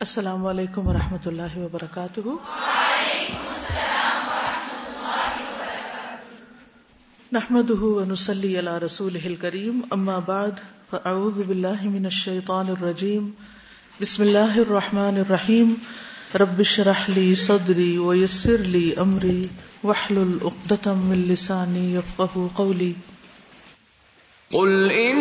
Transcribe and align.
السلام 0.00 0.46
علیکم 0.46 0.86
و 0.86 0.92
رحمۃ 0.92 1.26
اللہ 1.26 1.58
وبرکاتہ۔ 1.58 2.20
نحمد 7.32 7.70
ونسلی 7.70 8.58
علی 8.58 8.86
رسول 8.86 9.34
کریم 9.40 9.80
اما 9.90 10.18
بعد، 10.18 10.50
فاعوذ 10.90 11.34
باللہ 11.46 11.82
من 11.82 12.04
الشیطان 12.04 12.66
الرجیم، 12.68 13.30
بسم 14.00 14.22
اللہ 14.22 14.56
الرحمن 14.56 15.16
الرحیم۔ 15.16 15.74
رب 16.40 16.62
شرح 16.62 17.04
لی 17.08 17.34
صدری 17.34 17.98
ویسر 17.98 18.58
لی 18.58 18.92
امری 18.96 19.42
وحلل 19.84 20.38
اقدتم 20.42 20.98
من 20.98 21.18
لسانی 21.18 21.94
یفقہ 21.94 22.46
قولی۔ 22.54 22.92
قل 24.52 24.88
ان 24.94 25.18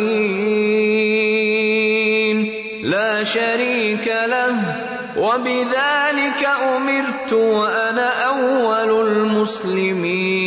لا 2.84 3.24
شريك 3.24 4.06
له 4.26 4.56
وبذلك 5.16 6.42
امرت 6.44 7.32
وانا 7.32 8.08
اول 8.24 8.90
المسلمين 9.08 10.46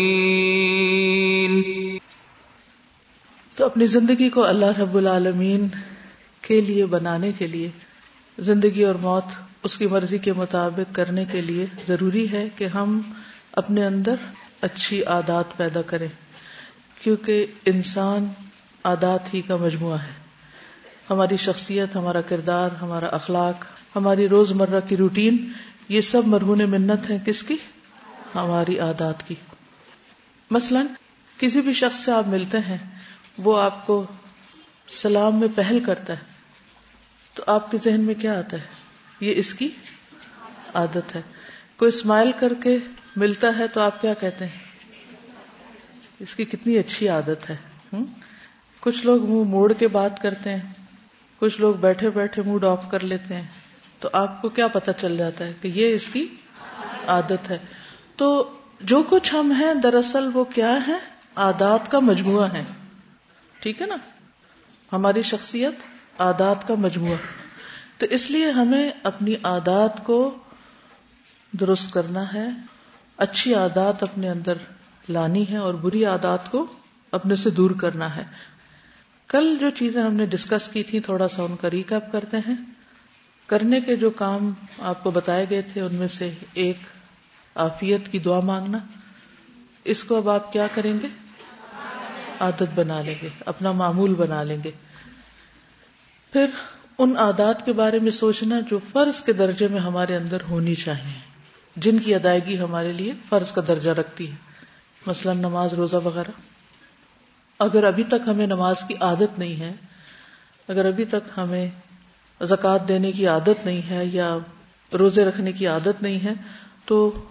تو 3.55 3.65
اپنی 3.65 3.85
زندگی 3.85 4.29
کو 4.29 4.43
اللہ 4.45 4.79
رب 4.79 4.95
العالمین 4.95 5.67
کے 6.41 6.61
لیے 6.61 6.85
بنانے 6.85 7.31
کے 7.37 7.47
لیے 7.47 7.69
زندگی 8.37 8.83
اور 8.83 8.95
موت 9.01 9.27
اس 9.63 9.77
کی 9.77 9.87
مرضی 9.87 10.17
کے 10.17 10.33
مطابق 10.33 10.95
کرنے 10.95 11.25
کے 11.25 11.41
لیے 11.41 11.65
ضروری 11.87 12.31
ہے 12.31 12.49
کہ 12.55 12.65
ہم 12.65 13.01
اپنے 13.51 13.85
اندر 13.85 14.15
اچھی 14.61 15.03
عادات 15.03 15.57
پیدا 15.57 15.81
کریں، 15.81 16.07
کیونکہ 17.03 17.45
انسان 17.65 18.27
عادات 18.83 19.33
ہی 19.33 19.41
کا 19.41 19.55
مجموعہ 19.55 19.97
ہے۔ 20.03 20.11
ہماری 21.09 21.37
شخصیت، 21.37 21.95
ہمارا 21.95 22.21
کردار، 22.21 22.69
ہمارا 22.81 23.05
اخلاق، 23.05 23.65
ہماری 23.95 24.27
روز 24.27 24.51
مرہ 24.51 24.79
کی 24.89 24.97
روٹین، 24.97 25.51
یہ 25.89 26.01
سب 26.01 26.27
مرہون 26.27 26.69
منت 26.69 27.09
ہے 27.09 27.17
کس 27.25 27.43
کی؟ 27.43 27.57
ہماری 28.35 28.79
عادات 28.79 29.27
کی۔ 29.27 29.35
مثلا، 30.51 30.83
کسی 31.37 31.61
بھی 31.61 31.73
شخص 31.73 31.99
سے 31.99 32.11
آپ 32.11 32.27
ملتے 32.27 32.57
ہیں، 32.59 32.77
وہ 33.37 33.61
آپ 33.61 33.87
کو 33.87 34.05
سلام 34.89 35.39
میں 35.39 35.47
پہل 35.55 35.79
کرتا 35.85 36.13
ہے، 36.13 36.23
تو 37.33 37.43
آپ 37.47 37.71
کے 37.71 37.77
ذہن 37.77 38.01
میں 38.01 38.13
کیا 38.13 38.39
آتا 38.39 38.57
ہے؟ 38.57 38.78
یہ 39.19 39.33
اس 39.35 39.53
کی 39.53 39.69
عادت 40.73 41.15
ہے۔ 41.15 41.21
کوئی 41.77 41.89
اسمائل 41.89 42.31
کر 42.39 42.53
کے 42.63 42.77
ملتا 43.15 43.47
ہے 43.57 43.67
تو 43.67 43.81
آپ 43.81 44.01
کیا 44.01 44.13
کہتے 44.13 44.45
ہیں؟ 44.45 44.59
اس 46.19 46.35
کی 46.35 46.45
کتنی 46.45 46.77
اچھی 46.77 47.09
عادت 47.09 47.49
ہے۔ 47.49 47.55
کچھ 48.79 49.05
لوگ 49.05 49.29
منہ 49.29 49.43
موڑ 49.43 49.73
کے 49.73 49.87
بات 49.87 50.21
کرتے 50.21 50.49
ہیں، 50.49 50.73
کچھ 51.39 51.61
لوگ 51.61 51.75
بیٹھے 51.75 52.09
بیٹھے 52.09 52.41
موڈ 52.41 52.65
آف 52.65 52.91
کر 52.91 52.99
لیتے 52.99 53.33
ہیں۔ 53.33 53.47
تو 53.99 54.09
آپ 54.13 54.41
کو 54.41 54.49
کیا 54.49 54.67
پتا 54.67 54.93
چل 54.93 55.17
جاتا 55.17 55.45
ہے 55.45 55.53
کہ 55.61 55.67
یہ 55.67 55.93
اس 55.93 56.07
کی 56.13 56.27
عادت 57.07 57.49
ہے۔ 57.49 57.57
تو 58.15 58.57
جو 58.81 59.03
کچھ 59.09 59.35
ہم 59.35 59.51
ہیں، 59.51 59.73
دراصل 59.73 60.29
وہ 60.33 60.43
کیا 60.43 60.79
ہے؟ 60.87 60.97
عادات 61.35 61.91
کا 61.91 61.99
مجموعہ 61.99 62.53
ہے۔ 62.53 62.63
ٹھیک 63.59 63.81
ہے 63.81 63.87
نا؟ 63.87 63.95
ہماری 64.93 65.21
شخصیت 65.21 65.73
عادات 66.19 66.67
کا 66.67 66.73
مجموعہ۔ 66.75 67.38
تو 67.99 68.05
اس 68.09 68.31
لیے 68.31 68.51
ہمیں 68.51 68.91
اپنی 69.03 69.35
عادات 69.43 70.03
کو 70.03 70.37
درست 71.51 71.93
کرنا 71.93 72.33
ہے، 72.33 72.49
اچھی 73.17 73.53
عادات 73.55 74.03
اپنے 74.03 74.29
اندر 74.29 74.53
لانی 75.09 75.45
ہے 75.49 75.57
اور 75.57 75.73
بری 75.73 76.05
عادات 76.05 76.51
کو 76.51 76.65
اپنے 77.11 77.35
سے 77.35 77.49
دور 77.49 77.71
کرنا 77.71 78.15
ہے۔ 78.15 78.25
کل 79.27 79.57
جو 79.59 79.69
چیزیں 79.69 80.03
ہم 80.03 80.13
نے 80.13 80.25
ڈسکس 80.25 80.67
کی 80.67 80.83
تھی 80.83 80.99
تھوڑا 80.99 81.27
سا 81.27 81.43
ان 81.43 81.55
کا 81.55 81.69
ریکپ 81.69 82.11
کرتے 82.11 82.37
ہیں۔ 82.37 82.55
کرنے 83.47 83.81
کے 83.81 83.95
جو 83.95 84.09
کام 84.09 84.53
آپ 84.79 85.03
کو 85.03 85.11
بتائے 85.11 85.45
گئے 85.49 85.61
تھے، 85.61 85.81
ان 85.81 85.95
میں 85.95 86.07
سے 86.07 86.33
ایک 86.53 86.77
آفیت 87.55 88.11
کی 88.11 88.19
دعا 88.19 88.39
مانگنا۔ 88.39 88.77
اس 89.83 90.03
کو 90.03 90.17
اب 90.17 90.29
آپ 90.29 90.53
کیا 90.53 90.67
کریں 90.75 90.93
گے؟ 90.93 91.07
عادت 92.39 92.63
بنا 92.75 93.01
لیں 93.01 93.15
گے، 93.21 93.29
اپنا 93.45 93.71
معمول 93.71 94.13
بنا 94.13 94.43
لیں 94.43 94.57
گے۔ 94.63 94.71
پھر 96.33 96.45
ان 96.99 97.17
عادات 97.17 97.65
کے 97.65 97.73
بارے 97.73 97.99
میں 97.99 98.11
سوچنا 98.11 98.59
جو 98.71 98.79
فرض 98.91 99.21
کے 99.21 99.33
درجے 99.33 99.67
میں 99.67 99.79
ہمارے 99.79 100.15
اندر 100.15 100.37
ہونی 100.49 100.75
چاہیے۔ 100.75 101.19
جن 101.75 101.99
کی 101.99 102.15
ادائیگی 102.15 102.59
ہمارے 102.59 102.93
لیے 102.93 103.11
فرض 103.29 103.51
کا 103.51 103.61
درجہ 103.67 103.89
رکھتی 103.89 104.31
ہے۔ 104.31 104.35
مثلا 105.05 105.33
نماز 105.33 105.73
روزہ 105.73 105.95
وغیرہ۔ 105.95 106.31
اگر 107.59 107.83
ابھی 107.83 108.03
تک 108.03 108.27
ہمیں 108.27 108.47
نماز 108.47 108.83
کی 108.83 108.93
عادت 109.01 109.39
نہیں 109.39 109.59
ہے، 109.59 109.73
اگر 110.67 110.85
ابھی 110.85 111.05
تک 111.05 111.29
ہمیں 111.37 111.69
زکوٰۃ 112.41 112.87
دینے 112.87 113.11
کی 113.11 113.27
عادت 113.27 113.65
نہیں 113.65 113.89
ہے 113.89 114.05
یا 114.05 114.37
روزے 114.93 115.25
رکھنے 115.25 115.51
کی 115.51 115.67
عادت 115.67 116.01
نہیں 116.01 116.25
ہے، 116.25 116.33
تو 116.85 117.25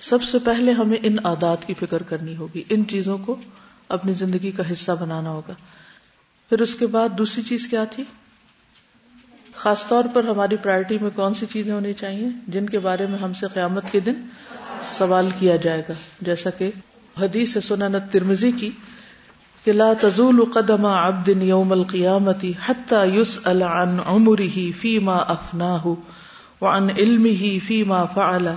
سب 0.00 0.22
سے 0.22 0.38
پہلے 0.38 0.72
ہمیں 0.72 0.98
ان 1.02 1.16
عادات 1.24 1.66
کی 1.66 1.74
فکر 1.74 2.02
کرنی 2.02 2.36
ہوگی۔ 2.36 2.62
ان 2.70 2.88
چیزوں 2.88 3.18
کو 3.18 3.36
اپنی 3.88 4.12
زندگی 4.12 4.50
کا 4.50 4.62
حصہ 4.72 4.92
بنانا 5.00 5.30
ہوگا۔ 5.30 5.52
پھر 6.48 6.60
اس 6.60 6.74
کے 6.74 6.86
بعد 6.86 7.08
دوسری 7.18 7.42
چیز 7.42 7.68
کیا 7.68 7.84
تھی؟ 7.84 8.04
خاص 9.56 9.88
طور 9.88 10.04
پر 10.12 10.24
ہماری 10.24 10.56
پرائرٹی 10.56 10.98
میں 11.02 11.10
کون 11.14 11.34
سی 11.34 11.46
چیزیں 11.46 11.72
ہونی 11.72 11.92
چاہیے 11.92 12.28
جن 12.48 12.68
کے 12.68 12.78
بارے 12.78 13.06
میں 13.06 13.18
ہم 13.18 13.32
سے 13.32 13.46
قیامت 13.54 13.84
کے 13.92 14.00
دن 14.00 14.14
سوال 14.82 15.28
کیا 15.38 15.56
جائے 15.56 15.82
گا؟ 15.88 15.94
جیسا 16.20 16.50
کہ 16.50 16.70
حدیث 17.20 17.56
سنت 17.62 18.12
ترمزی 18.12 18.52
کی 18.52 18.70
کہ 19.64 19.72
لا 19.72 19.92
تزول 20.00 20.44
قدم 20.52 20.86
عبد 20.86 21.28
يوم 21.28 21.72
القيامة 21.72 22.54
حتى 22.60 23.04
يسأل 23.04 23.62
عن 23.62 24.00
عمره 24.00 24.72
فيما 24.72 25.32
أفناه 25.32 25.96
وعن 26.60 26.90
علمه 26.90 27.60
فيما 27.66 28.06
فعل 28.06 28.56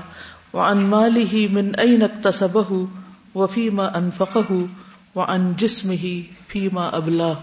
وعن 0.53 0.77
ماله 0.77 1.47
من 1.51 1.75
أين 1.75 2.03
اكتسبه 2.03 2.87
وفيما 3.35 3.97
أنفقه 3.97 4.67
وعن 5.15 5.55
جسمه 5.55 6.23
فيما 6.47 6.97
أبلاه 6.97 7.41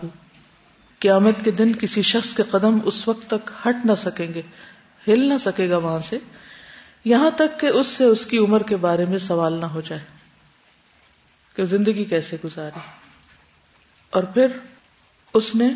قیامت 1.04 1.44
کے 1.44 1.50
دن 1.50 1.72
کسی 1.72 2.03
شخص 2.03 2.34
کے 2.34 2.42
قدم 2.50 2.78
اس 2.84 3.09
وقت 3.09 3.31
تک 3.31 3.50
ہٹ 3.66 3.76
نہ 3.84 3.94
سکیں 3.94 4.34
گے، 4.34 4.42
ہل 5.09 5.28
نہ 5.28 5.38
سکے 5.38 5.70
گا 5.70 5.76
وہاں 5.76 5.98
سے۔ 5.98 6.19
یہاں 7.04 7.31
تک 7.31 7.60
کہ 7.60 7.66
اس 7.66 7.87
سے 7.87 8.04
اس 8.04 8.26
کی 8.26 8.38
عمر 8.38 8.62
کے 8.62 8.76
بارے 8.76 9.04
میں 9.04 9.19
سوال 9.19 9.53
نہ 9.53 9.66
ہو 9.66 9.81
جائے۔ 9.81 10.00
کہ 11.56 11.64
زندگی 11.64 12.04
کیسے 12.04 12.37
گزاری۔ 12.44 12.78
اور 14.10 14.22
پھر 14.22 14.47
اس 15.34 15.54
نے 15.54 15.69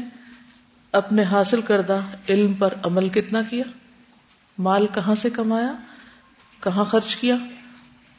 اپنے 0.93 1.23
حاصل 1.23 1.61
کردہ 1.61 2.01
علم 2.29 2.53
پر 2.53 2.75
عمل 2.83 3.09
کتنا 3.09 3.43
کیا؟ 3.43 3.65
مال 4.59 4.87
کہاں 4.87 5.15
سے 5.15 5.31
کمایا؟ 5.31 5.73
کہاں 6.61 6.85
خرچ 6.85 7.17
کیا؟ 7.17 7.37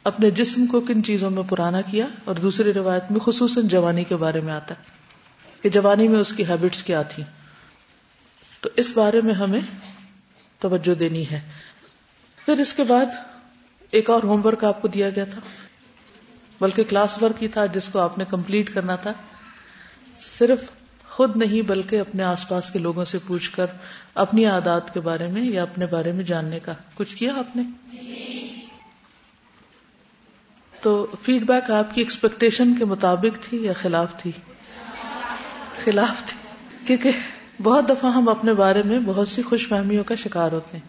اپنے 0.04 0.30
جسم 0.30 0.66
کو 0.66 0.80
کن 0.80 1.04
چیزوں 1.04 1.30
میں 1.30 1.42
پرانا 1.48 1.80
کیا؟ 1.80 2.06
اور 2.24 2.34
دوسری 2.34 2.72
روایت 2.72 3.04
میں 3.10 3.20
خصوصاً 3.20 3.68
جوانی 3.68 4.04
کے 4.04 4.16
بارے 4.16 4.40
میں 4.40 4.52
آتا 4.52 4.74
ہے۔ 4.74 4.99
کہ 5.62 5.68
جوانی 5.68 6.08
میں 6.08 6.20
اس 6.20 6.32
کی 6.32 6.48
ہیبٹس 6.48 6.82
کیا 6.82 7.02
تھی 7.02 7.22
تو 8.60 8.68
اس 8.76 8.92
بارے 8.94 9.20
میں 9.20 9.34
ہمیں 9.34 9.60
توجہ 10.58 10.94
دینی 10.94 11.30
ہے۔ 11.30 11.40
پھر 12.44 12.58
اس 12.58 12.74
کے 12.74 12.84
بعد 12.84 13.06
ایک 13.90 14.10
اور 14.10 14.22
ہوم 14.22 14.46
ورک 14.46 14.64
آپ 14.64 14.82
کو 14.82 14.88
دیا 14.88 15.10
گیا 15.10 15.24
تھا۔ 15.24 15.40
بلکہ 16.60 16.84
کلاس 16.84 17.22
ورک 17.22 17.42
ہی 17.42 17.48
تھا 17.48 17.66
جس 17.66 17.88
کو 17.88 17.98
آپ 17.98 18.18
نے 18.18 18.24
کمپلیٹ 18.28 18.74
کرنا 18.74 18.96
تھا۔ 18.96 19.12
صرف 20.20 20.70
خود 21.08 21.36
نہیں 21.36 21.62
بلکہ 21.62 22.00
اپنے 22.00 22.22
آس 22.22 22.48
پاس 22.48 22.70
کے 22.70 22.78
لوگوں 22.78 23.04
سے 23.04 23.18
پوچھ 23.26 23.50
کر 23.50 23.66
اپنی 24.14 24.46
عادات 24.46 24.94
کے 24.94 25.00
بارے 25.00 25.26
میں 25.26 25.42
یا 25.42 25.62
اپنے 25.62 25.86
بارے 25.86 26.12
میں 26.12 26.24
جاننے 26.24 26.60
کا۔ 26.60 26.72
کچھ 26.94 27.16
کیا 27.16 27.34
آپ 27.34 27.56
نے؟ 27.56 27.62
تو 30.80 31.06
فیڈ 31.22 31.42
بیک 31.42 31.70
آپ 31.70 31.94
کی 31.94 32.00
ایکسپیکٹیشن 32.00 32.74
کے 32.74 32.84
مطابق 32.84 33.44
تھی 33.48 33.64
یا 33.64 33.72
خلاف 33.72 34.16
تھی؟ 34.16 34.32
خلاف 35.84 36.24
تھی 36.26 36.38
کیونکہ 36.86 37.10
بہت 37.62 37.88
دفعہ 37.88 38.12
ہم 38.12 38.28
اپنے 38.28 38.52
بارے 38.52 38.82
میں 38.82 38.98
بہت 39.06 39.28
سی 39.28 39.42
خوش 39.42 39.68
فہمیوں 39.68 40.04
کا 40.04 40.14
شکار 40.14 40.52
ہوتے 40.52 40.76
ہیں۔ 40.76 40.88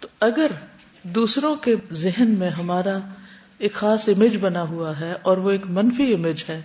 تو 0.00 0.08
اگر 0.20 0.46
دوسروں 1.02 1.54
کے 1.54 1.74
ذہن 1.92 2.34
میں 2.38 2.50
ہمارا 2.50 2.98
ایک 3.58 3.72
خاص 3.72 4.08
امیج 4.08 4.36
بنا 4.40 4.62
ہوا 4.62 5.00
ہے 5.00 5.14
اور 5.22 5.36
وہ 5.36 5.50
ایک 5.50 5.66
منفی 5.66 6.14
امیج 6.14 6.44
ہے، 6.48 6.62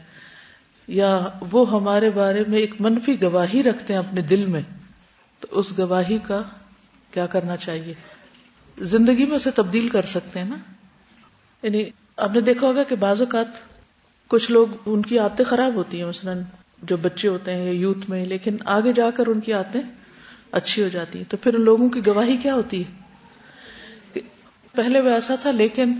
یا 0.87 1.27
وہ 1.51 1.71
ہمارے 1.71 2.09
بارے 2.09 2.43
میں 2.47 2.59
ایک 2.59 2.81
منفی 2.81 3.21
گواہی 3.21 3.63
رکھتے 3.63 3.93
ہیں 3.93 3.99
اپنے 3.99 4.21
دل 4.21 4.45
میں، 4.45 4.61
تو 5.39 5.47
اس 5.51 5.79
گواہی 5.79 6.17
کا 6.17 6.41
کیا 7.11 7.25
کرنا 7.25 7.57
چاہیے؟ 7.57 7.93
زندگی 8.77 9.25
میں 9.25 9.35
اسے 9.35 9.51
تبدیل 9.51 9.89
کر 9.89 10.01
سکتے 10.01 10.39
ہیں 10.39 10.49
نا۔ 10.49 10.55
یعنی 11.63 11.83
آپ 12.17 12.31
نے 12.31 12.41
دیکھا 12.41 12.67
ہوگا 12.67 12.83
کہ 12.83 12.95
بعض 12.95 13.21
اوقات 13.21 13.47
کچھ 14.27 14.51
لوگ 14.51 14.67
ان 14.85 15.01
کی 15.01 15.19
عادتیں 15.19 15.45
خراب 15.45 15.75
ہوتی 15.75 15.99
ہیں، 15.99 16.05
مثلاً 16.05 16.41
جو 16.81 16.97
بچے 16.97 17.27
ہوتے 17.27 17.53
ہیں 17.53 17.65
یا 17.65 17.71
یوتھ 17.71 18.09
میں، 18.09 18.25
لیکن 18.25 18.57
آگے 18.65 18.93
جا 18.93 19.11
کر 19.11 19.27
ان 19.27 19.39
کی 19.39 19.53
آتے 19.53 19.79
اچھی 20.51 20.83
ہو 20.83 20.87
جاتی 20.87 21.17
ہیں۔ 21.17 21.31
تو 21.31 21.37
پھر 21.37 21.53
ان 21.53 21.61
لوگوں 21.61 21.89
کی 21.89 22.05
گواہی 22.05 22.37
کیا 22.37 22.53
ہوتی 22.53 22.83
ہے؟ 22.83 22.99
پہلے 24.71 25.01
وہ 25.01 25.09
ایسا 25.09 25.35
تھا، 25.35 25.51
لیکن 25.51 25.93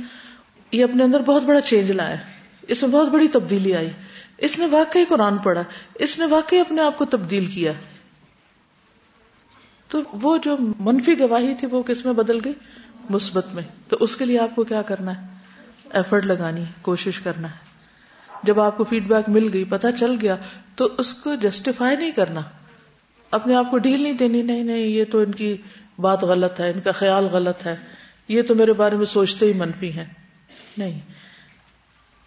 یہ 0.72 0.84
اپنے 0.84 1.04
اندر 1.04 1.20
بہت 1.20 1.44
بڑا 1.44 1.62
چینج 1.62 1.92
لایا۔ 1.92 2.16
اس 2.62 2.82
میں 2.82 2.90
بہت 2.90 3.10
بڑی 3.10 3.28
تبدیلی 3.28 3.76
آئی۔ 3.76 3.90
اس 4.38 4.60
نے 4.60 4.66
واقعی 4.66 5.06
قرآن 5.06 5.38
پڑھا۔ 5.38 5.64
اس 5.96 6.20
نے 6.20 6.26
واقعی 6.26 6.60
اپنے 6.60 6.82
آپ 6.82 6.98
کو 6.98 7.06
تبدیل 7.06 7.46
کیا۔ 7.46 7.72
تو 9.88 10.02
وہ 10.22 10.38
جو 10.38 10.58
منفی 10.80 11.20
گواہی 11.20 11.56
تھی، 11.56 11.68
وہ 11.68 11.84
کس 11.84 12.06
میں 12.06 12.14
بدل 12.14 12.40
گئی؟ 12.46 12.54
مثبت 13.10 13.46
میں۔ 13.54 13.64
تو 13.90 13.98
اس 14.00 14.16
کے 14.16 14.26
لیے 14.26 14.40
آپ 14.40 14.56
کو 14.56 14.64
کیا 14.64 14.82
کرنا 14.82 15.22
ہے؟ 15.22 15.28
ایفرٹ 15.90 16.26
لگانی، 16.26 16.64
کوشش 16.82 17.20
کرنا 17.20 17.50
ہے۔ 17.50 17.69
جب 18.44 18.60
آپ 18.60 18.78
کو 18.78 18.84
فیڈ 18.84 19.08
بیک 19.08 19.30
مل 19.30 19.50
گئی 19.54 19.64
پتا 19.64 19.92
چل 19.92 20.16
گیا، 20.22 20.36
تو 20.76 20.88
اس 20.98 21.14
کو 21.14 21.36
جسٹیفائی 21.36 21.98
نہیں 21.98 22.12
کرنا۔ 22.12 22.42
اپنے 23.32 23.56
آپ 23.56 23.72
کو 23.72 23.78
ڈیل 23.78 24.02
نہیں 24.02 24.14
دینی، 24.14 24.42
نہیں 24.42 24.64
نہیں، 24.64 24.80
یہ 24.80 25.04
تو 25.12 25.20
ان 25.20 25.32
کی 25.32 25.58
بات 26.00 26.24
غلط 26.24 26.60
ہے، 26.60 26.72
ان 26.72 26.80
کا 26.80 26.92
خیال 26.92 27.26
غلط 27.26 27.66
ہے۔ 27.66 27.76
یہ 28.28 28.42
تو 28.42 28.56
میرے 28.56 28.74
بارے 28.74 28.96
میں 28.96 29.06
سوچتے 29.06 29.46
ہی 29.46 29.54
منفی 29.54 29.92
ہیں۔ 29.92 30.06
نہیں۔ 30.78 31.00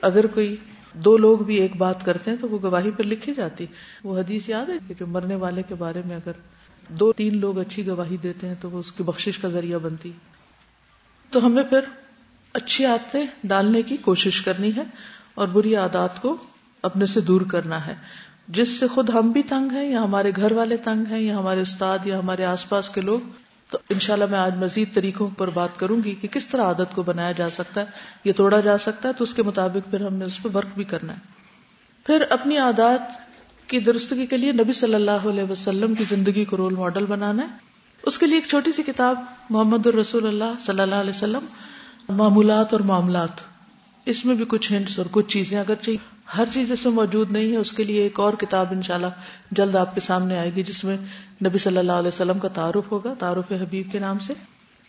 اگر 0.03 0.27
کوئی 0.27 0.57
دو 0.93 1.17
لوگ 1.17 1.39
بھی 1.39 1.57
ایک 1.57 1.77
بات 1.77 2.05
کرتے 2.05 2.31
ہیں 2.31 2.39
تو 2.41 2.49
وہ 2.49 2.59
گواہی 2.63 2.91
پر 2.91 3.05
لکھی 3.05 3.35
جاتی۔ 3.35 3.67
وہ 4.05 4.19
حدیث 4.19 4.49
یاد 4.49 4.67
ہے 4.67 4.75
کہ 4.89 4.95
جو 5.01 5.07
مرنے 5.07 5.35
والے 5.35 5.63
کے 5.69 5.75
بارے 5.75 6.03
میں 6.05 6.17
اگر 6.17 6.33
دو، 6.89 7.13
تین 7.13 7.39
لوگ 7.39 7.59
اچھی 7.59 7.87
گواہی 7.87 8.17
دیتے 8.17 8.49
ہیں 8.49 8.55
تو 8.61 8.71
وہ 8.71 8.79
اس 8.79 8.93
کی 8.93 9.03
بخشش 9.03 9.39
کا 9.39 9.49
ذریعہ 9.49 9.79
بنتی۔ 9.79 10.13
تو 11.31 11.47
ہمیں 11.47 11.63
پھر 11.63 11.81
اچھی 12.53 12.85
عادتیں 12.85 13.27
ڈالنے 13.45 13.83
کی 13.83 13.97
کوشش 13.97 14.43
کرنی 14.43 14.77
ہے۔ 14.77 14.83
اور 15.35 15.49
بری 15.49 15.77
عادات 15.77 16.23
کو 16.23 16.37
اپنے 16.83 17.07
سے 17.07 17.21
دور 17.21 17.41
کرنا 17.41 17.87
ہے۔ 17.87 17.95
جس 18.49 18.81
سے 18.81 18.87
خود 18.87 19.11
ہم 19.11 19.31
بھی 19.31 19.43
تنگ 19.43 19.73
ہیں، 19.73 19.91
یا 19.91 20.03
ہمارے 20.03 20.33
گھر 20.37 20.53
والے 20.53 20.77
تنگ 20.77 21.05
ہیں، 21.11 21.21
یا 21.21 21.39
ہمارے 21.39 21.61
استاد، 21.61 21.99
یا 22.05 22.19
ہمارے 22.19 22.45
آس 22.45 22.69
پاس 22.69 22.91
کے 22.91 23.01
لوگ۔ 23.01 23.21
تو 23.71 23.79
انشاءاللہ 23.89 24.25
میں 24.31 24.39
آج 24.39 24.57
مزید 24.57 24.95
طریقوں 24.95 25.29
پر 25.39 25.51
بات 25.51 25.69
کروں 25.77 26.05
گی 26.05 26.15
کہ 26.15 26.29
کس 26.29 26.47
طرح 26.47 26.63
عادت 26.63 26.95
کو 26.95 27.03
بنایا 27.03 27.33
جا 27.33 27.51
سکتا 27.51 27.81
ہے، 27.81 27.87
یہ 28.25 28.33
توڑا 28.33 28.61
جا 28.61 28.79
سکتا 28.79 29.09
ہے، 29.09 29.15
تو 29.15 29.23
اس 29.23 29.35
کے 29.35 29.43
مطابق 29.43 29.91
پھر 29.91 30.07
ہم 30.07 30.15
نے 30.15 30.25
اس 30.25 30.43
پہ 30.43 30.49
ورک 30.55 30.69
بھی 30.75 30.85
کرنا 30.85 31.13
ہے۔ 31.13 31.19
پھر 32.07 32.25
اپنی 32.31 32.59
عادات 32.59 33.01
کی 33.69 33.81
درستگی 33.81 34.27
کے 34.27 34.37
لیے 34.37 34.53
نبی 34.53 34.73
صلی 34.73 34.95
اللہ 34.95 35.11
علیہ 35.11 35.51
وسلم 35.51 35.95
کی 35.95 36.05
زندگی 36.05 36.45
کو 36.45 36.57
رول 36.57 36.75
ماڈل 36.75 37.07
بنانا 37.07 37.43
ہے۔ 37.43 37.49
اس 38.03 38.19
کے 38.19 38.27
لیے 38.27 38.35
ایک 38.35 38.47
چھوٹی 38.47 38.73
سی 38.73 38.83
کتاب، 38.83 39.25
محمد 39.51 39.87
الرسول 39.87 40.27
اللہ 40.27 40.65
صلی 40.67 40.81
اللہ 40.81 40.95
علیہ 40.95 41.11
وسلم، 41.11 41.45
معمولات 42.09 42.73
اور 42.73 42.81
معاملات۔ 42.81 43.52
اس 44.07 44.25
میں 44.25 44.35
بھی 44.35 44.45
کچھ 44.49 44.73
ہنٹس 44.73 44.99
اور 44.99 45.07
کچھ 45.11 45.29
چیزیں 45.29 45.61
اگر 45.61 45.75
چاہیے۔ 45.75 45.99
ہر 46.37 46.45
چیز 46.55 46.73
اس 46.73 46.85
میں 46.85 46.93
موجود 46.93 47.33
نہیں 47.33 47.53
ہے، 47.53 47.57
اس 47.57 47.73
کے 47.73 47.83
لیے 47.83 48.03
ایک 48.03 48.21
اور 48.21 48.33
کتاب 48.33 48.67
انشاءاللہ 48.71 49.07
جلد 49.51 49.75
آپ 49.75 49.95
کے 49.95 50.01
سامنے 50.01 50.39
آئے 50.39 50.55
گی، 50.55 50.63
جس 50.63 50.85
میں 50.85 50.97
نبی 51.45 51.59
صلی 51.59 51.79
اللہ 51.79 51.93
علیہ 51.93 52.09
وسلم 52.09 52.39
کا 52.39 52.49
تعارف 52.49 52.93
ہوگا، 52.93 53.15
تعارف 53.15 53.53
حبیب 53.53 53.93
کے 53.93 53.99
نام 53.99 54.19
سے۔ 54.19 54.33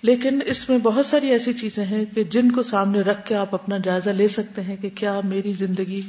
لیکن 0.02 0.40
اس 0.46 0.70
میں 0.70 0.78
بہت 0.78 1.06
ساری 1.06 1.30
ایسی 1.30 1.54
چیزیں 1.54 1.86
ہیں 1.86 2.06
کہ 2.06 2.24
جن 2.24 2.52
کو 2.52 2.64
سامنے 2.64 3.00
رکھ 3.00 3.26
کے 3.26 3.36
آپ 3.36 3.54
اپنا 3.54 3.78
جائزہ 3.78 4.10
لے 4.10 4.28
سکتے 4.28 4.62
ہیں 4.62 4.76
کہ 4.76 4.90
کیا 4.90 5.22
میری 5.24 5.54
زندگی 5.54 6.02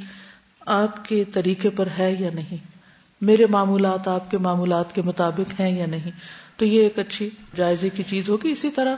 آپ 0.65 1.05
کے 1.05 1.23
طریقے 1.23 1.69
پر 1.69 1.87
ہے 1.99 2.15
یا 2.19 2.29
نہیں۔ 2.33 2.57
میرے 3.21 3.45
معمولات 3.49 4.07
آپ 4.07 4.31
کے 4.31 4.37
معمولات 4.37 4.95
کے 4.95 5.01
مطابق 5.01 5.59
ہیں 5.59 5.79
یا 5.79 5.85
نہیں۔ 5.85 6.11
تو 6.57 6.65
یہ 6.65 6.81
ایک 6.81 6.99
اچھی 6.99 7.29
جائزے 7.55 7.89
کی 7.89 8.03
چیز 8.03 8.29
ہوگی۔ 8.29 8.49
اسی 8.49 8.69
طرح 8.69 8.95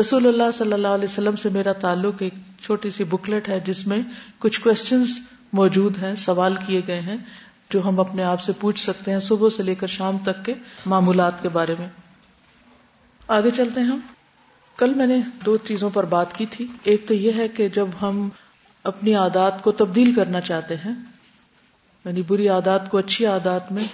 رسول 0.00 0.26
اللہ 0.26 0.50
صلی 0.54 0.72
اللہ 0.72 0.88
علیہ 0.88 1.04
وسلم 1.04 1.36
سے 1.36 1.48
میرا 1.48 1.72
تعلق 1.72 2.14
ایک 2.18 2.34
چھوٹی 2.60 2.90
سی 2.90 3.04
بکلیٹ 3.04 3.48
ہے 3.48 3.60
جس 3.60 3.86
میں 3.86 4.02
کچھ 4.38 4.60
کوشچنس 4.60 5.18
موجود 5.52 5.98
ہیں، 5.98 6.14
سوال 6.14 6.54
کیے 6.66 6.80
گئے 6.86 7.00
ہیں، 7.00 7.16
جو 7.70 7.88
ہم 7.88 8.00
اپنے 8.00 8.24
آپ 8.24 8.40
سے 8.40 8.52
پوچھ 8.52 8.80
سکتے 8.80 9.12
ہیں 9.12 9.18
صبح 9.18 9.48
سے 9.48 9.62
لے 9.62 9.74
کر 9.74 9.86
شام 9.86 10.18
تک 10.18 10.44
کے 10.44 10.54
معمولات 10.86 11.42
کے 11.42 11.48
بارے 11.48 11.74
میں۔ 11.78 11.88
آگے 13.28 13.50
چلتے 13.56 13.80
ہیں 13.80 13.86
ہم۔ 13.86 13.98
کل 14.76 14.94
میں 14.94 15.06
نے 15.06 15.20
دو 15.46 15.56
چیزوں 15.56 15.90
پر 15.90 16.04
بات 16.04 16.36
کی 16.36 16.46
تھی۔ 16.46 16.66
ایک 16.82 17.08
تو 17.08 17.14
یہ 17.14 17.32
ہے 17.36 17.48
کہ 17.48 17.68
جب 17.68 17.86
ہم 18.02 18.28
اپنی 18.84 19.14
عادات 19.14 19.62
کو 19.62 19.72
تبدیل 19.72 20.14
کرنا 20.14 20.40
چاہتے 20.40 20.76
ہیں 20.76 20.94
یعنی 22.04 22.22
بری 22.22 22.48
عادات 22.48 22.90
کو 22.90 22.98
اچھی 22.98 23.26
عادات 23.26 23.72
میں، 23.72 23.84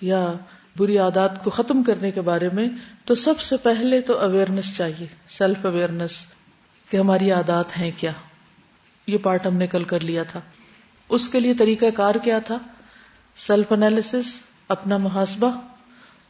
یا 0.00 0.32
بری 0.78 0.98
عادات 0.98 1.44
کو 1.44 1.50
ختم 1.50 1.82
کرنے 1.82 2.10
کے 2.10 2.20
بارے 2.20 2.48
میں 2.52 2.68
تو 3.04 3.14
سب 3.14 3.40
سے 3.40 3.56
پہلے 3.56 4.00
تو 4.00 4.18
اویئرنیس 4.18 4.76
چاہیے 4.76 5.06
سیلف 5.28 5.66
اویئرنیس 5.66 6.26
کہ 6.90 6.96
ہماری 6.96 7.32
عادات 7.32 7.78
ہیں 7.78 7.90
کیا؟ 7.98 8.12
یہ 9.06 9.18
پارٹ 9.18 9.46
ہم 9.46 9.54
نے 9.54 9.66
کل 9.66 9.84
کر 9.84 10.00
لیا 10.00 10.22
تھا۔ 10.22 10.40
اس 11.08 11.28
کے 11.28 11.40
لیے 11.40 11.54
طریقہ 11.54 11.84
کار 11.94 12.14
کیا 12.14 12.38
تھا؟ 12.38 12.58
سیلف 13.36 13.72
انالیس 13.72 14.14
اپنا 14.68 14.96
محاسبہ، 14.96 15.60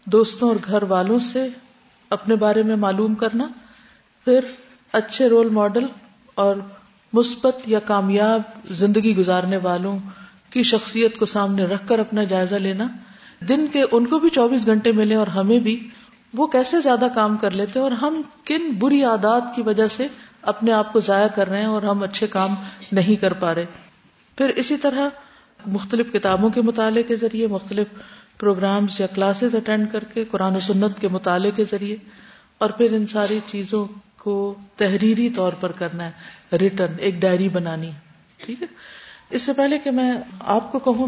دوستوں 0.05 0.49
اور 0.49 0.57
گھر 0.65 0.83
والوں 0.83 1.19
سے 1.19 1.49
اپنے 2.11 2.37
بارے 2.37 2.63
میں 2.63 2.77
معلوم 2.77 3.15
کرنا، 3.15 3.49
پھر 4.25 4.41
اچھے 4.93 5.29
رول 5.29 5.49
ماڈل 5.49 5.87
اور 6.35 6.57
مثبت 7.13 7.69
یا 7.69 7.79
کامیاب 7.79 8.43
زندگی 8.71 9.17
گزارنے 9.17 9.57
والوں 9.57 9.99
کی 10.51 10.63
شخصیت 10.63 11.19
کو 11.19 11.25
سامنے 11.25 11.65
رکھ 11.65 11.89
کر 11.89 11.99
اپنا 11.99 12.25
جائزہ 12.25 12.55
لینا۔ 12.55 12.87
دن 13.41 13.67
کے 13.67 13.83
ان 13.93 14.07
کو 14.07 14.19
بھی 14.19 14.31
چوبیس 14.31 14.67
گھنٹے 14.67 14.93
ملے 14.93 15.15
اور 15.15 15.27
ہمیں 15.27 15.59
بھی، 15.59 15.89
وہ 16.35 16.47
کیسے 16.47 16.81
زیادہ 16.81 17.09
کام 17.15 17.37
کر 17.37 17.51
لیتے 17.51 17.79
اور 17.79 17.91
ہم 17.91 18.23
کن 18.45 18.71
بری 18.79 19.03
عادات 19.03 19.43
کی 19.55 19.63
وجہ 19.63 19.89
سے 19.89 20.07
اپنے 20.43 20.73
آپ 20.73 20.93
کو 20.93 21.01
ضائع 21.01 21.29
کر 21.29 21.49
رہے 21.49 21.61
ہیں 21.61 21.69
اور 21.69 21.83
ہم 21.83 22.03
اچھے 22.03 22.27
کام 22.27 22.55
نہیں 22.93 23.17
کر 23.17 23.33
پا 23.33 23.55
رہے۔ 23.55 23.67
پھر 24.39 24.49
اسی 24.49 24.77
طرح 24.77 25.09
مختلف 25.67 26.13
کتابوں 26.13 26.51
کے 26.51 26.63
مطالعے 26.63 27.03
کے 27.03 27.17
ذریعے، 27.17 27.47
مختلف 27.47 27.87
پروگرامز 28.39 29.01
یا 29.01 29.07
کلاسز 29.07 29.55
اٹینڈ 29.55 29.93
کر 29.93 30.05
کے، 30.05 30.25
قرآن 30.25 30.57
و 30.57 30.61
سنت 30.61 31.01
کے 31.01 31.09
مطالعے 31.09 31.51
کے 31.51 31.65
ذریعے۔ 31.65 31.97
اور 32.59 32.71
پھر 32.71 32.93
ان 32.93 33.07
ساری 33.07 33.39
چیزوں 33.47 33.87
کو 34.19 34.55
تحریری 34.77 35.31
طور 35.31 35.53
پر 35.53 35.73
کرنا 35.73 36.09
ہے، 36.09 36.11
ریٹرن، 36.57 36.93
ایک 36.99 37.15
ڈائری 37.15 37.49
بنانی۔ 37.49 37.91
ٹھیک 38.37 38.63
ہے؟ 38.63 38.67
اس 39.31 39.43
سے 39.43 39.53
پہلے 39.53 39.79
کہ 39.79 39.91
میں 39.91 40.13
آپ 40.41 40.73
کو 40.73 40.79
کہوں 40.79 41.07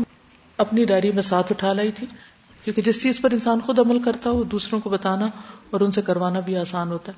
اپنی 0.60 0.84
ڈائری 0.84 1.12
میں 1.12 1.22
ساتھ 1.22 1.52
اٹھا 1.52 1.72
لائی 1.72 1.92
تھی، 1.92 2.06
کیونکہ 2.64 2.82
جس 2.82 3.02
چیز 3.02 3.20
پر 3.20 3.30
انسان 3.30 3.60
خود 3.60 3.78
عمل 3.78 4.02
کرتا 4.02 4.30
ہو 4.30 4.44
دوسروں 4.44 4.80
کو 4.80 4.90
بتانا 4.90 5.26
اور 5.70 5.80
ان 5.80 5.92
سے 5.92 6.02
کروانا 6.02 6.40
بھی 6.40 6.56
آسان 6.56 6.88
ہوتا 6.88 7.12
ہے۔ 7.12 7.16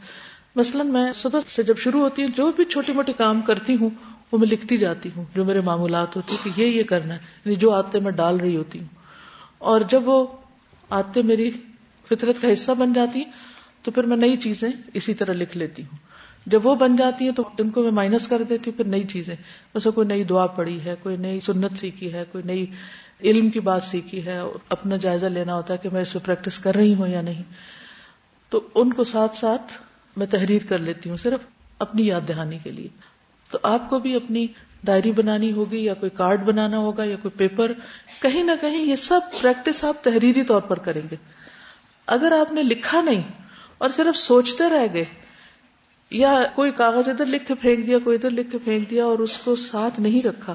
مثلاً 0.57 0.87
میں 0.87 1.13
صبح 1.13 1.41
سے 1.49 1.63
جب 1.63 1.79
شروع 1.79 2.01
ہوتی 2.01 2.23
ہوں 2.23 2.31
جو 2.37 2.51
بھی 2.57 2.65
چھوٹی 2.65 2.93
موٹی 2.93 3.13
کام 3.13 3.41
کرتی 3.41 3.77
ہوں، 3.77 3.91
وہ 4.33 4.39
میں 4.39 4.49
لکھتی 4.49 4.77
جاتی 4.77 5.09
ہوں، 5.17 5.25
جو 5.35 5.45
میرے 5.45 5.61
معمولات 5.61 6.17
ہوتی 6.17 6.37
کہ 6.43 6.51
یہ 6.57 6.67
یہ 6.67 6.83
کرنا 6.83 7.15
ہے 7.15 7.19
یعنی 7.45 7.57
جو 7.57 7.73
آتے 7.73 8.01
میں 8.01 8.13
ڈال 8.13 8.41
رہی 8.41 8.57
ہوتی 8.57 8.79
ہوں۔ 8.79 8.87
اور 9.59 9.81
جب 9.89 10.09
وہ 10.09 10.27
آتے 10.91 11.23
میری 11.23 11.51
فطرت 12.09 12.43
کا 12.43 12.53
حصہ 12.53 12.73
بن 12.73 12.93
جاتی 12.93 13.19
ہیں، 13.19 13.33
تو 13.83 13.91
پھر 13.91 14.05
میں 14.05 14.17
نئی 14.17 14.37
چیزیں 14.37 14.69
اسی 14.95 15.15
طرح 15.15 15.33
لکھ 15.33 15.57
لیتی 15.57 15.83
ہوں۔ 15.83 15.99
جب 16.47 16.67
وہ 16.67 16.75
بن 16.75 16.97
جاتی 16.97 17.25
ہیں، 17.25 17.33
تو 17.33 17.43
ان 17.59 17.71
کو 17.71 17.83
میں 17.83 17.91
مائنس 17.91 18.29
کر 18.29 18.43
دیتی 18.43 18.71
ہوں، 18.71 18.79
پھر 18.79 18.85
نئی 18.85 19.05
چیزیں۔ 19.05 19.35
ویسے 19.75 19.91
کوئی 19.91 20.07
نئی 20.07 20.25
دعا 20.25 20.47
پڑی 20.47 20.81
ہے، 20.85 20.95
کوئی 21.03 21.17
نئی 21.17 21.41
سنت 21.41 21.79
سیکھی 21.79 22.13
ہے، 22.13 22.25
کوئی 22.33 22.45
نئی 22.45 22.67
علم 23.25 23.51
کی 23.51 23.61
بات 23.61 23.83
سیکھی 23.83 24.27
ہے 24.27 24.39
اور 24.39 24.51
اپنا 24.69 24.97
جائزہ 24.97 25.27
لینا 25.27 25.55
ہوتا 25.55 25.73
ہے 25.75 25.79
کہ 25.79 25.89
میں 25.93 26.03
اس 26.03 26.13
پہ 26.13 26.19
پریکٹس 26.25 26.59
کر 26.59 26.75
رہی 26.75 26.95
ہوں 26.95 27.09
یا 27.09 27.21
نہیں۔ 27.21 27.43
تو 28.49 28.69
ان 28.75 28.93
کو 28.93 29.05
ساتھ 29.05 29.37
ساتھ 29.37 29.73
میں 30.17 30.27
تحریر 30.27 30.63
کر 30.69 30.79
لیتی 30.79 31.11
ہوں 31.11 31.17
صرف 31.17 31.41
اپنی 31.79 32.07
یاد 32.07 32.21
دہانی 32.29 32.59
کے 32.63 32.73
لیے۔ 32.73 32.89
تو 33.51 33.59
آپ 33.63 33.91
کو 33.91 33.99
بھی 33.99 34.17
اپنی 34.17 34.47
ڈائری 34.85 35.13
بنانی 35.13 35.53
ہوگی 35.53 35.85
یا 35.85 35.95
کوئی 35.95 36.11
کارڈ 36.11 36.45
بنانا 36.45 36.79
ہوگا 36.79 37.05
یا 37.05 37.17
کوئی 37.23 37.39
پیپر، 37.39 37.73
کہیں 38.23 38.45
نہ 38.45 38.53
کہیں 38.61 38.85
یہ 38.85 38.97
سب 38.97 39.21
پریکٹس 39.41 39.85
آپ 39.85 40.05
تحریری 40.05 40.43
طور 40.43 40.61
پر 40.61 40.79
کریں 40.79 41.03
گے۔ 41.11 41.17
اگر 42.07 42.33
آپ 42.41 42.53
نے 42.53 42.63
لکھا 42.63 43.01
نہیں 43.01 43.23
اور 43.79 43.89
صرف 43.89 44.17
سوچتے 44.17 44.71
رہ 44.71 44.87
گئے 44.95 45.05
یا 46.11 46.43
کوئی 46.55 46.71
کاغذ 46.71 47.09
ادھر 47.09 47.27
لکھ 47.27 47.47
کے 47.47 47.55
پھینک 47.55 47.87
دیا، 47.87 47.99
کوئی 47.99 48.17
ادھر 48.17 48.31
لکھ 48.31 48.51
کے 48.51 48.59
پھینک 48.59 48.91
دیا 48.91 49.05
اور 49.05 49.19
اس 49.19 49.39
کو 49.39 49.57
ساتھ 49.57 50.01
نہیں 50.01 50.27
رکھا 50.27 50.55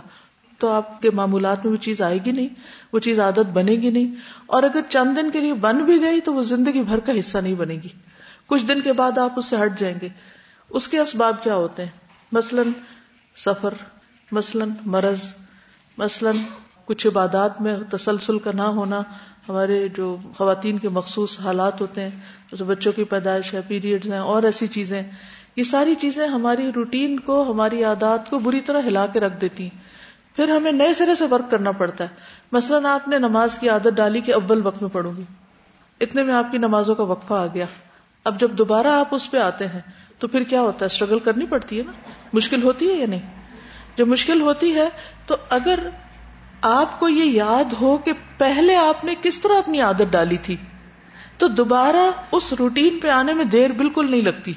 تو 0.57 0.69
آپ 0.69 1.01
کے 1.01 1.11
معمولات 1.11 1.65
میں 1.65 1.71
وہ 1.71 1.83
چیز 1.83 2.01
آئے 2.01 2.17
گی 2.25 2.31
نہیں، 2.31 2.47
وہ 2.93 2.99
چیز 2.99 3.19
عادت 3.19 3.49
بنے 3.53 3.71
گی 3.71 3.89
نہیں۔ 3.89 4.15
اور 4.45 4.63
اگر 4.63 4.79
چند 4.89 5.17
دن 5.17 5.31
کے 5.31 5.39
لیے 5.39 5.53
بن 5.53 5.85
بھی 5.85 6.01
گئی 6.01 6.21
تو 6.21 6.33
وہ 6.33 6.41
زندگی 6.41 6.83
بھر 6.83 6.99
کا 6.99 7.19
حصہ 7.19 7.37
نہیں 7.37 7.55
بنے 7.55 7.73
گی۔ 7.73 7.89
کچھ 8.45 8.65
دن 8.65 8.81
کے 8.81 8.93
بعد 8.93 9.17
آپ 9.17 9.33
اس 9.37 9.45
سے 9.45 9.55
ہٹ 9.63 9.79
جائیں 9.79 9.95
گے۔ 10.01 10.09
اس 10.69 10.87
کے 10.87 10.99
اسباب 10.99 11.43
کیا 11.43 11.55
ہوتے 11.55 11.83
ہیں؟ 11.83 11.89
مثلاً 12.31 12.67
سفر، 13.35 13.73
مثلاً 14.31 14.69
مرض، 14.85 15.33
مثلاً 15.97 16.35
کچھ 16.85 17.07
عبادات 17.07 17.61
میں 17.61 17.77
تسلسل 17.91 18.39
کا 18.39 18.51
نہ 18.53 18.61
ہونا۔ 18.61 19.01
ہمارے 19.49 19.87
جو 19.87 20.17
خواتین 20.35 20.79
کے 20.79 20.89
مخصوص 20.89 21.39
حالات 21.39 21.81
ہوتے 21.81 22.01
ہیں، 22.01 22.09
جیسے 22.51 22.63
بچوں 22.63 22.91
کی 22.91 23.03
پیدائش 23.03 23.53
ہے، 23.53 23.59
پیریڈز 23.67 24.11
ہیں، 24.11 24.19
اور 24.19 24.43
ایسی 24.43 24.67
چیزیں۔ 24.67 25.03
یہ 25.55 25.63
ساری 25.63 25.95
چیزیں 25.95 26.27
ہماری 26.27 26.71
روٹین 26.75 27.19
کو، 27.19 27.51
ہماری 27.51 27.83
عادات 27.83 28.29
کو 28.29 28.39
بری 28.39 28.61
طرح 28.61 28.81
ہلا 28.81 29.05
کے 29.05 29.19
رکھ 29.19 29.41
دیتی 29.41 29.63
ہیں۔ 29.63 29.96
پھر 30.37 30.47
ہمیں 30.47 30.71
نئے 30.71 30.93
سرے 30.93 31.15
سے 31.15 31.25
ورک 31.31 31.51
کرنا 31.51 31.71
پڑتا 31.71 32.03
ہے۔ 32.03 32.09
مثلاً 32.51 32.85
آپ 32.85 33.07
نے 33.07 33.17
نماز 33.17 33.57
کی 33.57 33.69
عادت 33.69 33.87
ڈالی 33.95 34.21
کہ 34.21 34.33
اول 34.33 34.65
وقت 34.65 34.81
میں 34.81 34.89
پڑھوں 34.93 35.13
گی۔ 35.17 35.23
اتنے 36.01 36.23
میں 36.23 36.33
آپ 36.33 36.51
کی 36.51 36.57
نمازوں 36.57 36.95
کا 36.95 37.03
وقفہ 37.03 37.33
آ 37.33 37.45
گیا۔ 37.45 37.65
اب 38.23 38.39
جب 38.39 38.51
دوبارہ 38.51 38.87
آپ 38.87 39.15
اس 39.15 39.31
پہ 39.31 39.37
آتے 39.37 39.67
ہیں، 39.67 39.79
تو 40.19 40.27
پھر 40.27 40.43
کیا 40.43 40.61
ہوتا 40.61 40.77
ہے؟ 40.81 40.85
اسٹرگل 40.85 41.19
کرنی 41.19 41.45
پڑتی 41.45 41.77
ہے 41.77 41.83
نا۔ 41.83 41.91
مشکل 42.33 42.63
ہوتی 42.63 42.89
ہے 42.89 42.93
یا 42.93 43.07
نہیں؟ 43.07 43.21
جب 43.95 44.07
مشکل 44.07 44.41
ہوتی 44.41 44.75
ہے، 44.75 44.89
تو 45.25 45.35
اگر 45.49 45.79
آپ 46.61 46.99
کو 46.99 47.09
یہ 47.09 47.23
یاد 47.23 47.73
ہو 47.81 47.97
کہ 47.97 48.11
پہلے 48.37 48.75
آپ 48.75 49.05
نے 49.05 49.15
کس 49.21 49.39
طرح 49.39 49.53
اپنی 49.57 49.81
عادت 49.81 50.11
ڈالی 50.11 50.37
تھی، 50.37 50.55
تو 51.37 51.47
دوبارہ 51.47 52.11
اس 52.31 52.53
روٹین 52.53 52.99
پہ 52.99 53.07
آنے 53.07 53.33
میں 53.33 53.45
دیر 53.45 53.71
بالکل 53.71 54.11
نہیں 54.11 54.21
لگتی۔ 54.21 54.53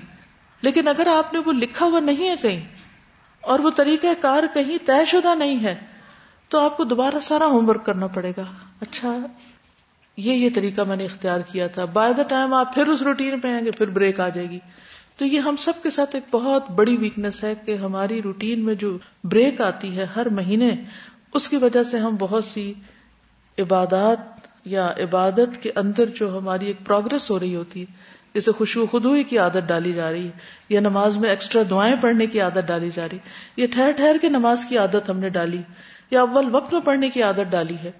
لیکن 0.61 0.89
اگر 0.89 1.07
آپ 1.07 1.33
نے 1.33 1.39
وہ 1.39 1.53
لکھا 1.53 1.87
ہوا 1.87 2.01
نہیں 2.01 2.29
ہے 2.29 2.35
کہیں 2.37 2.80
اور 3.41 3.59
وہ 3.59 3.71
طریقہ 3.71 4.07
کار 4.21 4.43
کہیں 4.55 4.79
طے 4.87 5.05
شدہ 5.05 5.35
نہیں 5.35 5.65
ہے، 5.65 5.75
تو 6.49 6.59
آپ 6.59 6.77
کو 6.77 6.85
دوبارہ 6.85 7.21
سارا 7.21 7.47
ہوم 7.47 7.69
ورک 7.69 7.87
کرنا 7.87 8.07
پڑے 8.07 8.33
گا۔ 8.37 8.45
اچھا 8.81 9.17
یہ 10.17 10.33
یہ 10.33 10.49
طریقہ 10.55 10.81
میں 10.89 10.97
نے 10.97 11.05
اختیار 11.05 11.41
کیا 11.41 11.67
تھا۔ 11.67 11.85
بائی 11.85 12.15
دا 12.15 12.23
ٹائم 12.23 12.55
آپ 12.55 12.75
پھر 12.75 12.87
اس 12.87 13.03
روٹین 13.03 13.41
پہ 13.41 13.49
آئیں 13.49 13.65
گے، 13.65 13.71
پھر 13.71 13.87
بریک 13.87 14.21
آ 14.21 14.29
جائے 14.29 14.51
گی۔ 14.51 14.59
تو 15.17 15.25
یہ 15.25 15.41
ہم 15.41 15.57
سب 15.57 15.73
کے 15.83 15.91
ساتھ 15.91 16.17
ایک 16.17 16.25
بہت 16.31 16.71
بڑی 16.71 16.97
ویکنیس 16.97 17.45
ہے 17.45 17.55
کہ 17.65 17.75
ہماری 17.75 18.23
روٹین 18.23 18.65
میں 18.65 18.75
جو 18.75 18.99
بریک 19.25 19.61
آتی 19.61 19.99
ہے 19.99 20.05
ہر 20.17 20.29
مہینے، 20.29 20.71
اس 21.35 21.49
کی 21.49 21.57
وجہ 21.57 21.83
سے 21.83 21.99
ہم 21.99 22.17
بہت 22.19 22.45
سی 22.45 22.75
عبادات 23.59 24.19
یا 24.65 24.95
عبادت 24.99 25.63
کے 25.63 25.71
اندر 25.77 26.07
جو 26.07 26.39
ہماری 26.39 26.67
ایک 26.67 26.77
پروگرس 26.87 27.31
ہو 27.31 27.41
رہی 27.41 27.57
ہوتی 27.57 27.81
ہے 27.81 28.20
جیسے 28.35 28.53
خوشبو 28.53 28.87
خدوئی 28.87 29.25
کی 29.25 29.39
عادت 29.39 29.69
ڈالی 29.69 29.93
جا 29.93 30.13
رہی 30.13 30.27
ہے، 30.27 30.31
یا 30.69 30.81
نماز 30.81 31.17
میں 31.17 31.31
ایکسٹرا 31.31 31.63
دعائیں 31.71 31.97
پڑھنے 32.01 32.27
کی 32.27 32.41
عادت 32.41 32.67
ڈالی 32.67 32.91
جا 32.95 33.09
رہی 33.09 33.17
ہے۔ 33.17 33.31
یہ 33.57 33.67
ٹھہر 33.67 33.91
ٹھہر 33.91 34.17
کے 34.21 34.29
نماز 34.29 34.65
کی 34.65 34.79
عادت 34.79 35.11
ہم 35.11 35.19
نے 35.19 35.29
ڈالی، 35.29 35.63
یا 36.11 36.21
اول 36.21 36.55
وقت 36.55 36.73
میں 36.73 36.81
پڑھنے 36.81 37.11
کی 37.11 37.23
عادت 37.23 37.51
ڈالی 37.51 37.77
ہے، 37.83 37.93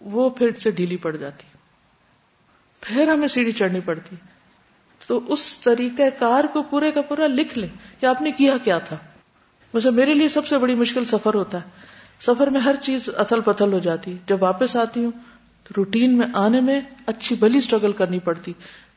وہ 0.00 0.30
پھر 0.30 0.52
سے 0.52 0.70
ڈھیلی 0.70 0.96
پڑ 0.96 1.16
جاتی۔ 1.16 1.44
پھر 2.80 3.08
ہمیں 3.08 3.28
سیڑھی 3.28 3.52
چڑھنی 3.52 3.80
پڑتی۔ 3.80 4.16
تو 5.06 5.20
اس 5.32 5.58
طریقہ 5.58 6.02
کار 6.18 6.44
کو 6.44 6.62
پورے 6.62 6.90
کا 6.90 7.02
پورا 7.02 7.26
لکھ 7.26 7.58
لیں 7.58 7.68
کہ 8.00 8.06
آپ 8.06 8.22
نے 8.22 8.32
کیا 8.32 8.56
کیا 8.64 8.78
تھا۔ 8.78 8.96
ویسے 9.74 9.90
میرے 9.90 10.14
لیے 10.14 10.28
سب 10.28 10.46
سے 10.46 10.58
بڑی 10.58 10.74
مشکل 10.74 11.04
سفر 11.04 11.34
ہوتا 11.34 11.58
ہے۔ 11.58 11.68
سفر 12.20 12.46
میں 12.46 12.60
ہر 12.60 12.74
چیز 12.80 13.08
اتل 13.16 13.40
پتھل 13.40 13.72
ہو 13.72 13.78
جاتی۔ 13.78 14.16
جب 14.26 14.42
واپس 14.42 14.76
آتی 14.76 15.04
ہوں 15.04 15.10
تو 15.64 15.74
روٹین 15.76 16.18
میں 16.18 16.26
آنے 16.34 16.60
میں 16.60 16.80
اچھی 17.06 17.36
بلی 17.36 17.58
اسٹرگل 17.58 17.92
کرنی 17.92 18.18
پڑتی۔ 18.18 18.52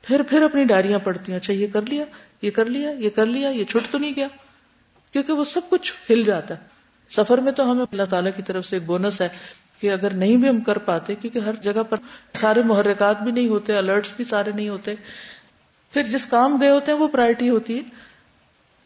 پھر 0.07 0.21
پھر 0.23 0.41
اپنی 0.41 0.63
ڈائریاں 0.63 0.99
پڑتی 0.99 1.31
ہیں 1.31 1.39
اچھا 1.39 1.53
یہ 1.53 1.67
کر 1.73 1.81
لیا، 1.81 2.05
یہ 2.41 2.51
کر 2.51 2.65
لیا، 2.65 2.91
یہ 2.91 3.09
کر 3.09 3.25
لیا، 3.25 3.49
یہ 3.49 3.65
چھٹ 3.65 3.91
تو 3.91 3.97
نہیں 3.97 4.13
گیا۔ 4.15 4.27
کیونکہ 5.11 5.33
وہ 5.33 5.43
سب 5.43 5.61
کچھ 5.69 5.93
ہل 6.09 6.23
جاتا 6.23 6.53
ہے۔ 6.53 6.59
سفر 7.09 7.37
میں 7.37 7.51
تو 7.51 7.71
ہمیں 7.71 7.85
اللہ 7.91 8.03
تعالیٰ 8.09 8.31
کی 8.35 8.41
طرف 8.41 8.65
سے 8.65 8.75
ایک 8.75 8.85
بونس 8.85 9.21
ہے 9.21 9.27
کہ 9.81 9.91
اگر 9.91 10.13
نہیں 10.13 10.37
بھی 10.37 10.49
ہم 10.49 10.61
کر 10.61 10.77
پاتے، 10.77 11.15
کیونکہ 11.15 11.39
ہر 11.39 11.55
جگہ 11.55 11.83
پر 11.89 11.97
سارے 12.33 12.61
محرکات 12.65 13.21
بھی 13.21 13.31
نہیں 13.31 13.47
ہوتے 13.47 13.77
الرٹس 13.77 14.09
بھی 14.15 14.25
سارے 14.25 14.51
نہیں 14.55 14.69
ہوتے۔ 14.69 14.95
پھر 15.93 16.03
جس 16.03 16.25
کام 16.25 16.61
گئے 16.61 16.69
ہوتے 16.69 16.91
ہیں، 16.91 16.99
وہ 16.99 17.07
پرائرٹی 17.07 17.49
ہوتی 17.49 17.77
ہے۔ 17.77 17.81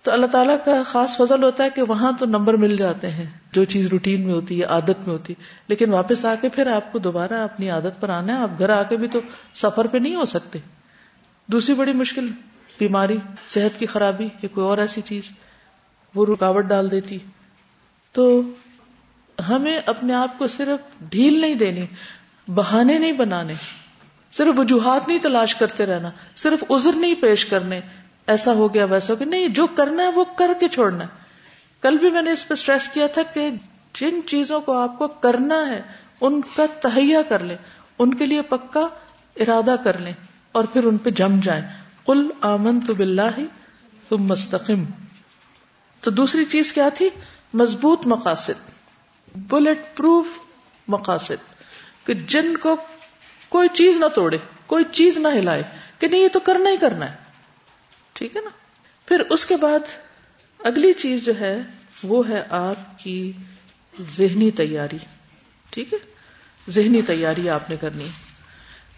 تو 0.01 0.11
اللہ 0.11 0.25
تعالیٰ 0.25 0.55
کا 0.65 0.83
خاص 0.83 1.17
فضل 1.17 1.43
ہوتا 1.43 1.63
ہے 1.63 1.69
کہ 1.69 1.81
وہاں 1.81 2.11
تو 2.19 2.25
نمبر 2.25 2.53
مل 2.53 2.75
جاتے 2.75 3.09
ہیں۔ 3.09 3.25
جو 3.51 3.65
چیز 3.65 3.87
روٹین 3.87 4.25
میں 4.25 4.33
ہوتی 4.33 4.59
ہے، 4.59 4.65
عادت 4.65 5.07
میں 5.07 5.15
ہوتی 5.15 5.33
ہے۔ 5.33 5.43
لیکن 5.67 5.93
واپس 5.93 6.25
آ 6.25 6.35
کے 6.41 6.49
پھر 6.49 6.67
آپ 6.67 6.91
کو 6.91 6.99
دوبارہ 6.99 7.33
اپنی 7.33 7.69
عادت 7.69 8.01
پر 8.01 8.09
آنا 8.09 8.37
ہے۔ 8.37 8.41
آپ 8.41 8.49
گھر 8.59 8.69
آ 8.69 8.83
کے 8.83 8.97
بھی 8.97 9.07
تو 9.07 9.19
سفر 9.55 9.87
پہ 9.87 9.97
نہیں 9.97 10.15
ہو 10.15 10.25
سکتے۔ 10.25 10.59
دوسری 11.51 11.75
بڑی 11.75 11.93
مشکل 11.93 12.27
بیماری، 12.79 13.17
صحت 13.47 13.79
کی 13.79 13.85
خرابی 13.85 14.23
یا 14.23 14.47
کوئی 14.53 14.67
اور 14.67 14.77
ایسی 14.77 15.01
چیز، 15.01 15.23
وہ 16.15 16.25
رکاوٹ 16.25 16.65
ڈال 16.65 16.91
دیتی۔ 16.91 17.17
تو 18.11 18.41
ہمیں 19.49 19.79
اپنے 19.85 20.13
آپ 20.13 20.37
کو 20.37 20.47
صرف 20.47 20.99
ڈھیل 21.09 21.41
نہیں 21.41 21.55
دینی، 21.55 21.85
بہانے 22.47 22.97
نہیں 22.97 23.11
بنانے، 23.11 23.53
صرف 24.31 24.59
وجوہات 24.59 25.07
نہیں 25.07 25.19
تلاش 25.19 25.55
کرتے 25.55 25.85
رہنا، 25.85 26.11
صرف 26.35 26.63
عذر 26.71 26.91
نہیں 26.95 27.15
پیش 27.15 27.45
کرنے۔ 27.45 27.79
ایسا 28.27 28.53
ہو 28.53 28.73
گیا، 28.73 28.85
ویسا 28.85 29.13
ہو 29.13 29.19
گیا۔ 29.19 29.27
نہیں، 29.29 29.47
جو 29.47 29.67
کرنا 29.67 30.03
ہے 30.03 30.07
وہ 30.07 30.25
کر 30.35 30.51
کے 30.59 30.67
چھوڑنا۔ 30.67 31.03
ہے 31.03 31.09
کل 31.81 31.97
بھی 31.97 32.09
میں 32.09 32.21
نے 32.21 32.31
اس 32.31 32.47
پہ 32.47 32.53
اسٹریس 32.53 32.89
کیا 32.89 33.07
تھا 33.07 33.21
کہ 33.23 33.49
جن 33.93 34.27
چیزوں 34.27 34.61
کو 34.61 34.77
آپ 34.77 34.97
کو 34.97 35.07
کرنا 35.07 35.67
ہے، 35.67 35.81
ان 36.21 36.41
کا 36.41 36.65
تہیا 36.81 37.21
کر 37.21 37.39
لیں، 37.39 37.57
ان 37.99 38.13
کے 38.13 38.25
لیے 38.25 38.41
پکا 38.41 38.87
ارادہ 39.35 39.75
کر 39.83 39.97
لیں۔ 39.97 40.13
اور 40.51 40.63
پھر 40.63 40.83
ان 40.83 40.97
پہ 40.97 41.09
جم 41.09 41.39
جائیں۔ 41.39 41.63
کل 42.05 42.27
آمن 42.41 42.79
تو 42.79 42.93
بلّہ 42.93 43.39
تم 44.09 44.23
مستقم 44.23 44.83
تو 46.03 46.11
دوسری 46.11 46.45
چیز 46.45 46.73
کیا 46.73 46.89
تھی؟ 46.89 47.09
مضبوط 47.53 48.05
مقاصد 48.05 48.71
بلٹ 49.35 49.97
پروف 49.97 50.27
مقاصد، 50.87 51.43
کہ 52.05 52.13
جن 52.13 52.57
کو 52.57 52.75
کوئی 53.49 53.69
چیز 53.73 53.97
نہ 53.97 54.05
توڑے، 54.15 54.37
کوئی 54.65 54.83
چیز 54.91 55.17
نہ 55.17 55.27
ہلائے، 55.27 55.63
کہ 55.99 56.07
نہیں، 56.07 56.21
یہ 56.21 56.27
تو 56.27 56.39
کرنا 56.39 56.69
ہی 56.69 56.77
کرنا 56.77 57.11
ہے۔ 57.11 57.15
ٹھیک 58.13 58.35
ہے 58.35 58.41
نا؟ 58.41 58.49
پھر 59.05 59.19
اس 59.19 59.45
کے 59.45 59.55
بعد 59.55 59.79
اگلی 60.59 60.93
چیز 60.93 61.25
جو 61.25 61.33
ہے، 61.39 61.61
وہ 62.03 62.29
ہے 62.29 62.43
آپ 62.49 62.99
کی 62.99 63.31
ذہنی 64.17 64.51
تیاری۔ 64.51 64.97
ٹھیک 65.69 65.93
ہے؟ 65.93 65.97
ذہنی 66.69 67.01
تیاری 67.01 67.49
آپ 67.49 67.69
نے 67.69 67.75
کرنی 67.81 68.07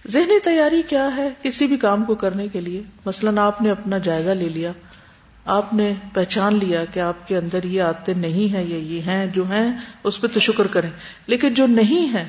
ذہنی 0.08 0.40
تیاری 0.40 0.82
کیا 0.82 1.16
ہے 1.16 1.30
کسی 1.42 1.68
بھی 1.68 1.78
کام 1.78 2.04
کو 2.04 2.16
کرنے 2.16 2.48
کے 2.48 2.62
لیے؟ 2.62 2.84
مثلاً 3.06 3.38
آپ 3.38 3.62
نے 3.62 3.72
اپنا 3.72 3.98
جائزہ 3.98 4.30
لے 4.30 4.50
لیا، 4.50 4.72
آپ 5.46 5.74
نے 5.74 5.94
پہچان 6.14 6.56
لیا 6.56 6.86
کہ 6.86 7.00
آپ 7.00 7.28
کے 7.28 7.38
اندر 7.38 7.64
یہ 7.64 7.82
آتے 7.82 8.14
نہیں 8.14 8.54
ہیں 8.54 8.64
یا 8.64 8.78
یہ 8.78 9.02
ہیں، 9.02 9.28
جو 9.28 9.52
ہیں، 9.52 9.78
اس 10.04 10.22
پہ 10.22 10.28
تو 10.28 10.40
شکر 10.40 10.68
کریں۔ 10.68 10.90
لیکن 11.28 11.54
جو 11.54 11.68
نہیں 11.68 12.14
ہے 12.14 12.28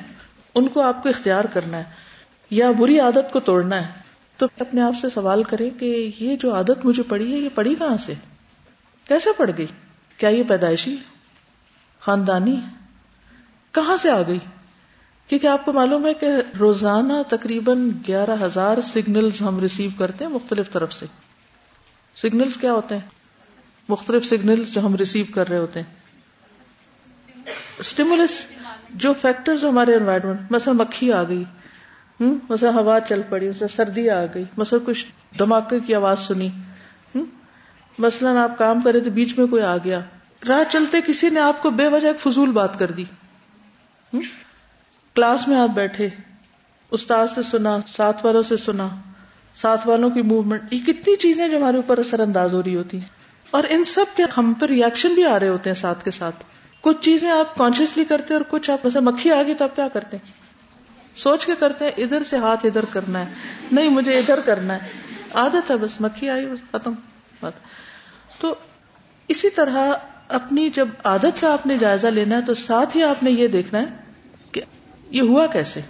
ان 0.55 0.69
کو 0.69 0.83
آپ 0.83 1.03
کو 1.03 1.09
اختیار 1.09 1.45
کرنا 1.45 1.79
ہے 1.79 1.85
یا 2.51 2.71
بری 2.71 3.01
عادت 3.01 3.33
کو 3.33 3.41
توڑنا 3.41 3.83
ہے۔ 3.83 3.93
تو 4.37 4.47
اپنے 4.61 4.81
آپ 4.81 4.93
سے 5.01 5.11
سوال 5.15 5.43
کریں 5.43 5.71
کہ 5.71 6.11
یہ 6.21 6.37
جو 6.37 6.55
عادت 6.55 6.87
مجھے 6.87 7.03
پڑی 7.03 7.33
ہے، 7.33 7.39
یہ 7.39 7.49
پڑی 7.55 7.75
کہاں 7.75 7.97
سے؟ 7.97 8.15
کیسے 9.09 9.31
پڑ 9.37 9.51
گئی؟ 9.59 9.67
کیا 10.17 10.29
یہ 10.29 10.43
پیدائشی 10.49 10.97
خاندانی 12.01 12.61
کہاں 13.73 13.97
سے 13.97 14.11
آ 14.11 14.23
گئی؟ 14.29 14.39
کیونکہ 15.29 15.47
آپ 15.47 15.65
کو 15.65 15.73
معلوم 15.73 16.07
ہے 16.07 16.15
کہ 16.15 16.27
روزانہ 16.61 17.13
تقریباً 17.29 17.91
گیارہ 18.09 18.35
ہزار 18.41 18.81
سگنلز 18.81 19.43
ہم 19.43 19.61
ریسیو 19.61 19.91
کرتے 19.99 20.25
ہیں 20.25 20.33
مختلف 20.33 20.71
طرف 20.71 20.93
سے۔ 20.93 21.07
سگنلز 22.17 22.57
کیا 22.57 22.73
ہوتے 22.73 22.95
ہیں؟ 22.95 23.09
مختلف 23.89 24.27
سگنلز 24.27 24.73
جو 24.75 24.87
ہم 24.87 24.95
ریسیو 24.95 25.25
کر 25.35 25.49
رہے 25.49 25.59
ہوتے 25.59 25.81
ہیں۔ 25.81 25.93
اسٹیمولس 27.79 28.47
جو 28.91 29.13
فیکٹر 29.15 29.57
جو 29.57 29.69
ہمارے 29.69 29.95
انوائرمنٹ 29.95 30.53
مثلا 30.53 30.75
مکھی 30.75 31.13
آ 31.13 31.23
گئی 31.23 31.45
مثلا 32.21 32.71
ہوا 32.71 33.01
چل 33.01 33.23
پڑی، 33.29 33.49
مثلا 33.49 33.69
سردی 33.69 34.11
آ 34.11 34.25
گئی، 34.35 34.45
مثلا 34.57 34.79
کچھ 34.87 35.07
دھماکے 35.39 35.81
کی 35.81 35.95
آواز 35.95 36.21
سنی 36.21 36.49
مثلاً 37.99 38.37
آپ 38.37 38.59
کام 38.59 38.81
کرے 38.81 39.01
تو 39.01 39.11
بیچ 39.11 39.39
میں 39.39 39.47
کوئی 39.47 39.63
آ 39.63 39.77
گیا۔ 39.77 40.01
راہ 40.49 40.63
چلتے 40.73 41.01
کسی 41.07 41.29
نے 41.29 41.41
آپ 41.41 41.63
کو 41.63 41.71
بے 41.71 41.89
وجہ 41.89 42.07
ایک 42.07 42.21
فضول 42.21 42.51
بات 42.53 42.79
کر 42.79 42.91
دی۔ 42.91 43.05
کلاس 45.15 45.49
میں 45.49 45.57
آپ 45.57 45.69
بیٹھے 45.69 46.09
استاد 46.91 47.27
سے 47.35 47.41
سنا، 47.51 47.79
ساتھ 47.89 48.27
والوں 48.27 48.43
سے 48.43 48.57
سنا، 48.57 48.89
ساتھ 49.55 49.89
والوں 49.89 50.11
کی 50.11 50.23
موومنٹ 50.23 50.73
یہ 50.73 50.79
کتنی 50.79 51.17
چیزیں 51.17 51.49
جو 51.49 51.57
ہمارے 51.57 51.77
اوپر 51.77 51.99
اثر 51.99 52.21
انداز 52.21 52.55
ہو 52.55 52.63
رہی 52.63 52.77
ہوتی 52.77 52.97
ہیں۔ 52.97 53.09
اور 53.51 53.65
ان 53.69 53.85
سب 53.85 54.05
کے 54.17 54.23
ہم 54.39 54.55
پر 54.55 54.69
ریئیکشن 54.69 55.15
بھی 55.15 55.27
آ 55.27 55.41
رہے 55.41 55.49
ہوتے 55.49 55.71
ہیں 55.71 55.75
ساتھ 55.75 56.05
کے 56.05 56.11
ساتھ۔ 56.11 56.45
کچھ 56.81 56.97
چیزیں 57.01 57.31
آپ 57.31 57.57
کانشیسلی 57.57 58.05
کرتے 58.05 58.35
اور 58.35 58.43
کچھ 58.49 58.71
آپ 58.71 58.85
جیسے 58.85 59.01
مکھی 59.01 59.33
آ 59.33 59.43
گئی 59.43 59.55
تو 59.55 59.65
آپ 59.65 59.77
کیا 59.77 59.89
کرتے 59.89 60.17
ہیں؟ 60.17 60.33
سوچ 61.19 61.47
کے 61.47 61.53
کرتے 61.59 61.85
ہیں، 61.85 61.93
ادھر 61.97 62.23
سے 62.23 62.37
ہاتھ 62.37 62.67
ادھر 62.67 62.85
کرنا 62.85 63.21
ہے۔ 63.21 63.27
نہیں، 63.73 63.89
مجھے 63.89 64.19
ادھر 64.19 64.41
کرنا 64.41 64.75
ہے۔ 64.75 64.89
عادت 65.35 65.71
ہے، 65.71 65.77
بس 65.77 66.01
مکھی 66.01 66.31
آئی، 66.31 66.47
بس 66.47 66.73
ختم۔ 66.73 66.93
بات 67.41 67.53
تو 68.41 68.55
اسی 69.29 69.51
طرح 69.51 69.93
اپنی 70.29 70.71
جب 70.71 70.89
عادت 71.05 71.41
کا 71.41 71.53
آپ 71.53 71.67
نے 71.67 71.79
جائزہ 71.79 72.07
لینا 72.07 72.37
ہے 72.37 72.43
تو 72.43 72.55
ساتھ 72.55 72.97
ہی 72.97 73.03
آپ 73.03 73.23
نے 73.23 73.31
یہ 73.31 73.49
دیکھنا 73.49 73.83
ہے 73.83 74.04
یہ 75.15 75.23
ہوا 75.23 75.47
کیسے؟ 75.47 75.81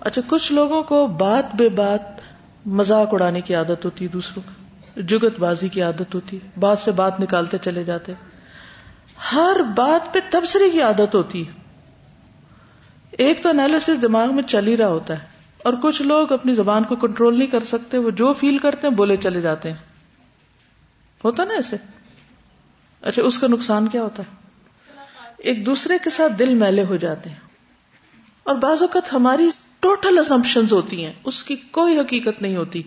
اچھا 0.00 0.22
کچھ 0.26 0.52
لوگوں 0.52 0.82
کو 0.82 1.06
بات 1.06 1.54
بے 1.54 1.68
بات 1.68 2.20
مزاق 2.66 3.08
اڑانے 3.12 3.40
کی 3.40 3.54
عادت 3.54 3.84
ہوتی 3.84 4.04
ہے 4.04 4.10
دوسروں 4.10 4.42
کو 4.46 5.00
جگت 5.02 5.38
بازی 5.38 5.68
کی 5.68 5.82
عادت 5.82 6.14
ہوتی 6.14 6.36
ہے 6.36 6.48
بات 6.60 6.78
سے 6.78 6.90
بات 6.90 7.20
نکالتے 7.20 7.58
چلے 7.58 7.84
جاتے۔ 7.84 8.12
ہر 9.32 9.62
بات 9.76 10.12
پہ 10.14 10.18
تبصرے 10.30 10.70
کی 10.70 10.82
عادت 10.82 11.14
ہوتی۔ 11.14 11.46
ہے 11.46 11.60
ایک 13.18 13.42
تو 13.42 13.48
انالیس 13.48 13.88
دماغ 14.02 14.34
میں 14.34 14.42
چل 14.42 14.66
ہی 14.66 14.76
رہا 14.76 14.88
ہوتا 14.88 15.14
ہے، 15.14 15.26
اور 15.64 15.72
کچھ 15.82 16.02
لوگ 16.02 16.32
اپنی 16.32 16.54
زبان 16.54 16.84
کو 16.84 16.96
کنٹرول 16.96 17.38
نہیں 17.38 17.48
کر 17.48 17.64
سکتے، 17.64 17.98
وہ 17.98 18.10
جو 18.10 18.32
فیل 18.32 18.58
کرتے 18.58 18.86
ہیں 18.86 18.94
بولے 18.94 19.16
چلے 19.16 19.40
جاتے 19.40 19.68
ہیں۔ 19.68 19.76
ہوتا 21.24 21.44
نا 21.44 21.54
ایسے؟ 21.54 21.76
اچھا 23.02 23.22
اس 23.22 23.38
کا 23.38 23.46
نقصان 23.46 23.88
کیا 23.88 24.02
ہوتا 24.02 24.22
ہے؟ 24.22 24.40
ایک 25.38 25.66
دوسرے 25.66 25.98
کے 26.04 26.10
ساتھ 26.10 26.32
دل 26.38 26.54
میلے 26.54 26.84
ہو 26.84 26.96
جاتے 26.96 27.30
ہیں۔ 27.30 27.51
اور 28.44 28.54
بعض 28.56 28.82
اوقات 28.82 29.12
ہماری 29.12 29.50
ٹوٹل 29.80 30.18
ازمپشن 30.18 30.64
ہوتی 30.72 31.04
ہیں۔ 31.04 31.12
اس 31.24 31.44
کی 31.44 31.56
کوئی 31.56 32.00
حقیقت 32.00 32.42
نہیں 32.42 32.56
ہوتی۔ 32.56 32.82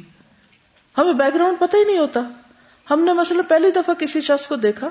ہمیں 0.98 1.14
بیک 1.14 1.36
گراؤنڈ 1.36 1.60
پتہ 1.60 1.78
ہی 1.78 1.84
نہیں 1.84 1.98
ہوتا۔ 1.98 2.20
ہم 2.90 3.02
نے 3.02 3.14
مثلا 3.14 3.42
پہلی 3.48 3.72
دفعہ 3.72 3.94
کسی 3.94 4.22
شخص 4.22 4.48
کو 4.48 4.56
دیکھا 4.56 4.90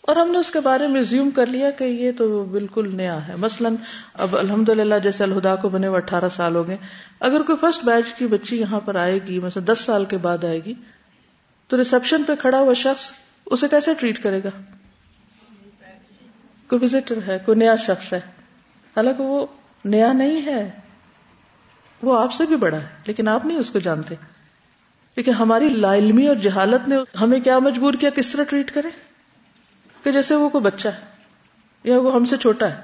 اور 0.00 0.16
ہم 0.16 0.30
نے 0.30 0.38
اس 0.38 0.50
کے 0.50 0.60
بارے 0.60 0.86
میں 0.86 1.02
زیوم 1.02 1.30
کر 1.30 1.46
لیا 1.46 1.70
کہ 1.70 1.84
یہ 1.84 2.12
تو 2.18 2.44
بالکل 2.44 2.96
نیا 2.96 3.28
ہے۔ 3.28 3.36
مثلاً 3.36 3.74
اب 4.14 4.36
الحمد 4.36 4.68
للہ 4.68 4.94
جیسے 5.02 5.24
الہدا 5.24 5.56
کو 5.56 5.68
بنے 5.68 5.86
ہوئے 5.86 5.96
اٹھارہ 5.96 6.28
سال 6.28 6.56
ہو 6.56 6.68
گئے۔ 6.68 6.76
اگر 7.20 7.42
کوئی 7.42 7.58
فرسٹ 7.58 7.84
بیچ 7.84 8.12
کی 8.12 8.26
بچی 8.26 8.60
یہاں 8.60 8.80
پر 8.80 8.94
آئے 8.94 9.18
گی، 9.18 9.40
مثلا 9.40 9.72
دس 9.72 9.78
سال 9.80 10.04
کے 10.04 10.16
بعد 10.18 10.44
آئے 10.44 10.64
گی، 10.64 10.74
تو 11.68 11.76
ریسپشن 11.76 12.22
پہ 12.22 12.32
کھڑا 12.34 12.58
ہوا 12.58 12.72
شخص 12.72 13.12
اسے 13.46 13.68
کیسے 13.68 13.94
ٹریٹ 13.94 14.22
کرے 14.22 14.40
گا؟ 14.44 14.48
کوئی 16.68 16.84
وزٹر 16.84 17.18
ہے، 17.26 17.38
کوئی 17.44 17.58
نیا 17.58 17.76
شخص 17.76 18.12
ہے۔ 18.12 18.20
حالانکہ 18.96 19.22
وہ 19.22 19.46
نیا 19.84 20.12
نہیں 20.12 20.46
ہے۔ 20.46 20.70
وہ 22.02 22.18
آپ 22.18 22.32
سے 22.32 22.46
بھی 22.46 22.56
بڑا 22.56 22.76
ہے، 22.76 22.86
لیکن 23.06 23.28
آپ 23.28 23.46
نہیں 23.46 23.58
اس 23.58 23.70
کو 23.70 23.78
جانتے۔ 23.78 24.14
لیکن 25.16 25.32
ہماری 25.32 25.68
لا 25.68 25.94
علمی 25.94 26.28
اور 26.28 26.36
جہالت 26.36 26.88
نے 26.88 26.96
ہمیں 27.20 27.40
کیا 27.40 27.58
مجبور 27.58 27.94
کیا، 27.94 28.10
کس 28.10 28.30
طرح 28.30 28.42
ٹریٹ 28.42 28.74
کرے؟ 28.74 28.88
کہ 30.04 30.12
جیسے 30.12 30.34
وہ 30.34 30.48
کوئی 30.48 30.64
بچہ 30.64 30.88
ہے، 30.88 31.00
یا 31.84 32.00
وہ 32.00 32.14
ہم 32.14 32.24
سے 32.24 32.36
چھوٹا 32.36 32.70
ہے۔ 32.70 32.76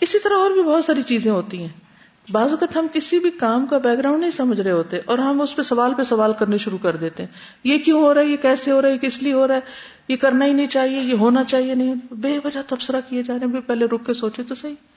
اسی 0.00 0.18
طرح 0.18 0.34
اور 0.34 0.50
بھی 0.50 0.62
بہت 0.62 0.84
ساری 0.84 1.02
چیزیں 1.02 1.32
ہوتی 1.32 1.60
ہیں۔ 1.60 1.84
بعض 2.32 2.50
اوقات 2.50 2.76
ہم 2.76 2.86
کسی 2.92 3.18
بھی 3.18 3.30
کام 3.30 3.66
کا 3.66 3.78
بیک 3.78 3.98
گراؤنڈ 3.98 4.20
نہیں 4.20 4.30
سمجھ 4.30 4.60
رہے 4.60 4.70
ہوتے 4.70 4.98
اور 5.04 5.18
ہم 5.18 5.40
اس 5.40 5.56
پہ 5.56 5.62
سوال 5.62 5.94
پہ 5.94 6.02
سوال 6.02 6.32
کرنے 6.32 6.58
شروع 6.58 6.78
کر 6.78 6.96
دیتے 6.96 7.22
ہیں۔ 7.22 7.30
یہ 7.64 7.78
کیوں 7.78 8.00
ہو 8.00 8.14
رہا 8.14 8.20
ہے؟ 8.20 8.26
یہ 8.26 8.36
کیسے 8.36 8.70
ہو 8.70 8.82
رہا 8.82 8.88
ہے؟ 8.88 8.98
کس 8.98 9.22
لیے 9.22 9.32
ہو 9.32 9.48
رہا 9.48 9.54
ہے؟ 9.54 9.60
یہ 10.08 10.16
کرنا 10.16 10.44
ہی 10.44 10.52
نہیں 10.52 10.66
چاہیے، 10.66 11.00
یہ 11.00 11.14
ہونا 11.14 11.44
چاہیے، 11.44 11.74
نہیں۔ 11.74 11.94
بے 12.10 12.38
وجہ 12.44 12.60
تبصرہ 12.66 13.00
کیے 13.08 13.22
جا 13.22 13.34
رہے 13.34 13.46
ہیں۔ 13.46 13.60
پہلے 13.60 13.86
رک 13.86 14.06
کے 14.06 14.14
سوچے 14.14 14.42
تو 14.42 14.54
صحیح۔ 14.54 14.93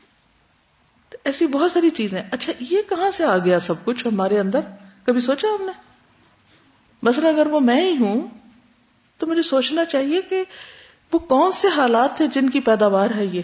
ایسی 1.23 1.47
بہت 1.47 1.71
ساری 1.71 1.89
چیزیں۔ 1.89 2.21
اچھا 2.31 2.53
یہ 2.59 2.77
کہاں 2.89 3.11
سے 3.11 3.23
آ 3.23 3.37
گیا 3.37 3.59
سب 3.59 3.73
کچھ 3.85 4.07
ہمارے 4.07 4.39
اندر؟ 4.39 4.59
کبھی 5.03 5.19
سوچا 5.19 5.47
ہم 5.59 5.65
نے؟ 5.65 5.71
مثلا 7.03 7.29
اگر 7.29 7.47
وہ 7.47 7.59
میں 7.59 7.81
ہی 7.81 7.97
ہوں، 7.97 8.27
تو 9.17 9.27
مجھے 9.27 9.41
سوچنا 9.41 9.85
چاہیے 9.85 10.21
کہ 10.21 10.43
وہ 11.13 11.19
کون 11.19 11.51
سے 11.51 11.67
حالات 11.67 12.17
تھے 12.17 12.27
جن 12.27 12.49
کی 12.49 12.59
پیداوار 12.59 13.09
ہے 13.15 13.25
یہ؟ 13.25 13.41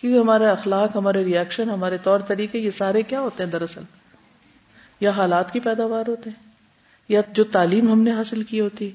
کیونکہ 0.00 0.18
ہمارے 0.18 0.46
اخلاق، 0.46 0.96
ہمارے 0.96 1.24
ریئیکشن 1.24 1.70
ہمارے 1.70 1.98
طور 1.98 2.20
طریقے، 2.20 2.58
یہ 2.58 2.70
سارے 2.70 3.02
کیا 3.02 3.20
ہوتے 3.20 3.44
ہیں 3.44 3.50
دراصل؟ 3.50 3.82
یا 5.00 5.10
حالات 5.10 5.52
کی 5.52 5.60
پیداوار 5.60 6.04
ہوتے 6.08 6.30
ہیں، 6.30 6.50
یا 7.08 7.20
جو 7.32 7.44
تعلیم 7.44 7.92
ہم 7.92 8.02
نے 8.02 8.12
حاصل 8.12 8.42
کی 8.42 8.60
ہوتی، 8.60 8.90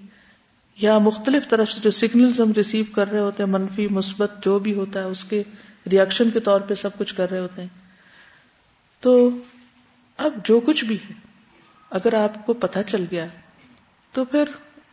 یا 0.77 0.97
مختلف 0.97 1.47
طرف 1.47 1.71
سے 1.71 1.79
جو 1.83 1.91
سگنلز 1.91 2.41
ہم 2.41 2.51
ریسیو 2.57 2.85
کر 2.95 3.11
رہے 3.11 3.19
ہوتے 3.19 3.43
ہیں، 3.43 3.49
منفی، 3.49 3.87
مثبت، 3.87 4.31
جو 4.41 4.59
بھی 4.59 4.73
ہوتا 4.73 4.99
ہے، 4.99 5.05
اس 5.05 5.23
کے 5.23 5.43
ریئیکشن 5.91 6.29
کے 6.29 6.39
طور 6.39 6.61
پہ 6.61 6.73
سب 6.73 6.97
کچھ 6.97 7.15
کر 7.15 7.31
رہے 7.31 7.39
ہوتے 7.39 7.61
ہیں۔ 7.61 7.69
تو 8.99 9.29
اب 10.17 10.33
جو 10.43 10.59
کچھ 10.59 10.85
بھی 10.85 10.95
ہے، 10.95 11.13
اگر 11.89 12.13
آپ 12.13 12.45
کو 12.45 12.53
پتہ 12.53 12.79
چل 12.87 13.05
گیا، 13.11 13.25
تو 14.11 14.25
پھر 14.25 14.43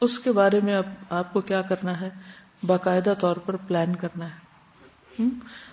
اس 0.00 0.18
کے 0.18 0.32
بارے 0.32 0.60
میں 0.62 0.76
اب 0.76 0.84
آپ 1.10 1.32
کو 1.32 1.40
کیا 1.40 1.62
کرنا 1.62 2.00
ہے؟ 2.00 2.10
باقاعدہ 2.66 3.14
طور 3.20 3.36
پر 3.36 3.56
پلان 3.56 3.96
کرنا 3.96 4.26
ہے۔ 4.26 4.52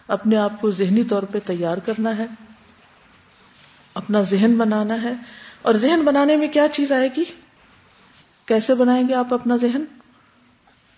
اپنے 0.08 0.38
آپ 0.38 0.62
کو 0.62 0.72
ذہنی 0.72 1.04
طور 1.04 1.24
پہ 1.24 1.40
تیار 1.46 1.78
کرنا 1.78 2.18
ہے۔ 2.18 2.26
اپنا 3.94 4.22
ذہن 4.22 4.56
بنانا 4.58 5.04
ہے۔ 5.04 5.14
اور 5.62 5.74
ذہن 5.74 6.02
بنانے 6.06 6.38
میں 6.38 6.48
کیا 6.48 6.68
چیز 6.74 6.92
آئے 6.92 7.10
گی؟ 7.18 7.24
کیسے 8.46 8.76
بنائیں 8.76 9.08
گے 9.08 9.14
آپ 9.14 9.34
اپنا 9.34 9.58
ذہن؟ 9.58 9.84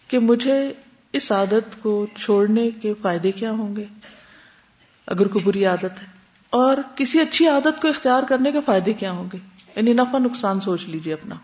کہ 0.08 0.20
مجھے 0.20 0.74
اس 1.14 1.32
عادت 1.32 1.84
کو 1.84 2.06
چھوڑنے 2.16 2.72
کے 2.72 2.94
فائدے 3.02 3.32
کیا 3.32 3.52
ہوں 3.52 3.76
گے؟ 3.76 3.86
اگر 5.08 5.28
کوئی 5.28 5.46
بری 5.46 5.66
عادت 5.66 6.02
ہے۔ 6.02 6.06
اور 6.50 6.78
کسی 6.96 7.20
اچھی 7.20 7.48
عادت 7.48 7.82
کو 7.82 7.88
اختیار 7.88 8.24
کرنے 8.24 8.52
کے 8.52 8.62
فائدے 8.62 8.94
کیا 8.94 9.12
ہوں 9.12 9.30
گے؟ 9.34 9.38
یعنی 9.76 9.94
نفع 9.94 10.18
نقصان 10.18 10.60
سوچ 10.60 10.84
لیجیے 10.86 11.14
اپنا۔ 11.14 11.36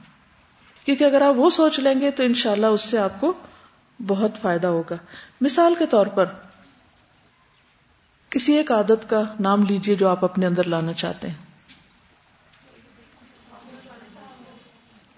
کیونکہ 0.86 1.03
اگر 1.03 1.21
آپ 1.21 1.33
وہ 1.38 1.50
سوچ 1.50 1.79
لیں 1.79 2.01
گے 2.01 2.12
تو 2.12 2.24
انشاءاللہ 2.24 2.65
اس 2.65 2.81
سے 2.81 2.97
آپ 2.97 3.19
کو 3.19 3.33
بہت 4.07 4.31
فائدہ 4.41 4.67
ہوگا۔ 4.67 4.95
مثال 5.41 5.75
کے 5.79 5.86
طور 5.86 6.07
پر 6.07 6.25
کسی 8.29 8.53
ایک 8.53 8.71
عادت 8.71 9.09
کا 9.09 9.21
نام 9.39 9.63
لیجیے 9.63 9.95
جو 9.95 10.07
آپ 10.07 10.25
اپنے 10.25 10.45
اندر 10.45 10.63
لانا 10.63 10.93
چاہتے 10.93 11.27
ہیں۔ 11.27 11.36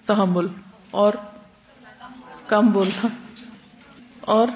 تحمل 0.06 0.48
اور 0.92 1.14
کم 2.48 2.72
بولنا۔ 2.72 3.08
اور 4.30 4.48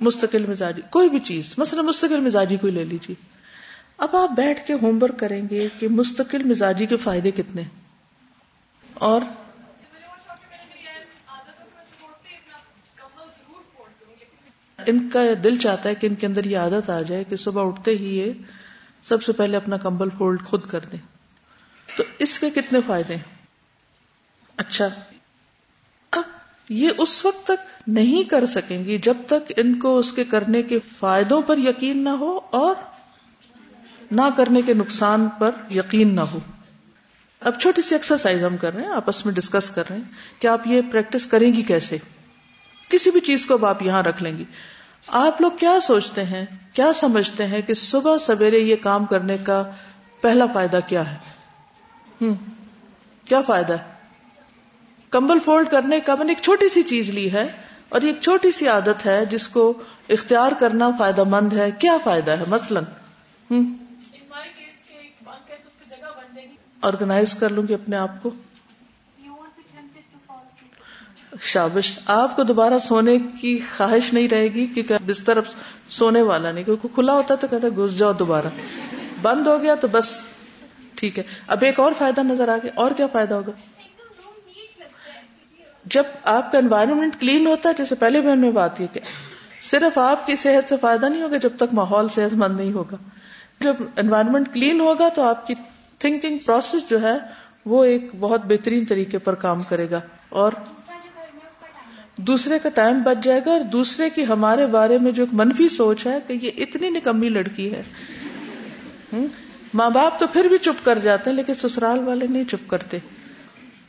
مستقل 0.00 0.46
مزاجی، 0.46 0.82
کوئی 0.90 1.08
بھی 1.08 1.20
چیز، 1.20 1.54
مثلا 1.58 1.82
مستقل 1.82 2.20
مزاجی 2.20 2.56
کوئی 2.56 2.72
لے 2.72 2.84
لیجیے۔ 2.84 3.14
اب 3.98 4.16
آپ 4.16 4.30
بیٹھ 4.30 4.66
کے 4.66 4.72
ہوم 4.72 4.98
ورک 5.02 5.18
کریں 5.18 5.48
گے 5.50 5.68
کہ 5.78 5.88
مستقل 5.88 6.44
مزاجی 6.44 6.86
کے 6.86 6.96
فائدے 6.96 7.30
کتنے 7.30 7.62
اور 8.94 9.20
ان 14.86 15.08
کا 15.08 15.20
دل 15.44 15.58
چاہتا 15.58 15.88
ہے 15.88 15.94
کہ 15.94 16.06
ان 16.06 16.14
کے 16.14 16.26
اندر 16.26 16.44
یہ 16.44 16.58
عادت 16.58 16.90
آ 16.90 17.02
جائے 17.02 17.24
کہ 17.24 17.36
صبح 17.36 17.66
اٹھتے 17.66 17.90
ہی 17.90 18.18
یہ 18.18 18.32
سب 19.02 19.22
سے 19.22 19.32
پہلے 19.32 19.56
اپنا 19.56 19.76
کمبل 19.76 20.08
فولڈ 20.18 20.44
خود 20.44 20.66
کر 20.66 20.80
دیں۔ 20.80 20.98
تو 21.96 22.02
اس 22.18 22.38
کے 22.38 22.50
کتنے 22.50 22.78
فائدے 22.86 23.16
ہیں؟ 23.16 23.46
اچھا 24.56 24.88
یہ 26.70 26.90
اس 26.98 27.24
وقت 27.24 27.44
تک 27.44 27.88
نہیں 27.88 28.24
کر 28.24 28.46
سکیں 28.46 28.84
گی 28.84 28.98
جب 28.98 29.16
تک 29.26 29.52
ان 29.56 29.78
کو 29.78 29.98
اس 29.98 30.12
کے 30.12 30.24
کرنے 30.24 30.62
کے 30.62 30.78
فائدوں 30.98 31.42
پر 31.42 31.58
یقین 31.58 32.04
نہ 32.04 32.08
ہو 32.08 32.40
اور 32.50 32.74
نہ 34.10 34.20
کرنے 34.36 34.62
کے 34.62 34.74
نقصان 34.74 35.28
پر 35.38 35.50
یقین 35.70 36.14
نہ 36.14 36.20
ہو۔ 36.20 36.38
اب 37.40 37.60
چھوٹی 37.60 37.82
سی 37.82 37.94
ایکسرسائز 37.94 38.44
ہم 38.44 38.56
کر 38.56 38.74
رہے 38.74 38.82
ہیں، 38.82 38.90
آپس 38.90 39.26
میں 39.26 39.34
ڈسکس 39.34 39.70
کر 39.70 39.82
رہے 39.90 39.96
ہیں 39.96 40.04
کہ 40.38 40.46
آپ 40.46 40.66
یہ 40.66 40.82
پریکٹس 40.90 41.26
کریں 41.26 41.52
گی 41.54 41.62
کیسے؟ 41.62 41.98
کسی 42.88 43.10
بھی 43.10 43.20
چیز 43.20 43.46
کو 43.46 43.54
اب 43.54 43.66
آپ 43.66 43.82
یہاں 43.82 44.02
رکھ 44.02 44.22
لیں 44.22 44.38
گی۔ 44.38 44.44
آپ 45.06 45.40
لوگ 45.40 45.50
کیا 45.60 45.80
سوچتے 45.82 46.24
ہیں، 46.24 46.44
کیا 46.72 46.92
سمجھتے 46.92 47.46
ہیں 47.46 47.62
کہ 47.62 47.74
صبح 47.74 48.18
سویرے 48.18 48.58
یہ 48.58 48.76
کام 48.76 49.04
کرنے 49.04 49.38
کا 49.38 49.62
پہلا 50.20 50.46
فائدہ 50.46 50.80
کیا 50.86 51.12
ہے؟ 51.12 51.16
ہم، 52.20 52.34
کیا 53.24 53.40
فائدہ 53.42 53.72
ہے؟ 53.72 53.99
کمبل 55.10 55.38
فولڈ 55.44 55.68
کرنے 55.70 56.00
کا 56.00 56.14
میں 56.14 56.24
نے 56.24 56.32
ایک 56.32 56.42
چھوٹی 56.42 56.68
سی 56.68 56.82
چیز 56.82 57.10
لی 57.10 57.32
ہے 57.32 57.46
اور 57.88 58.02
یہ 58.02 58.06
ایک 58.06 58.20
چھوٹی 58.20 58.50
سی 58.50 58.68
عادت 58.68 59.06
ہے 59.06 59.26
جس 59.26 59.48
کو 59.48 59.72
اختیار 60.08 60.52
کرنا 60.52 60.90
فائدہ 60.98 61.24
مند 61.24 61.52
ہے۔ 61.52 61.70
کیا 61.70 61.96
فائدہ 62.04 62.30
ہے؟ 62.30 62.44
مثلاً 62.48 62.84
آرگنائز 66.82 67.34
کر 67.34 67.48
لوں 67.48 67.62
گی 67.68 67.74
اپنے 67.74 67.96
آپ 67.96 68.22
کو۔ 68.22 68.30
شابش، 71.40 71.98
آپ 72.06 72.36
کو 72.36 72.42
دوبارہ 72.42 72.78
سونے 72.78 73.18
کی 73.40 73.58
خواہش 73.76 74.12
نہیں 74.12 74.28
رہے 74.28 74.48
گی 74.48 74.66
کیونکہ 74.66 74.94
بستر 75.06 75.36
اب 75.36 75.42
سونے 75.88 76.22
والا 76.22 76.52
نہیں، 76.52 76.64
کیونکہ 76.64 76.88
کھلا 76.94 77.12
ہوتا 77.12 77.34
تو 77.34 77.46
کہتا 77.46 77.68
گھس 77.68 77.98
جاؤ 77.98 78.12
دوبارہ۔ 78.12 78.46
بند 79.22 79.46
ہو 79.46 79.62
گیا 79.62 79.74
تو 79.74 79.88
بس، 79.88 80.22
ٹھیک 80.94 81.18
ہے۔ 81.18 81.24
اب 81.46 81.58
ایک 81.62 81.80
اور 81.80 81.92
فائدہ 81.98 82.20
نظر 82.20 82.48
آ 82.48 82.56
گیا، 82.62 82.70
اور 82.74 82.90
کیا 82.90 83.06
فائدہ 83.06 83.34
ہوگا؟ 83.34 83.52
جب 85.84 86.02
آپ 86.24 86.52
کا 86.52 86.58
انوائرمنٹ 86.58 87.20
کلین 87.20 87.46
ہوتا 87.46 87.68
ہے، 87.68 87.74
جیسے 87.78 87.94
پہلے 87.94 88.20
بھی 88.20 88.34
میں 88.34 88.50
بات 88.50 88.80
یہ 88.80 88.86
کہ 88.92 89.00
صرف 89.62 89.98
آپ 89.98 90.26
کی 90.26 90.36
صحت 90.36 90.68
سے 90.68 90.76
فائدہ 90.80 91.06
نہیں 91.06 91.22
ہوگا 91.22 91.36
جب 91.36 91.50
تک 91.56 91.74
ماحول 91.74 92.08
صحت 92.08 92.34
مند 92.34 92.56
نہیں 92.56 92.72
ہوگا۔ 92.72 92.96
جب 93.60 93.74
انوائرمنٹ 93.96 94.54
کلین 94.54 94.80
ہوگا 94.80 95.08
تو 95.08 95.22
آپ 95.22 95.46
کی 95.46 95.54
تھنکنگ 95.98 96.38
پروسیس 96.38 96.90
جو 96.90 97.02
ہے، 97.02 97.18
وہ 97.64 97.84
ایک 97.84 98.08
بہت 98.20 98.40
بہترین 98.44 98.84
طریقے 98.84 99.18
پر 99.18 99.34
کام 99.34 99.62
کرے 99.62 99.90
گا۔ 99.90 100.00
اور 100.28 100.52
دوسرے 102.16 102.58
کا 102.58 102.68
ٹائم 102.68 103.02
بچ 103.02 103.24
جائے 103.24 103.40
گا 103.46 103.50
اور 103.50 103.60
دوسرے 103.60 104.10
کی 104.10 104.26
ہمارے 104.26 104.66
بارے 104.66 104.98
میں 104.98 105.12
جو 105.12 105.22
ایک 105.22 105.34
منفی 105.34 105.68
سوچ 105.68 106.06
ہے 106.06 106.18
کہ 106.26 106.38
یہ 106.42 106.50
اتنی 106.58 106.90
نکمی 106.90 107.28
لڑکی 107.28 107.74
ہے۔ 107.74 107.82
ماں 109.74 109.90
باپ 109.90 110.18
تو 110.18 110.26
پھر 110.26 110.44
بھی 110.44 110.58
چپ 110.58 110.84
کر 110.84 110.98
جاتے 110.98 111.30
ہیں، 111.30 111.36
لیکن 111.36 111.54
سسرال 111.54 112.08
والے 112.08 112.26
نہیں 112.26 112.44
چپ 112.44 112.70
کرتے۔ 112.70 112.98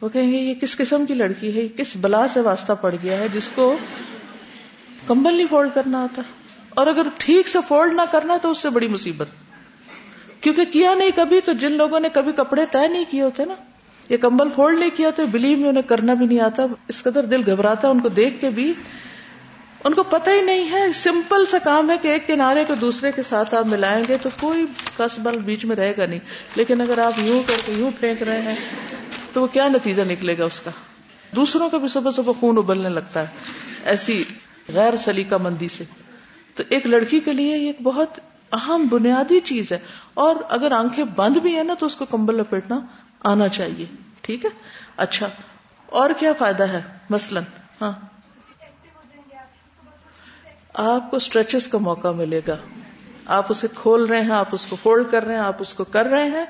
وہ 0.02 0.10
کہیں 0.10 0.32
گے، 0.32 0.38
یہ 0.38 0.54
کس 0.54 0.78
قسم 0.78 1.06
کی 1.06 1.14
لڑکی 1.14 1.58
ہے؟ 1.58 1.62
یہ 1.62 1.78
کس 1.78 1.88
بلا 2.02 2.28
سے 2.28 2.42
واسطہ 2.42 2.74
پڑ 2.82 2.96
گیا 3.04 3.18
ہے 3.18 3.28
جس 3.34 3.52
کو 3.56 3.78
کمبل 5.08 5.36
نہیں 5.36 5.48
فولڈ 5.50 5.70
کرنا 5.74 6.04
آتا؟ 6.04 6.22
اور 6.70 6.88
اگر 6.88 7.02
ٹھیک 7.18 7.48
سے 7.48 7.60
فولڈ 7.68 7.94
نہ 7.94 8.02
کرنا 8.12 8.38
تو 8.42 8.52
اس 8.52 8.58
سے 8.58 8.70
بڑی 8.70 8.88
مصیبت۔ 8.88 9.28
کیونکہ 10.42 10.66
کیا 10.66 10.94
نہیں 10.94 11.12
کبھی 11.16 11.42
تو 11.42 11.54
جن 11.54 11.72
لوگوں 11.72 12.00
نے 12.00 12.10
کبھی 12.14 12.32
کپڑے 12.32 12.66
طے 12.72 12.88
نہیں 12.88 13.04
کیے 13.10 13.22
ہوتے 13.22 13.46
نا، 13.46 13.54
یہ 14.10 14.18
کمبل 14.18 14.48
فولڈ 14.56 14.80
نہیں 14.80 14.90
کیا 14.96 15.10
تو 15.10 15.26
بلیو 15.26 15.58
میں 15.58 15.70
انہیں 15.70 15.84
کرنا 15.84 16.14
بھی 16.14 16.26
نہیں 16.26 16.40
آتا۔ 16.40 16.64
اس 16.88 17.04
قدر 17.04 17.24
دل 17.24 17.52
گھبراتا 17.52 17.88
ان 17.88 18.00
کو 18.00 18.10
دیکھ 18.10 18.42
کے 18.42 18.50
بھی۔ 18.50 18.74
ان 19.84 19.94
کو 19.94 20.04
پتہ 20.04 20.30
ہی 20.30 20.42
نہیں 20.42 20.72
ہے، 20.72 20.94
سمپل 20.94 21.46
سا 21.46 21.58
کام 21.58 21.90
ہے 21.90 21.96
کہ 22.02 22.08
ایک 22.08 22.28
کنارے 22.28 22.64
کو 22.68 22.76
دوسرے 22.76 23.12
کے 23.12 23.22
ساتھ 23.24 23.56
آپ 23.56 23.66
ملائیں 23.66 24.04
گے 24.08 24.18
تو 24.22 24.30
کوئی 24.40 24.66
کس 24.98 25.20
بل 25.20 25.38
بیچ 25.38 25.66
میں 25.66 25.76
رہے 25.76 25.94
گا 25.98 26.06
نہیں۔ 26.06 26.20
لیکن 26.56 26.82
اگر 26.82 26.98
آپ 26.98 27.14
یوں 27.18 27.42
کر 27.48 27.62
کے 27.66 27.72
یوں 27.72 27.92
پھینک 28.00 28.24
رہے 28.24 28.42
ہیں 28.42 28.56
تو 29.34 29.42
وہ 29.42 29.48
کیا 29.48 29.68
نتیجہ 29.68 30.04
نکلے 30.04 30.38
گا 30.38 30.46
اس 30.46 30.60
کا؟ 30.60 30.72
دوسروں 31.36 31.70
کا 31.70 31.78
بھی 31.78 31.88
صبح 31.88 32.12
صبح 32.12 32.34
خون 32.40 32.58
ابلنے 32.58 32.90
لگتا 32.90 33.22
ہے، 33.22 33.28
ایسی 33.86 34.24
غیر 34.70 34.96
سلیقہ 34.96 35.36
مندی 35.36 35.68
سے۔ 35.68 35.84
تو 36.56 36.64
ایک 36.70 36.88
لڑکی 36.88 37.20
کے 37.20 37.34
لیے 37.34 37.58
یہ 37.58 37.68
ایک 37.68 37.82
بہت 37.84 38.20
اہم 38.52 38.88
بنیادی 38.90 39.40
چیز 39.40 39.72
ہے۔ 39.72 39.80
اور 40.14 40.36
اگر 40.50 40.72
آنکھیں 40.72 41.06
بند 41.16 41.38
بھی 41.38 41.56
ہیں 41.56 41.64
نا 41.64 41.74
تو 41.80 41.86
اس 41.86 41.96
کو 41.96 42.06
کمبل 42.06 42.36
لپیٹنا 42.36 42.80
آنا 43.24 43.48
چاہیے۔ 43.48 43.86
ٹھیک 44.22 44.46
ہے؟ 44.46 44.50
اچھا۔ 44.98 45.28
اور 45.86 46.10
کیا 46.20 46.34
فائدہ 46.40 46.64
ہے؟ 46.64 46.82
مثلاً 47.10 47.44
ہاں۔ 47.82 47.92
آپ 50.74 51.12
کو 51.12 51.18
اسٹریچز 51.18 51.68
کا 51.68 51.78
موقع 51.78 52.08
ملے 52.08 52.42
گا۔ 52.48 52.58
آپ 53.26 53.46
اسے 53.50 53.68
کھول 53.76 54.04
رہے 54.06 54.22
ہیں، 54.22 54.32
آپ 54.32 54.48
اس 54.52 54.66
کو 54.66 54.76
فولڈ 54.84 55.12
کر 55.12 55.24
رہے 55.24 55.34
ہیں، 55.34 55.42
آپ 55.42 55.56
اس 55.60 55.74
کو 55.74 55.84
کر 55.84 56.06
رہے 56.06 56.30
ہیں۔ 56.30 56.46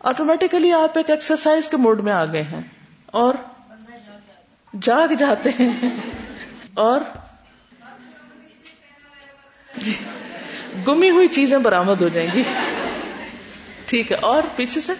آٹومیٹیکلی 0.00 0.72
آپ 0.72 0.98
ایک 0.98 1.10
ایکسرسائز 1.10 1.68
کے 1.68 1.76
موڈ 1.76 2.00
میں 2.00 2.12
آ 2.12 2.24
گئے 2.24 2.42
ہیں 2.42 2.60
اور 3.06 3.34
جاگ 4.80 5.14
جاتے 5.14 5.50
ہیں 5.58 5.88
اور 6.74 7.00
جی 9.76 9.92
گمی 10.86 11.10
ہوئی 11.10 11.28
چیزیں 11.28 11.58
برامد 11.58 12.02
ہو 12.02 12.08
جائیں 12.08 12.28
گی۔ 12.34 12.42
ٹھیک 13.86 14.12
ہے، 14.12 14.16
اور 14.16 14.42
پیچھے 14.56 14.80
سے؟ 14.80 14.92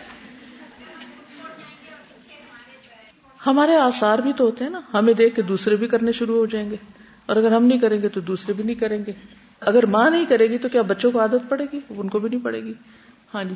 ہمارے 3.46 3.76
آسار 3.76 4.18
بھی 4.18 4.32
تو 4.32 4.44
ہوتے 4.44 4.64
ہیں 4.64 4.70
نا، 4.70 4.80
ہمیں 4.94 5.14
دیکھ 5.14 5.36
کے 5.36 5.42
دوسرے 5.42 5.76
بھی 5.76 5.88
کرنے 5.88 6.12
شروع 6.12 6.38
ہو 6.38 6.46
جائیں 6.46 6.70
گے۔ 6.70 6.76
اور 7.26 7.36
اگر 7.36 7.52
ہم 7.52 7.64
نہیں 7.64 7.78
کریں 7.78 8.02
گے 8.02 8.08
تو 8.08 8.20
دوسرے 8.20 8.52
بھی 8.52 8.64
نہیں 8.64 8.74
کریں 8.74 9.04
گے۔ 9.06 9.12
اگر 9.60 9.86
ماں 9.86 10.10
نہیں 10.10 10.26
کرے 10.26 10.46
گی 10.46 10.58
تو 10.58 10.68
کیا 10.68 10.82
بچوں 10.82 11.10
کو 11.10 11.20
عادت 11.20 11.48
پڑے 11.48 11.64
گی؟ 11.72 11.80
ان 11.90 12.08
کو 12.08 12.18
بھی 12.18 12.28
نہیں 12.28 12.44
پڑے 12.44 12.62
گی۔ 12.64 12.72
ہاں 13.34 13.44
جی۔ 13.44 13.54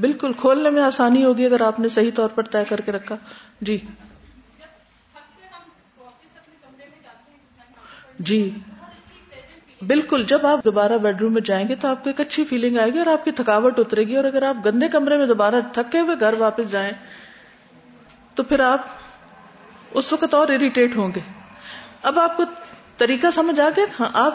بالکل، 0.00 0.32
کھولنے 0.32 0.70
میں 0.70 0.82
آسانی 0.82 1.24
ہوگی 1.24 1.46
اگر 1.46 1.60
آپ 1.60 1.80
نے 1.80 1.88
صحیح 1.88 2.10
طور 2.14 2.28
پر 2.28 2.42
طے 2.42 2.64
کر 2.68 2.80
کے 2.80 2.92
رکھا۔ 2.92 3.16
جی۔ 3.60 3.78
جی۔ 8.18 8.50
بالکل، 9.86 10.24
جب 10.24 10.46
آپ 10.46 10.64
دوبارہ 10.64 10.92
بیڈ 10.98 11.20
روم 11.20 11.32
میں 11.32 11.42
جائیں 11.42 11.68
گے 11.68 11.74
تو 11.74 11.88
آپ 11.88 12.04
کو 12.04 12.10
ایک 12.10 12.20
اچھی 12.20 12.44
فیلنگ 12.44 12.78
آئے 12.78 12.92
گی 12.92 12.98
اور 12.98 13.06
آپ 13.06 13.24
کی 13.24 13.32
تھکاوٹ 13.32 13.78
اترے 13.78 14.04
گی 14.04 14.16
اور 14.16 14.24
اگر 14.24 14.42
آپ 14.42 14.56
گندے 14.66 14.88
کمرے 14.88 15.16
میں 15.16 15.26
دوبارہ 15.26 15.54
تھکے 15.72 16.00
ہوئے 16.00 16.16
گھر 16.20 16.34
واپس 16.38 16.70
جائیں 16.70 16.92
تو 18.34 18.42
پھر 18.42 18.60
آپ 18.60 18.86
اس 19.90 20.12
وقت 20.12 20.34
اور 20.34 20.48
اریٹیٹ 20.48 20.96
ہوں 20.96 21.12
گے۔ 21.14 21.20
اب 22.02 22.18
آپ 22.18 22.36
کو 22.36 22.42
طریقہ 22.96 23.30
سمجھ 23.30 23.60
آ 23.60 23.68
گیا؟ 23.76 23.84
ہاں 24.00 24.08
آپ 24.12 24.34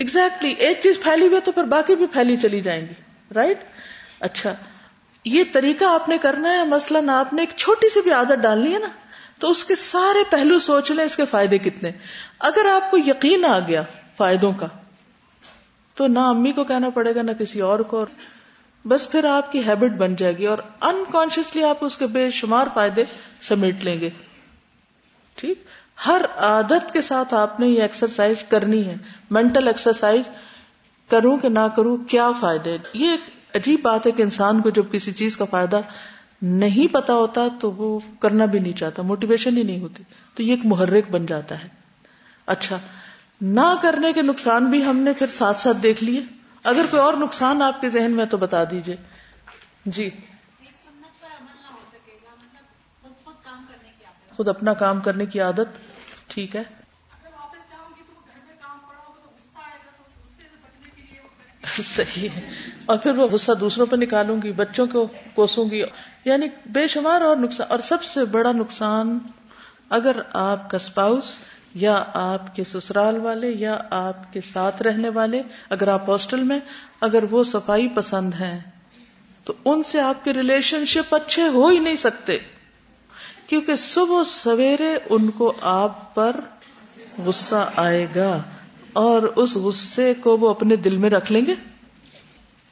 ایگزیکٹلی 0.00 0.50
ایک 0.58 0.80
چیز 0.82 1.00
پھیلی 1.02 1.26
ہوئی 1.26 1.40
تو 1.40 1.52
پھر 1.52 1.64
باقی 1.64 1.94
بھی 1.96 2.06
پھیلی 2.06 2.36
چلی 2.36 2.60
جائیں 2.60 2.80
گی 2.80 2.94
رائٹ 3.34 3.64
اچھا 4.20 4.54
یہ 5.24 5.44
طریقہ 5.52 5.84
آپ 5.84 6.08
نے 6.08 6.18
کرنا 6.18 6.52
ہے 6.52 6.64
مثلاً 6.64 7.08
آپ 7.08 7.32
نے 7.32 7.42
ایک 7.42 7.56
چھوٹی 7.56 7.88
سی 7.88 8.00
بھی 8.00 8.10
عادت 8.10 8.42
ڈالنی 8.42 8.74
ہے 8.74 8.78
نا 8.78 8.88
تو 9.38 9.50
اس 9.50 9.64
کے 9.64 9.74
سارے 9.74 10.22
پہلو 10.30 10.58
سوچ 10.58 10.90
لیں 10.90 11.04
اس 11.04 11.16
کے 11.16 11.24
فائدے 11.30 11.58
کتنے 11.58 11.90
اگر 12.38 12.66
آپ 12.72 12.90
کو 12.90 12.98
یقین 13.06 13.44
آ 13.44 13.58
گیا 13.58 13.82
فائدوں 14.16 14.52
کا 14.52 14.66
تو 15.96 16.06
نہ 16.06 16.18
امی 16.18 16.52
کو 16.52 16.64
کہنا 16.64 16.88
پڑے 16.88 17.14
گا 17.14 17.22
نہ 17.22 17.32
کسی 17.32 17.60
اور 17.60 17.80
کو 17.88 18.04
بس 18.84 19.10
پھر 19.10 19.24
آپ 19.24 19.52
کی 19.52 19.60
ہیبٹ 19.66 19.92
بن 19.92 20.14
جائے 20.14 20.36
گی 20.38 20.46
اور 20.46 20.58
انکانشیسلی 20.80 21.62
آپ 21.64 21.84
اس 21.84 21.96
کے 21.98 22.06
بے 22.06 22.28
شمار 22.30 22.66
فائدے 22.74 23.04
سمیٹ 23.40 23.84
لیں 23.84 24.00
گے 24.00 24.10
ٹھیک 25.36 25.64
ہر 26.06 26.20
عادت 26.36 26.92
کے 26.92 27.00
ساتھ 27.00 27.34
آپ 27.34 27.60
نے 27.60 27.66
یہ 27.66 27.82
ایکسرسائز 27.82 28.44
کرنی 28.44 28.84
ہے 28.86 28.96
مینٹل 29.30 29.66
ایکسرسائز 29.66 30.28
کروں 31.08 31.38
کہ 31.38 31.48
نہ 31.48 31.66
کروں، 31.76 31.96
کیا 31.96 32.32
فائدے 32.40 32.76
یہ 32.92 33.10
ایک 33.10 33.20
عجیب 33.56 33.80
بات 33.82 34.06
ہے 34.06 34.12
کہ 34.12 34.22
انسان 34.22 34.60
کو 34.60 34.70
جب 34.70 34.82
کسی 34.92 35.12
چیز 35.12 35.36
کا 35.36 35.44
فائدہ 35.44 35.80
نہیں 36.42 36.92
پتا 36.92 37.14
ہوتا 37.14 37.48
تو 37.60 37.70
وہ 37.70 37.98
کرنا 38.20 38.44
بھی 38.44 38.58
نہیں 38.58 38.72
چاہتا 38.72 39.02
موٹیویشن 39.02 39.56
ہی 39.56 39.62
نہیں 39.62 39.80
ہوتی۔ 39.80 40.02
تو 40.34 40.42
یہ 40.42 40.50
ایک 40.50 40.60
محرک 40.64 41.10
بن 41.10 41.26
جاتا 41.26 41.64
ہے۔ 41.64 41.68
اچھا 42.46 42.78
نہ 43.40 43.74
کرنے 43.82 44.12
کے 44.12 44.22
نقصان 44.22 44.66
بھی 44.66 44.84
ہم 44.84 44.96
نے 44.96 45.12
پھر 45.12 45.26
ساتھ 45.26 45.60
ساتھ 45.60 45.76
دیکھ 45.82 46.04
لیے۔ 46.04 46.20
اگر 46.64 46.86
کوئی 46.90 47.02
اور 47.02 47.14
نقصان 47.14 47.62
آپ 47.62 47.80
کے 47.80 47.88
ذہن 47.88 48.12
میں 48.12 48.24
تو 48.24 48.36
بتا 48.36 48.64
دیجیے 48.64 48.96
جی۔ 49.86 50.10
خود 54.36 54.48
اپنا 54.48 54.74
کام 54.74 55.00
کرنے 55.00 55.26
کی 55.26 55.40
عادت 55.40 55.78
ٹھیک 56.28 56.56
ہے؟ 56.56 56.62
صحیح 61.82 62.28
ہے۔ 62.28 62.50
اور 62.86 62.96
پھر 62.96 63.10
وہ 63.10 63.26
غصہ 63.26 63.52
دوسروں 63.52 63.86
پہ 63.86 63.96
نکالوں 63.96 64.42
گی 64.42 64.52
بچوں 64.52 64.86
کو 64.86 65.08
کوسوں 65.34 65.70
گی۔ 65.70 65.82
یعنی 66.24 66.46
بے 66.66 66.88
شمار 66.88 67.20
اور 67.20 67.36
نقصان 67.36 67.66
اور 67.70 67.78
سب 67.78 68.02
سے 68.02 68.24
بڑا 68.24 68.52
نقصان 68.52 69.18
اگر 69.88 70.16
آپ 70.32 70.70
کا 70.70 70.76
اسپاؤس 70.76 71.38
یا 71.74 72.04
آپ 72.14 72.56
کے 72.56 72.64
سسرال 72.64 73.16
والے 73.16 73.50
یا 73.50 73.78
آپ 73.90 74.32
کے 74.32 74.40
ساتھ 74.40 74.82
رہنے 74.82 75.08
والے 75.08 75.42
اگر 75.70 75.88
آپ 75.88 76.10
ہاسٹل 76.10 76.42
میں 76.42 76.58
اگر 77.00 77.24
وہ 77.30 77.44
صفائی 77.44 77.88
پسند 77.88 78.34
ہیں 78.34 78.60
تو 79.44 79.52
ان 79.64 79.82
سے 79.82 80.00
آپ 80.00 80.24
کے 80.24 80.32
ریلیشن 80.32 80.84
شپ 80.84 81.14
اچھے 81.14 81.48
ہو 81.48 81.68
ہی 81.68 81.78
نہیں 81.78 81.96
سکتے۔ 81.96 82.38
کیونکہ 83.46 83.74
صبح 83.74 84.24
سویرے 84.26 84.98
ان 85.10 85.30
کو 85.30 85.52
آپ 85.60 86.14
پر 86.14 86.36
غصہ 87.24 87.70
آئے 87.76 88.06
گا 88.16 88.42
اور 88.92 89.22
اس 89.22 89.56
غصے 89.56 90.14
کو 90.14 90.36
وہ 90.36 90.50
اپنے 90.50 90.76
دل 90.76 90.96
میں 90.96 91.10
رکھ 91.10 91.32
لیں 91.32 91.46
گے؟ 91.46 91.54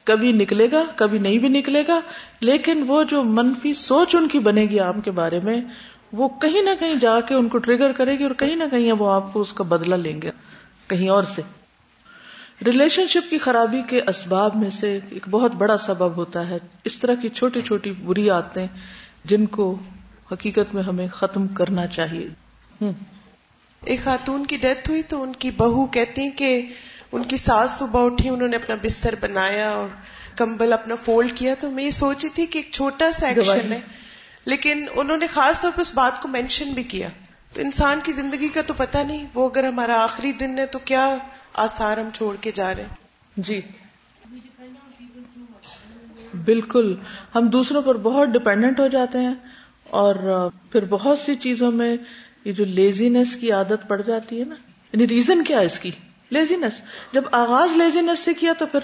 کبھی 0.05 0.33
نکلے 0.33 0.71
گا، 0.71 0.85
کبھی 0.97 1.19
نہیں 1.19 1.39
بھی 1.39 1.49
نکلے 1.49 1.83
گا، 1.89 2.01
لیکن 2.41 2.85
وہ 2.87 3.03
جو 3.03 3.23
منفی 3.23 3.75
سوچ 3.75 4.15
ان 4.15 4.29
کی 4.29 4.39
بنے 4.39 4.65
گی 4.65 4.81
آپ 4.81 4.97
کے 5.05 5.11
بارے 5.11 5.41
میں، 5.45 5.61
وہ 6.13 6.29
کہیں 6.29 6.63
نہ 6.63 6.71
کہیں 6.81 6.95
جا 6.95 7.21
کے 7.21 7.35
ان 7.35 7.49
کو 7.49 7.59
ٹریگر 7.59 7.93
کرے 7.93 8.19
گی 8.19 8.23
اور 8.23 8.35
کہیں 8.35 8.57
نہ 8.57 8.65
کہیں 8.71 8.93
وہ 8.93 9.11
آپ 9.11 9.33
کو 9.33 9.41
اس 9.41 9.53
کا 9.53 9.65
بدلہ 9.65 9.95
لیں 9.95 10.23
گے 10.23 10.31
کہیں 10.87 11.09
اور 11.09 11.23
سے۔ 11.23 11.43
ریلیشن 12.67 13.07
شپ 13.07 13.31
کی 13.31 13.39
خرابی 13.39 13.83
کے 13.87 14.01
اسباب 14.07 14.57
میں 14.57 14.71
سے 14.71 14.99
ایک 15.11 15.29
بہت 15.31 15.55
بڑا 15.55 15.77
سبب 15.77 16.17
ہوتا 16.17 16.49
ہے۔ 16.49 16.59
اس 16.85 16.99
طرح 16.99 17.15
کی 17.15 17.29
چھوٹی 17.29 17.61
چھوٹی 17.61 17.91
بری 17.91 18.31
آتے 18.31 18.67
جن 19.25 19.47
کو 19.47 19.77
حقیقت 20.33 20.75
میں 20.75 20.83
ہمیں 20.83 21.09
ختم 21.09 21.49
کرنا 21.49 21.87
چاہیے۔ 21.87 22.29
ایک 23.85 24.05
خاتون 24.05 24.47
کی 24.47 24.57
ڈیتھ 24.57 24.91
ہوئی 24.91 25.03
تو 25.03 25.23
ان 25.23 25.33
کی 25.33 25.51
بہو 25.51 25.87
کہتی 25.87 26.31
کہ 26.31 26.67
ان 27.13 27.23
کی 27.23 27.37
ساس 27.37 27.71
صبح 27.71 28.07
اٹھی 28.07 28.29
انہوں 28.29 28.49
نے 28.49 28.57
اپنا 28.57 28.77
بستر 28.83 29.15
بنایا 29.21 29.71
اور 29.71 29.89
کمبل 30.37 30.73
اپنا 30.73 30.95
فولڈ 30.95 31.33
کیا۔ 31.35 31.55
تو 31.55 31.71
میں 31.71 31.85
یہ 31.85 31.91
سوچی 31.91 32.29
تھی 32.29 32.47
کہ 32.47 32.59
ایک 32.59 32.69
چھوٹا 32.73 33.13
سا 33.13 33.27
ایکشن 33.27 33.73
ہے۔ 33.73 33.81
لیکن 34.45 34.87
انہوں 34.95 35.17
نے 35.17 35.27
خاص 35.27 35.61
طور 35.61 35.73
پہ 35.77 35.81
اس 35.81 35.95
بات 35.95 36.23
کو 36.23 36.29
مینشن 36.29 36.73
بھی 36.73 36.83
کیا۔ 36.83 37.09
تو 37.53 37.61
انسان 37.61 38.01
کی 38.03 38.13
زندگی 38.13 38.49
کا 38.49 38.61
تو 38.67 38.75
پتہ 38.77 38.99
نہیں 38.99 39.27
وہ 39.35 39.49
اگر 39.49 39.65
ہمارا 39.65 40.03
آخری 40.03 40.33
دن 40.33 40.59
ہے 40.59 40.67
تو 40.67 40.79
کیا 40.79 41.17
آسار 41.55 41.99
ہم 41.99 42.09
چھوڑ 42.13 42.37
کے 42.41 42.51
جا 42.55 42.75
رہے 42.75 42.83
ہیں؟ 42.83 42.95
جی۔ 43.37 43.61
بالکل۔ 46.45 46.97
ہم 47.35 47.47
دوسروں 47.49 47.83
پر 47.83 47.97
بہت 47.97 48.29
ڈپینڈنٹ 48.29 48.81
ہو 48.81 48.89
جاتے 48.89 49.19
ہیں۔ 49.19 49.35
اور 49.91 50.49
پھر 50.73 50.85
بہت 50.85 51.19
سی 51.19 51.35
چیزوں 51.35 51.73
میں 51.73 51.97
یہ 52.45 52.53
جو 52.53 52.65
لیزینس 52.65 53.37
کی 53.37 53.53
عادت 53.53 53.89
پڑ 53.89 54.03
جاتی 54.03 54.39
ہے 54.39 54.45
نا 54.45 54.55
یعنی 54.93 55.09
ریزن 55.09 55.45
کیا 55.45 55.61
ہے 55.61 55.65
اس 55.65 55.79
کی؟ 55.79 55.91
لیزینس 56.31 56.81
جب 57.13 57.23
آغاز 57.33 57.73
لیزینس 57.73 58.19
سے 58.19 58.35
کیا 58.35 58.53
تو 58.59 58.67
پھر 58.67 58.81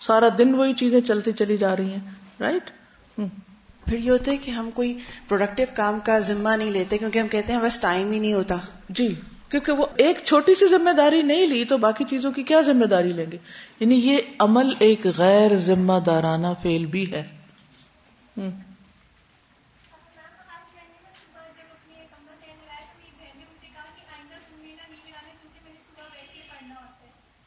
سارا 0.00 0.28
دن 0.38 0.54
وہی 0.54 0.74
چیزیں 0.74 1.00
چلتی 1.00 1.32
چلی 1.32 1.56
جا 1.56 1.76
رہی 1.76 1.90
ہیں 1.90 2.10
رائٹ 2.40 2.70
پھر 3.86 3.98
یہ 3.98 4.10
ہوتا 4.10 4.32
ہے 4.32 4.36
کہ 4.36 4.50
ہم 4.50 4.70
کوئی 4.70 4.98
پروڈکٹیو 5.28 5.66
کام 5.76 6.00
کا 6.00 6.18
ذمہ 6.18 6.48
نہیں 6.48 6.70
لیتے 6.70 6.98
کیونکہ 6.98 7.18
ہم 7.18 7.28
کہتے 7.28 7.52
ہیں 7.52 7.60
بس 7.60 7.80
ٹائم 7.80 8.12
ہی 8.12 8.18
نہیں 8.18 8.32
ہوتا۔ 8.32 8.56
جی 8.88 9.14
کیونکہ 9.48 9.72
وہ 9.72 9.86
ایک 9.96 10.18
چھوٹی 10.24 10.54
سی 10.54 10.68
ذمہ 10.68 10.90
داری 10.90 11.22
نہیں 11.22 11.46
لی 11.46 11.64
تو 11.64 11.78
باقی 11.78 12.04
چیزوں 12.04 12.30
کی 12.30 12.42
کیا 12.42 12.60
ذمہ 12.60 12.84
داری 12.84 13.12
لیں 13.12 13.26
گے؟ 13.32 13.36
یعنی 13.80 13.94
یہ 13.94 14.18
عمل 14.38 14.72
ایک 14.78 15.06
غیر 15.16 15.56
ذمہ 15.56 16.00
دارانہ 16.06 16.46
فیل 16.62 16.86
بھی 16.86 17.12
ہے۔ 17.12 17.22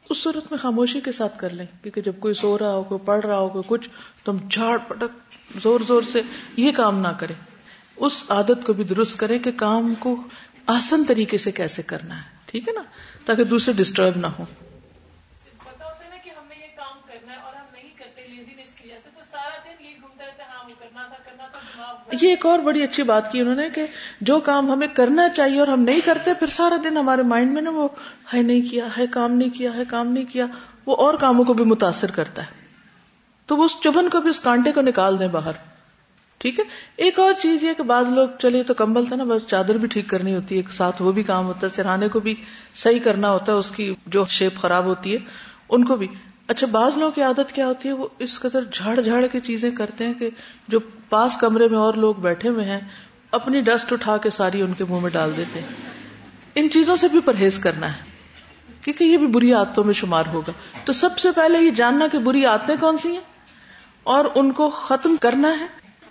اس 0.10 0.18
صورت 0.18 0.52
میں 0.52 0.58
خاموشی 0.58 1.02
کے 1.02 1.12
ساتھ 1.12 1.40
کر 1.40 1.50
لیں، 1.50 1.66
کیونکہ 1.82 2.02
جب 2.02 2.12
کوئی 2.20 2.34
سو 2.34 2.58
رہا 2.58 2.72
ہو، 2.72 2.84
کوئی 2.84 3.06
پڑھ 3.06 3.26
رہا 3.26 3.40
ہو، 3.40 3.50
کوئی 3.50 3.64
کچھ، 3.68 3.90
تم 4.24 4.38
جھاڑ 4.52 4.78
پٹک 4.88 5.38
زور 5.64 5.80
زور 5.88 6.02
سے 6.02 6.22
یہ 6.58 6.72
کام 6.72 7.00
نہ 7.00 7.08
کرے 7.08 7.34
اس 7.96 8.26
عادت 8.30 8.66
کو 8.66 8.74
بھی 8.74 8.84
درست 8.84 9.20
کرے 9.20 9.40
کہ 9.40 9.52
کام 9.52 9.94
کو 10.00 10.16
آسن 10.66 11.04
طریقے 11.04 11.38
سے 11.38 11.52
کیسے 11.52 11.82
کرنا 11.82 12.18
ہے، 12.18 12.30
ٹھیک 12.46 12.68
ہے 12.68 12.74
نا؟ 12.74 12.82
تاکہ 13.26 13.44
دوسرے 13.44 13.74
ڈسٹرب 13.74 14.18
نہ 14.18 14.28
ہو 14.28 14.46
یہ 22.22 22.30
ایک 22.30 22.46
اور 22.46 22.60
بڑی 22.60 22.84
اچھی 22.84 23.04
بات 23.04 23.32
کی 23.32 23.42
انہوں 23.42 23.56
نے 23.56 23.70
کہ 23.70 23.86
جو 24.22 24.40
کام 24.40 24.72
ہمیں 24.72 24.88
کرنا 24.88 25.30
چاہیے 25.30 25.60
اور 25.60 25.68
ہم 25.68 25.82
نہیں 25.82 26.00
کرتے، 26.06 26.34
پھر 26.34 26.48
سارا 26.48 26.76
دن 26.84 26.98
ہمارے 26.98 27.24
مائنڈ 27.24 27.52
میں 27.52 27.62
نا 27.62 27.70
وہ 27.70 27.88
ہے 28.34 28.42
نہیں 28.42 28.62
کیا، 28.62 28.88
ہے 28.98 29.08
کام 29.08 29.32
نہیں 29.32 29.50
کیا، 29.50 29.74
ہے 29.74 29.84
کام 29.88 30.08
نہیں 30.08 30.26
کیا، 30.26 30.46
وہ 30.86 30.96
اور 30.96 31.14
کاموں 31.14 31.46
کو 31.46 31.54
بھی 31.54 31.66
متاثر 31.66 32.12
کرتا 32.12 32.42
ہے۔ 32.42 32.48
تو 33.46 33.58
وہ 33.58 33.64
اس 33.64 33.76
چبن 33.84 34.10
کو 34.10 34.22
بھی، 34.22 34.30
اس 34.30 34.40
کانٹے 34.40 34.72
کو 34.72 34.82
نکال 34.82 35.20
دیں 35.20 35.28
باہر۔ 35.28 35.52
ٹھیک 36.38 36.60
ہے؟ 36.60 36.64
ایک 36.96 37.20
اور 37.20 37.34
چیز 37.34 37.64
یہ 37.64 37.74
کہ 37.78 37.84
بعض 37.84 38.10
لوگ 38.10 38.28
چلے 38.40 38.64
تو 38.64 38.74
کمبل 38.74 39.06
تھا 39.06 39.16
نا، 39.16 39.24
بس 39.24 39.48
چادر 39.48 39.78
بھی 39.78 39.88
ٹھیک 39.88 40.10
کرنی 40.10 40.36
ہوتی 40.36 40.58
ہے 40.58 40.62
ساتھ 40.72 41.02
وہ 41.02 41.12
بھی 41.12 41.24
کام 41.24 41.46
ہوتا 41.46 41.68
ہے، 41.68 41.76
سرہانے 41.76 42.08
کو 42.08 42.20
بھی 42.20 42.36
صحیح 42.76 43.00
کرنا 43.04 43.32
ہوتا 43.32 43.52
ہے، 43.52 43.58
اس 43.58 43.72
کی 43.72 43.96
جو 44.08 44.26
شیپ 44.26 44.56
خراب 44.56 44.86
ہوتی 44.86 45.14
ہے، 45.14 45.18
ان 45.70 45.86
کو 45.86 45.96
بھی۔ 45.96 46.08
اچھا 46.50 46.68
بعض 46.68 46.98
لوگوں 46.98 47.12
کی 47.12 47.22
عادت 47.22 47.52
کیا 47.54 47.68
ہوتی 47.68 47.88
ہے؟ 47.88 47.94
وہ 47.94 48.08
اس 48.20 48.40
قدر 48.40 48.64
جھاڑ 48.64 49.00
جھاڑ 49.02 49.26
کے 49.28 49.40
چیزیں 49.40 49.70
کرتے 49.72 50.06
ہیں 50.06 50.14
کہ 50.14 50.30
جو 50.68 50.80
پاس 51.10 51.36
کمرے 51.38 51.68
میں 51.68 51.78
اور 51.78 51.94
لوگ 51.96 52.16
بیٹھے 52.22 52.50
ہوئے 52.50 52.66
ہیں، 52.66 52.80
اپنی 53.32 53.62
ڈسٹ 53.62 53.94
اٹھا 53.94 54.18
کے 54.18 54.30
ساری 54.30 54.62
ان 54.62 54.74
کے 54.74 54.84
منہ 54.90 55.00
میں 55.00 55.10
ڈال 55.10 55.32
دیتے 55.38 55.60
ہیں۔ 55.60 55.68
ان 56.56 56.70
چیزوں 56.70 56.96
سے 56.96 57.08
بھی 57.08 57.20
پرہیز 57.26 57.60
کرنا 57.60 57.92
ہے، 57.94 58.08
کیونکہ 58.82 59.04
یہ 59.04 59.18
بھی 59.18 59.28
بری 59.28 59.54
عادتوں 59.54 59.84
میں 59.84 59.94
شمار 59.94 60.26
ہوگا۔ 60.34 60.52
تو 60.86 60.94
سب 60.94 61.18
سے 61.20 61.32
پہلے 61.36 61.60
یہ 61.60 61.72
جاننا 61.72 62.08
کہ 62.08 62.20
بری 62.20 62.46
عادتیں 62.46 62.76
کون 62.76 62.98
سی 62.98 63.12
ہیں، 63.12 63.28
اور 64.06 64.26
ان 64.36 64.52
کو 64.52 64.70
ختم 64.70 65.16
کرنا 65.22 65.52
ہے، 65.60 65.66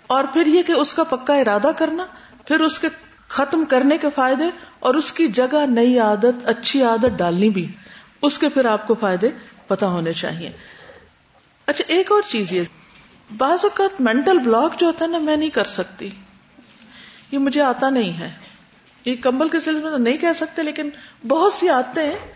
اور 0.07 0.23
پھر 0.33 0.47
یہ 0.47 0.63
کہ 0.63 0.71
اس 0.71 0.93
کا 0.93 1.03
پکا 1.09 1.35
ارادہ 1.35 1.71
کرنا، 1.77 2.05
پھر 2.45 2.59
اس 2.59 2.79
کے 2.79 2.87
ختم 3.27 3.65
کرنے 3.65 3.97
کے 3.97 4.07
فائدے، 4.15 4.45
اور 4.79 4.95
اس 4.95 5.11
کی 5.11 5.27
جگہ 5.33 5.65
نئی 5.69 5.99
عادت، 5.99 6.47
اچھی 6.47 6.83
عادت 6.83 7.17
ڈالنی 7.17 7.49
بھی۔ 7.49 7.67
اس 8.21 8.37
کے 8.39 8.49
پھر 8.49 8.65
آپ 8.65 8.87
کو 8.87 8.95
فائدے 8.99 9.29
پتا 9.69 9.87
ہونے 9.87 10.13
چاہیے۔ 10.13 10.49
اچھا 11.65 11.83
ایک 11.87 12.11
اور 12.11 12.21
چیز 12.27 12.51
یہ، 12.53 12.61
بعض 13.37 13.59
اوقات 13.63 14.01
مینٹل 14.01 14.37
بلاک 14.37 14.79
جو 14.79 14.87
ہوتا 14.87 15.05
ہے 15.05 15.09
نا، 15.09 15.17
میں 15.17 15.37
نہیں 15.37 15.49
کر 15.49 15.65
سکتی۔ 15.65 16.09
یہ 17.31 17.37
مجھے 17.37 17.61
آتا 17.61 17.89
نہیں 17.89 18.19
ہے۔ 18.19 18.31
یہ 19.05 19.15
کمبل 19.15 19.49
کے 19.49 19.59
سلسلے 19.59 19.83
میں 19.83 19.91
تو 19.91 19.97
نہیں 19.97 20.17
کہہ 20.17 20.33
سکتے، 20.35 20.63
لیکن 20.63 20.89
بہت 21.27 21.53
سی 21.53 21.69
آتے 21.69 22.05
ہیں۔ 22.05 22.33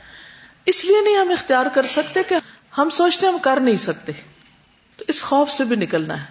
اس 0.66 0.86
لیے 0.86 1.02
نہیں 1.02 1.18
ہم 1.18 1.30
اختیار 1.30 1.66
کر 1.66 1.86
سکتے 1.86 2.24
کہ 2.24 2.36
ہم 2.78 2.90
سوچتے 2.90 3.28
ہم 3.28 3.38
کر 3.42 3.60
نہیں 3.60 3.78
سکتے۔ 3.78 4.12
تو 4.98 5.06
اس 5.08 5.24
خوف 5.24 5.52
سے 5.52 5.64
بھی 5.64 5.76
نکلنا 5.76 6.22
ہے۔ 6.22 6.26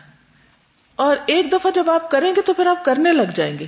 اور 0.96 1.16
ایک 1.26 1.52
دفعہ 1.52 1.70
جب 1.70 1.90
آپ 1.90 2.10
کریں 2.10 2.34
گے 2.36 2.40
تو 2.40 2.54
پھر 2.54 2.66
آپ 2.66 2.84
کرنے 2.84 3.12
لگ 3.12 3.32
جائیں 3.36 3.58
گے۔ 3.58 3.66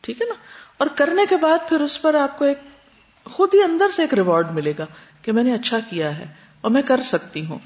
ٹھیک 0.00 0.22
ہے 0.22 0.26
نا؟ 0.26 0.34
اور 0.78 0.86
کرنے 0.86 1.26
کے 1.26 1.36
بعد 1.36 1.68
پھر 1.68 1.80
اس 1.80 2.02
پر 2.02 2.14
آپ 2.14 2.38
کو 2.38 2.44
ایک 2.44 2.58
خود 3.24 3.54
ہی 3.54 3.62
اندر 3.62 3.90
سے 3.90 4.02
ایک 4.02 4.14
ریوارڈ 4.14 4.52
ملے 4.52 4.72
گا۔ 4.78 4.86
کہ 5.28 5.32
میں 5.32 5.44
نے 5.44 5.54
اچھا 5.54 5.78
کیا 5.90 6.18
ہے 6.18 6.26
اور 6.60 6.70
میں 6.70 6.82
کر 6.82 7.00
سکتی 7.02 7.46
ہوں۔ 7.46 7.58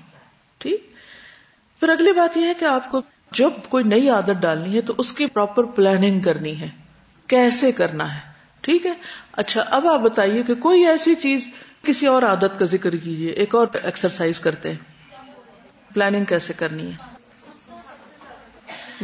ٹھیک؟ 0.58 0.94
پھر 1.80 1.88
اگلی 1.88 2.12
بات 2.12 2.36
یہ 2.36 2.46
ہے 2.46 2.54
کہ 2.54 2.64
آپ 2.64 2.90
کو 2.90 3.02
جب 3.30 3.50
کوئی 3.68 3.84
نئی 3.84 4.08
عادت 4.08 4.40
ڈالنی 4.40 4.76
ہے 4.76 4.80
تو 4.80 4.94
اس 4.98 5.12
کی 5.12 5.26
پراپر 5.26 5.64
پلاننگ 5.64 6.20
کرنی 6.20 6.60
ہے۔ 6.60 6.68
کیسے 7.26 7.72
کرنا 7.72 8.14
ہے؟ 8.14 8.20
ٹھیک 8.60 8.86
ہے؟ 8.86 8.92
اچھا 9.32 9.62
اب 9.62 9.86
آپ 9.86 10.00
بتائیے 10.00 10.42
کہ 10.42 10.54
کوئی 10.54 10.86
ایسی 10.86 11.14
چیز، 11.14 11.48
کسی 11.82 12.06
اور 12.06 12.22
عادت 12.22 12.58
کا 12.58 12.64
ذکر 12.64 12.96
کیجیے، 12.96 13.30
ایک 13.30 13.54
اور 13.54 13.66
ایکسرسائز 13.82 14.40
کرتے 14.40 14.70
ہیں۔ 14.70 14.78
پلاننگ 15.94 16.24
کیسے 16.24 16.52
کرنی 16.52 16.92
ہے؟ 16.92 16.96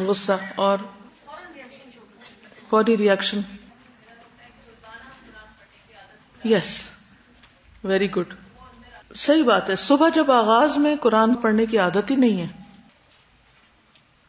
غصہ 0.04 0.32
اور 0.54 0.78
فوری 2.68 2.96
ریئیکشن 2.96 3.40
یس 6.44 6.88
ویری 7.84 8.10
گڈ 8.10 8.34
صحیح 9.18 9.42
بات 9.42 9.70
ہے۔ 9.70 9.76
صبح 9.76 10.08
جب 10.08 10.30
آغاز 10.30 10.76
میں 10.76 10.96
قرآن 11.00 11.34
پڑھنے 11.34 11.66
کی 11.66 11.78
عادت 11.78 12.10
ہی 12.10 12.16
نہیں 12.16 12.40
ہے، 12.40 12.46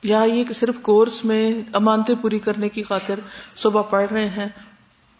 یا 0.03 0.23
یہ 0.23 0.43
کہ 0.43 0.53
صرف 0.53 0.75
کورس 0.81 1.25
میں 1.25 1.53
امانتے 1.73 2.15
پوری 2.15 2.39
کرنے 2.39 2.69
کی 2.69 2.83
خاطر 2.83 3.19
صبح 3.55 3.81
پڑھ 3.81 4.13
رہے 4.13 4.29
ہیں، 4.29 4.47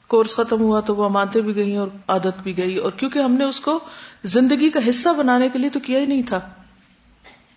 کورس 0.08 0.36
ختم 0.36 0.62
ہوا 0.62 0.80
تو 0.80 0.96
وہ 0.96 1.06
امانتے 1.06 1.42
بھی 1.42 1.56
گئی 1.56 1.76
اور 1.76 1.88
عادت 2.08 2.40
بھی 2.44 2.58
گئی۔ 2.58 2.78
اور 2.78 2.92
کیونکہ 2.92 3.20
ہم 3.20 3.34
نے 3.34 3.46
اس 3.46 3.60
کو 3.60 3.80
زندگی 4.24 4.70
کا 4.70 4.80
حصہ 4.90 5.10
بنانے 5.10 5.50
کے 5.50 5.60
لیے 5.60 5.70
تو 5.70 5.80
کیا 5.80 6.00
ہی 6.00 6.06
نہیں 6.06 6.24
تھا۔ 6.24 6.40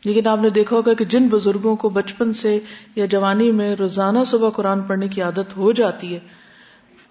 لیکن 0.04 0.26
آپ 0.26 0.38
نے 0.38 0.50
دیکھا 0.50 0.76
ہوگا 0.76 0.94
کہ 0.94 1.04
جن 1.04 1.28
بزرگوں 1.28 1.76
کو 1.76 1.88
بچپن 1.88 2.32
سے 2.32 2.58
یا 2.96 3.06
جوانی 3.06 3.52
میں 3.52 3.76
روزانہ 3.76 4.18
صبح 4.26 4.50
قرآن 4.50 4.80
پڑھنے 4.80 5.08
کی 5.08 5.22
عادت 5.22 5.56
ہو 5.56 5.72
جاتی 5.72 6.14
ہے، 6.14 6.20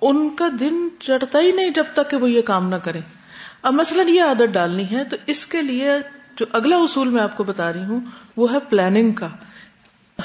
ان 0.02 0.30
کا 0.36 0.48
دن 0.60 0.88
چڑھتا 1.00 1.40
ہی 1.40 1.52
نہیں 1.52 1.70
جب 1.70 1.84
تک 1.94 2.10
کہ 2.10 2.18
وہ 2.18 2.30
یہ 2.30 2.42
کام 2.42 2.70
نہ 2.70 2.76
کریں۔ 2.76 3.02
اب 3.62 3.74
مثلاً 3.74 4.08
یہ 4.08 4.24
عادت 4.24 4.54
ڈالنی 4.54 4.92
ہے 4.92 5.04
تو 5.04 5.18
اس 5.28 5.46
کے 5.46 5.62
لیے 5.62 5.92
جو 6.36 6.46
اگلا 6.52 6.76
اصول 6.76 7.10
میں 7.10 7.24
آپ 7.24 7.38
کو 7.38 7.44
بتا 7.44 7.74
رہی 7.74 7.84
ہوں، 7.84 8.00
وہ 8.38 8.54
ہے 8.54 8.58
پلاننگ 8.70 9.12
کا۔ 9.12 9.28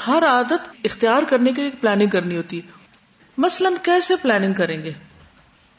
ہر 0.07 0.23
عادت 0.27 0.69
اختیار 0.83 1.23
کرنے 1.23 1.51
کے 1.51 1.61
لیے 1.61 1.71
پلاننگ 1.81 2.07
کرنی 2.07 2.37
ہوتی 2.37 2.59
ہے۔ 2.59 2.67
مثلاً 3.37 3.73
کیسے 3.81 4.15
پلاننگ 4.15 4.53
کریں 4.53 4.83
گے؟ 4.83 4.93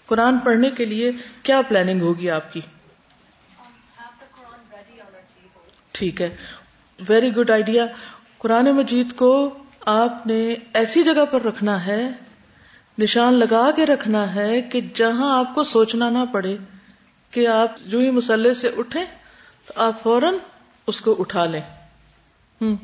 قرآن 0.07 0.38
پڑھنے 0.38 0.71
کے 0.71 0.85
لیے 0.85 1.12
کیا 1.42 1.62
پلاننگ 1.68 2.01
ہوگی 2.01 2.31
آپ 2.31 2.53
کی؟ 2.53 2.61
ٹھیک 5.92 6.21
ہے۔ 6.23 6.37
Very 7.09 7.37
good 7.37 7.51
idea 7.51 7.87
Quran 8.38 8.64
Majeed 8.64 9.16
کو 9.16 9.59
آپ 9.87 10.27
نے 10.27 10.55
ایسی 10.75 11.03
جگہ 11.03 11.25
پر 11.31 11.42
رکھنا 11.42 11.87
ہے، 11.87 12.09
نشان 12.99 13.35
لگا 13.35 13.71
کے 13.77 13.87
رکھنا 13.87 14.35
ہے 14.35 14.62
کہ 14.62 14.81
جہاں 14.94 15.38
آپ 15.38 15.55
کو 15.55 15.62
سوچنا 15.62 16.11
نہ 16.11 16.18
پڑے۔ 16.33 16.57
کہ 17.31 17.49
آپ 17.49 17.69
جو 17.87 17.99
ہی 17.99 18.11
مسلح 18.11 18.53
سے 18.53 18.71
اٹھیں 18.77 19.05
تو 19.67 19.73
آپ 19.77 20.03
فوراً 20.03 20.35
اس 20.87 21.01
کو 21.01 21.17
اٹھا 21.19 21.45
لیں۔ 21.45 21.61
ہوں 22.62 22.77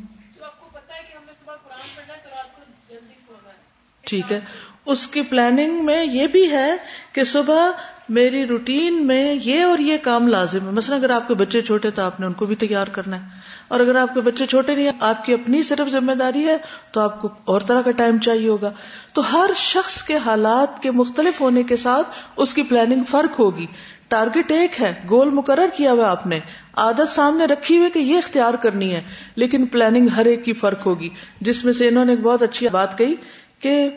ٹھیک 4.01 4.33
ہے۔ 4.33 4.41
اس 4.87 5.07
کی 5.07 5.23
پلاننگ 5.23 5.85
میں 5.85 6.05
یہ 6.05 6.27
بھی 6.27 6.51
ہے 6.51 6.73
کہ 7.13 7.25
صبح 7.25 7.71
میری 8.09 8.47
روٹین 8.47 9.07
میں 9.07 9.35
یہ 9.45 9.65
اور 9.65 9.79
یہ 9.79 9.99
کام 9.99 10.29
لازم 10.29 10.67
ہے۔ 10.67 10.73
مثلا 10.73 10.97
اگر 10.97 11.11
آپ 11.11 11.29
کے 11.29 11.35
بچے 11.35 11.63
چھوٹے 11.63 11.91
تو 11.91 12.03
آپ 12.03 12.21
نے 12.21 12.27
ان 12.27 12.33
کو 12.33 12.47
بھی 12.47 12.57
تیار 12.57 12.87
کرنا 12.87 13.21
ہے۔ 13.21 13.29
اور 13.69 13.81
اگر 13.81 13.95
آپ 13.95 14.15
کے 14.15 14.21
بچے 14.21 14.47
چھوٹے 14.47 14.75
نہیں 14.75 14.91
آپ 15.01 15.25
کی 15.25 15.33
اپنی 15.33 15.63
صرف 15.63 15.89
ذمہ 15.89 16.13
داری 16.13 16.49
ہے 16.49 16.57
تو 16.93 17.01
آپ 17.01 17.21
کو 17.23 17.29
اور 17.45 17.61
طرح 17.61 17.83
کا 17.83 17.91
ٹائم 17.91 18.19
چاہیے 18.19 18.49
ہوگا۔ 18.49 18.71
تو 19.15 19.33
ہر 19.33 19.51
شخص 19.57 20.03
کے 20.03 20.19
حالات 20.25 20.83
کے 20.83 20.91
مختلف 20.91 21.41
ہونے 21.41 21.63
کے 21.63 21.77
ساتھ 21.77 22.11
اس 22.37 22.55
کی 22.55 22.63
پلاننگ 22.63 23.05
فرق 23.05 23.39
ہوگی۔ 23.39 23.67
ٹارگیٹ 24.15 24.51
ایک 24.51 24.81
ہے، 24.81 25.03
گول 25.11 25.31
مقرر 25.31 25.67
کیا 25.77 25.93
ہوا 25.93 26.11
آپ 26.11 26.27
نے۔ 26.27 26.41
عادت 26.77 27.09
سامنے 27.09 27.45
رکھی 27.45 27.79
ہوئی 27.79 27.91
کہ 27.91 27.99
یہ 27.99 28.19
اختیار 28.19 28.55
کرنی 28.55 28.95
ہے، 28.95 29.03
لیکن 29.37 29.67
پلاننگ 29.67 30.09
ہر 30.09 30.25
ایک 30.25 30.45
کی 30.45 30.53
فرق 30.53 30.87
ہوگی۔ 30.87 31.09
جس 31.41 31.65
میں 31.65 31.73
سے 31.73 31.89
انہوں 31.89 32.05
نے 32.05 32.13
ایک 32.13 32.21
بہت 32.21 32.43
اچھی 32.43 32.69
بات 32.69 32.99
کہی 32.99 33.15
کہ 33.61 33.89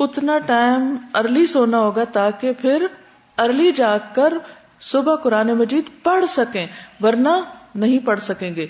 اتنا 0.00 0.38
ٹائم 0.38 0.96
ارلی 1.14 1.46
سونا 1.46 1.78
ہوگا 1.78 2.04
تاکہ 2.04 2.52
پھر 2.52 2.86
ارلی 3.38 3.72
جاگ 3.72 3.98
کر 4.14 4.34
صبح 4.80 5.16
قرآن 5.16 5.46
مجید 5.46 5.84
پڑھ 6.02 6.26
سکیں، 6.28 6.66
ورنہ 7.00 7.28
نہیں 7.74 7.98
پڑھ 7.98 8.20
سکیں 8.20 8.54
گے۔ 8.56 8.66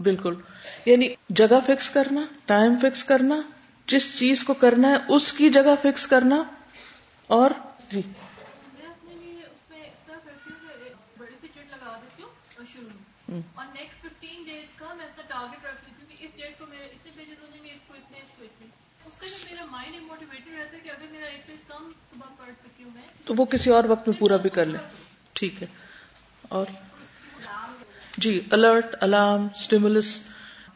بالکل۔ 0.00 0.34
یعنی 0.86 1.08
جگہ 1.30 1.58
فکس 1.66 1.90
کرنا 1.90 2.20
ٹائم 2.46 2.74
فکس 2.82 3.04
کرنا، 3.04 3.40
جس 3.86 4.18
چیز 4.18 4.44
کو 4.44 4.54
کرنا 4.54 4.88
ہے، 4.88 4.96
اس 5.08 5.32
کی 5.32 5.48
جگہ 5.50 5.74
فکس 5.82 6.06
کرنا۔ 6.06 6.42
اور 7.30 7.50
جی۔ 7.90 8.02
تو 23.24 23.34
وہ 23.36 23.44
کسی 23.44 23.70
اور 23.70 23.84
وقت 23.84 24.08
میں 24.08 24.20
پورا 24.20 24.36
بھی 24.36 24.50
کر 24.50 24.64
لیں 24.64 24.80
ٹھیک 25.32 25.62
ہے۔ 25.62 25.66
اور 26.42 26.66
جی 28.16 28.40
الرٹ 28.50 28.96
الارم 29.00 29.46
اسٹیمولس 29.54 30.22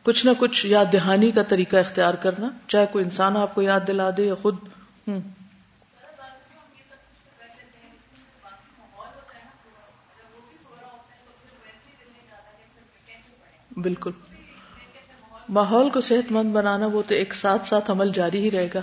کچھ 0.03 0.27
نہ 0.27 0.31
کچھ 0.39 0.67
یاد 0.67 0.85
دہانی 0.93 1.31
کا 1.31 1.43
طریقہ 1.43 1.77
اختیار 1.77 2.15
کرنا۔ 2.15 2.49
چاہے 2.69 2.87
کوئی 2.87 3.05
انسان 3.05 3.37
آپ 3.37 3.55
کو 3.55 3.63
یاد 3.63 3.81
دلا 3.87 4.11
دے 4.17 4.23
یا 4.23 4.35
خود۔ 4.35 4.57
ہوں۔ 5.09 5.21
بالکل۔ 13.77 14.11
ماحول 15.49 15.91
کو 15.91 16.01
صحت 16.01 16.33
مند 16.33 16.53
بنانا 16.53 16.87
وہ 16.87 17.03
تو 17.09 17.15
ایک 17.15 17.35
ساتھ 17.35 17.67
ساتھ 17.67 17.91
عمل 17.91 18.11
جاری 18.11 18.41
ہی 18.41 18.51
رہے 18.51 18.69
گا۔ 18.75 18.81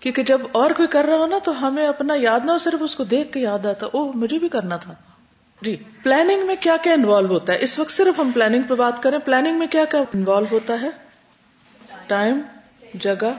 کیونکہ 0.00 0.22
جب 0.22 0.40
اور 0.52 0.70
کوئی 0.70 0.88
کر 0.88 1.04
رہا 1.04 1.16
ہو 1.16 1.26
نا 1.26 1.38
تو 1.44 1.66
ہمیں 1.66 1.86
اپنا 1.86 2.14
یاد 2.16 2.40
نہ 2.44 2.52
صرف 2.60 2.82
اس 2.82 2.96
کو 2.96 3.04
دیکھ 3.04 3.32
کے 3.32 3.40
یاد 3.40 3.66
آتا 3.66 3.86
او 3.86 4.12
مجھے 4.12 4.38
بھی 4.38 4.48
کرنا 4.48 4.76
تھا۔ 4.76 4.94
جی 5.62 5.76
پلاننگ 6.02 6.46
میں 6.46 6.56
کیا 6.60 6.76
کیا 6.82 6.92
انوالو 6.92 7.28
ہوتا 7.28 7.52
ہے؟ 7.52 7.58
اس 7.60 7.78
وقت 7.78 7.92
صرف 7.92 8.20
ہم 8.20 8.30
پلاننگ 8.34 8.62
پہ 8.62 8.74
بات 8.74 9.02
کریں۔ 9.02 9.18
پلاننگ 9.18 9.58
میں 9.58 9.66
کیا 9.66 9.84
کیا 9.84 10.00
انوالو 10.14 10.46
ہوتا 10.52 10.80
ہے؟ 10.80 10.90
ٹائم 12.06 12.40
جگہ 12.94 13.32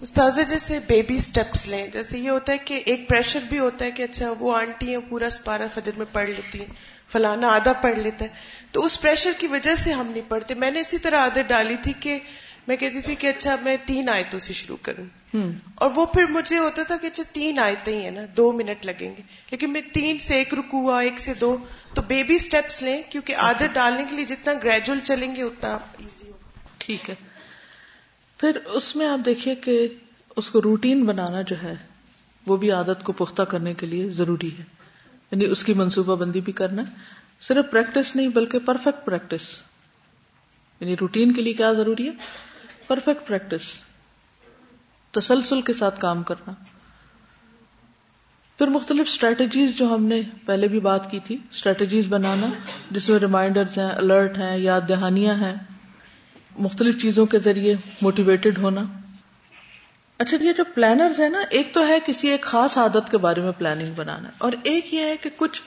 استاذ 0.00 0.38
جیسے 0.48 0.78
بیبی 0.86 1.16
اسٹیپس 1.16 1.68
لیں۔ 1.68 1.86
جیسے 1.86 2.18
یہ 2.18 2.30
ہوتا 2.30 2.52
ہے 2.52 2.58
کہ 2.58 2.82
ایک 2.84 3.08
پریشر 3.08 3.38
بھی 3.48 3.58
ہوتا 3.58 3.84
ہے 3.84 3.90
کہ 3.90 4.02
اچھا 4.02 4.32
وہ 4.38 4.56
آنٹی 4.56 4.90
ہیں 4.90 5.02
پورا 5.08 5.30
سپارہ 5.30 5.62
فجر 5.74 5.92
میں 5.96 6.06
پڑھ 6.12 6.28
لیتی 6.30 6.60
ہیں۔ 6.60 6.97
فلانا 7.08 7.48
آدھا 7.48 7.72
پڑھ 7.72 7.98
لیتا 7.98 8.24
ہے۔ 8.24 8.30
تو 8.72 8.84
اس 8.84 9.02
پریشر 9.02 9.30
کی 9.38 9.46
وجہ 9.46 9.74
سے 9.74 9.92
ہم 9.92 10.06
نہیں 10.06 10.30
پڑھتے۔ 10.30 10.54
میں 10.54 10.70
نے 10.70 10.80
اسی 10.80 10.98
طرح 10.98 11.18
عادت 11.18 11.48
ڈالی 11.48 11.76
تھی 11.82 11.92
کہ 12.00 12.18
میں 12.66 12.76
کہتی 12.76 13.00
تھی 13.00 13.14
کہ 13.14 13.26
اچھا 13.26 13.56
میں 13.62 13.76
تین 13.86 14.08
آیتوں 14.08 14.40
سے 14.40 14.52
شروع 14.52 14.76
کروں۔ 14.82 15.04
اور 15.74 15.90
وہ 15.94 16.06
پھر 16.06 16.24
مجھے 16.30 16.58
ہوتا 16.58 16.82
تھا 16.82 16.96
کہ 16.96 17.06
اچھا 17.06 17.22
تین 17.32 17.58
آیتیں 17.58 17.98
ہی 17.98 18.04
ہیں 18.04 18.10
نا 18.10 18.20
دو 18.36 18.52
منٹ 18.52 18.86
لگیں 18.86 19.10
گے۔ 19.16 19.22
لیکن 19.50 19.70
میں 19.70 19.80
تین 19.92 20.18
سے 20.18 20.34
ایک 20.34 20.54
رکو 20.54 20.80
ہوا 20.80 21.00
ایک 21.00 21.20
سے 21.20 21.34
دو۔ 21.34 21.56
تو 21.94 22.02
بیبی 22.02 22.34
اسٹیپس 22.34 22.82
لیں 22.82 23.02
کیونکہ 23.10 23.36
عادت 23.36 23.64
ڈالنے 23.72 24.04
کے 24.10 24.16
لیے 24.16 24.24
جتنا 24.24 24.52
گریجول 24.64 24.98
چلیں 25.02 25.36
گے 25.36 25.42
اتنا 25.42 25.78
ایزی 25.98 26.26
ہوگا۔ 26.26 26.60
ٹھیک 26.78 27.10
ہے۔ 27.10 27.14
پھر 28.38 28.56
اس 28.56 28.96
میں 28.96 29.06
آپ 29.06 29.18
دیکھیے 29.24 29.54
کہ 29.54 29.88
اس 30.36 30.50
کو 30.50 30.62
روٹین 30.62 31.04
بنانا 31.04 31.42
جو 31.42 31.56
ہے 31.62 31.74
وہ 32.46 32.56
بھی 32.56 32.70
عادت 32.70 33.04
کو 33.04 33.12
پختہ 33.12 33.42
کرنے 33.42 33.74
کے 33.74 33.86
لیے 33.86 34.10
ضروری 34.10 34.50
ہے۔ 34.58 34.77
یعنی 35.30 35.44
اس 35.44 35.64
کی 35.64 35.74
منصوبہ 35.74 36.16
بندی 36.16 36.40
بھی 36.40 36.52
کرنا 36.52 36.82
صرف 37.40 37.70
پریکٹس 37.70 38.16
نہیں 38.16 38.28
بلکہ 38.28 38.58
پرفیکٹ 38.58 39.04
پریکٹس 39.06 39.62
یعنی 40.80 40.96
روٹین 40.96 41.32
کے 41.32 41.42
لیے 41.42 41.52
کیا 41.52 41.72
ضروری 41.72 42.08
ہے؟ 42.08 42.12
پرفیکٹ 42.86 43.26
پریکٹس 43.26 43.62
تسلسل 45.10 45.60
کے 45.60 45.72
ساتھ 45.72 46.00
کام 46.00 46.22
کرنا. 46.22 46.52
پھر 48.58 48.66
مختلف 48.66 49.06
اسٹریٹجیز 49.06 49.76
جو 49.78 49.94
ہم 49.94 50.04
نے 50.04 50.20
پہلے 50.46 50.68
بھی 50.68 50.80
بات 50.80 51.10
کی 51.10 51.18
تھی 51.24 51.36
اسٹریٹجیز 51.50 52.08
بنانا، 52.08 52.46
جس 52.90 53.08
میں 53.08 53.18
ریمائنڈرز 53.18 53.78
ہیں 53.78 53.90
الرٹ 53.90 54.38
ہیں، 54.38 54.56
یاد 54.58 54.88
دہانیاں 54.88 55.34
ہیں، 55.34 55.54
مختلف 56.58 57.00
چیزوں 57.02 57.26
کے 57.26 57.38
ذریعے 57.38 57.74
موٹیویٹڈ 58.02 58.58
ہونا. 58.58 58.82
اچھا 60.18 60.36
یہ 60.40 60.52
جو 60.52 60.64
پلانرز 60.74 61.20
ہیں 61.20 61.28
نا، 61.28 61.42
ایک 61.50 61.74
تو 61.74 61.86
ہے 61.88 61.98
کسی 62.06 62.28
ایک 62.28 62.42
خاص 62.42 62.78
عادت 62.78 63.10
کے 63.10 63.18
بارے 63.18 63.40
میں 63.40 63.52
پلاننگ 63.58 63.92
بنانا، 63.96 64.28
اور 64.38 64.52
ایک 64.62 64.94
یہ 64.94 65.04
ہے 65.04 65.16
کہ 65.16 65.30
کچھ 65.36 65.62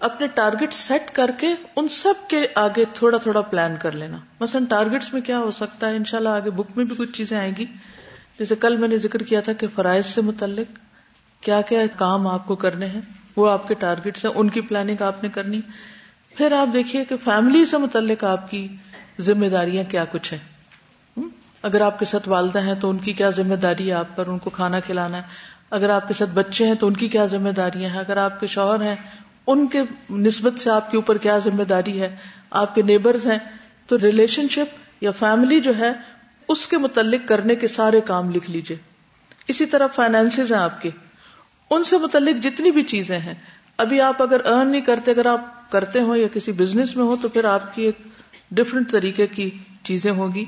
اپنے 0.00 0.26
ٹارگیٹ 0.26 0.72
سیٹ 0.72 1.10
کر 1.12 1.30
کے 1.38 1.46
ان 1.76 1.88
سب 1.88 2.14
کے 2.28 2.46
آگے 2.54 2.84
تھوڑا 2.94 3.18
تھوڑا 3.18 3.40
پلان 3.40 3.76
کر 3.76 3.92
لینا۔ 3.92 4.18
مثلا 4.40 4.60
ٹارگیٹس 4.68 5.12
میں 5.14 5.20
کیا 5.20 5.38
ہو 5.38 5.50
سکتا 5.50 5.88
ہے؟ 5.88 5.96
انشاءاللہ 5.96 6.28
آگے 6.28 6.50
بک 6.50 6.76
میں 6.76 6.84
بھی 6.84 6.96
کچھ 6.96 7.12
چیزیں 7.12 7.38
آئیں 7.38 7.52
گی۔ 7.58 7.64
جیسے 8.38 8.56
کل 8.56 8.76
میں 8.76 8.88
نے 8.88 8.98
ذکر 8.98 9.22
کیا 9.22 9.40
تھا 9.40 9.52
کہ 9.52 9.66
فرائض 9.74 10.06
سے 10.06 10.20
متعلق 10.20 10.78
کیا 11.40 11.60
کیا 11.60 11.86
کام 11.96 12.26
آپ 12.26 12.46
کو 12.46 12.56
کرنے 12.56 12.86
ہیں، 12.86 13.00
وہ 13.36 13.50
آپ 13.50 13.68
کے 13.68 13.74
ٹارگیٹس 13.74 14.24
ہیں، 14.24 14.32
ان 14.34 14.48
کی 14.48 14.60
پلاننگ 14.60 15.02
آپ 15.02 15.22
نے 15.22 15.28
کرنی۔ 15.28 15.60
پھر 16.36 16.52
آپ 16.52 16.72
دیکھیے 16.72 17.04
کہ 17.04 17.16
فیملی 17.24 17.64
سے 17.66 17.76
متعلق 17.76 18.24
آپ 18.24 18.50
کی 18.50 18.68
ذمہ 19.20 19.46
داریاں 19.46 19.84
کیا 19.90 20.04
کچھ 20.04 20.32
ہیں۔ 20.32 20.57
اگر 21.62 21.80
آپ 21.80 21.98
کے 21.98 22.04
ساتھ 22.04 22.28
والدہ 22.28 22.60
ہیں 22.60 22.74
تو 22.74 22.90
ان 22.90 22.98
کی 22.98 23.12
کیا 23.12 23.30
ذمہ 23.30 23.54
داری 23.54 23.88
ہے 23.88 23.94
آپ 23.94 24.16
پر؟ 24.16 24.26
ان 24.26 24.38
کو 24.38 24.50
کھانا 24.50 24.80
کھلانا 24.80 25.16
ہے۔ 25.16 25.22
اگر 25.70 25.88
آپ 25.88 26.08
کے 26.08 26.14
ساتھ 26.14 26.30
بچے 26.30 26.66
ہیں 26.66 26.74
تو 26.74 26.86
ان 26.86 26.94
کی 26.94 27.08
کیا 27.08 27.26
ذمہ 27.26 27.48
داریاں 27.48 27.90
ہیں 27.90 27.98
اگر 27.98 28.16
آپ 28.16 28.40
کے 28.40 28.46
شوہر 28.46 28.82
ہیں، 28.82 28.96
ان 29.46 29.66
کے 29.66 29.82
نسبت 30.10 30.60
سے 30.60 30.70
آپ 30.70 30.90
کے 30.90 30.96
اوپر 30.96 31.18
کیا 31.18 31.38
ذمہ 31.38 31.62
داری 31.62 32.00
ہے؟ 32.00 32.16
آپ 32.50 32.74
کے 32.74 32.82
نیبرز 32.82 33.26
ہیں، 33.26 33.38
تو 33.86 33.98
ریلیشن 33.98 34.48
شپ 34.48 34.76
یا 35.00 35.10
فیملی 35.10 35.60
جو 35.60 35.72
ہے، 35.78 35.92
اس 36.48 36.66
کے 36.66 36.78
متعلق 36.78 37.28
کرنے 37.28 37.54
کے 37.54 37.68
سارے 37.68 38.00
کام 38.00 38.30
لکھ 38.30 38.50
لیجیے 38.50 38.76
اسی 39.48 39.66
طرح 39.66 39.86
فائنینس 39.86 40.38
ہیں 40.38 40.56
آپ 40.56 40.82
کے۔ 40.82 40.90
ان 41.70 41.84
سے 41.84 41.98
متعلق 41.98 42.42
جتنی 42.42 42.70
بھی 42.70 42.82
چیزیں 42.82 43.18
ہیں، 43.18 43.34
ابھی 43.76 44.00
آپ 44.00 44.22
اگر 44.22 44.46
ارن 44.46 44.70
نہیں 44.70 44.80
کرتے، 44.80 45.10
اگر 45.10 45.26
آپ 45.26 45.70
کرتے 45.70 46.00
ہو 46.00 46.16
یا 46.16 46.28
کسی 46.28 46.52
بزنس 46.52 46.96
میں 46.96 47.04
ہو 47.04 47.16
تو 47.22 47.28
پھر 47.28 47.44
آپ 47.44 47.74
کی 47.74 47.82
ایک 47.82 47.98
ڈفرنٹ 48.50 48.90
طریقے 48.90 49.26
کی 49.26 49.50
چیزیں 49.82 50.12
ہوگی۔ 50.12 50.44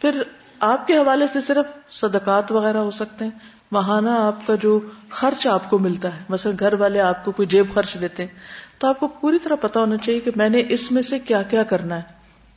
پھر 0.00 0.22
آپ 0.60 0.86
کے 0.86 0.96
حوالے 0.96 1.26
سے 1.26 1.40
صرف 1.40 1.94
صدقات 1.94 2.52
وغیرہ 2.52 2.76
ہو 2.76 2.90
سکتے 2.90 3.24
ہیں۔ 3.24 3.32
ماہانہ 3.72 4.10
آپ 4.10 4.46
کا 4.46 4.54
جو 4.54 4.80
خرچ 5.10 5.46
آپ 5.46 5.70
کو 5.70 5.78
ملتا 5.78 6.16
ہے، 6.16 6.22
مثلا 6.28 6.52
گھر 6.60 6.72
والے 6.72 7.00
آپ 7.00 7.24
کو 7.24 7.32
کوئی 7.32 7.48
جیب 7.48 7.74
خرچ 7.74 7.96
دیتے 8.00 8.22
ہیں، 8.22 8.34
تو 8.78 8.88
آپ 8.88 9.00
کو 9.00 9.08
پوری 9.08 9.38
طرح 9.38 9.54
پتا 9.54 9.80
ہونا 9.80 9.96
چاہیے 9.96 10.20
کہ 10.20 10.30
میں 10.36 10.48
نے 10.48 10.62
اس 10.68 10.92
میں 10.92 11.02
سے 11.02 11.18
کیا 11.18 11.42
کیا 11.42 11.62
کرنا 11.62 11.96
ہے۔ 11.96 12.02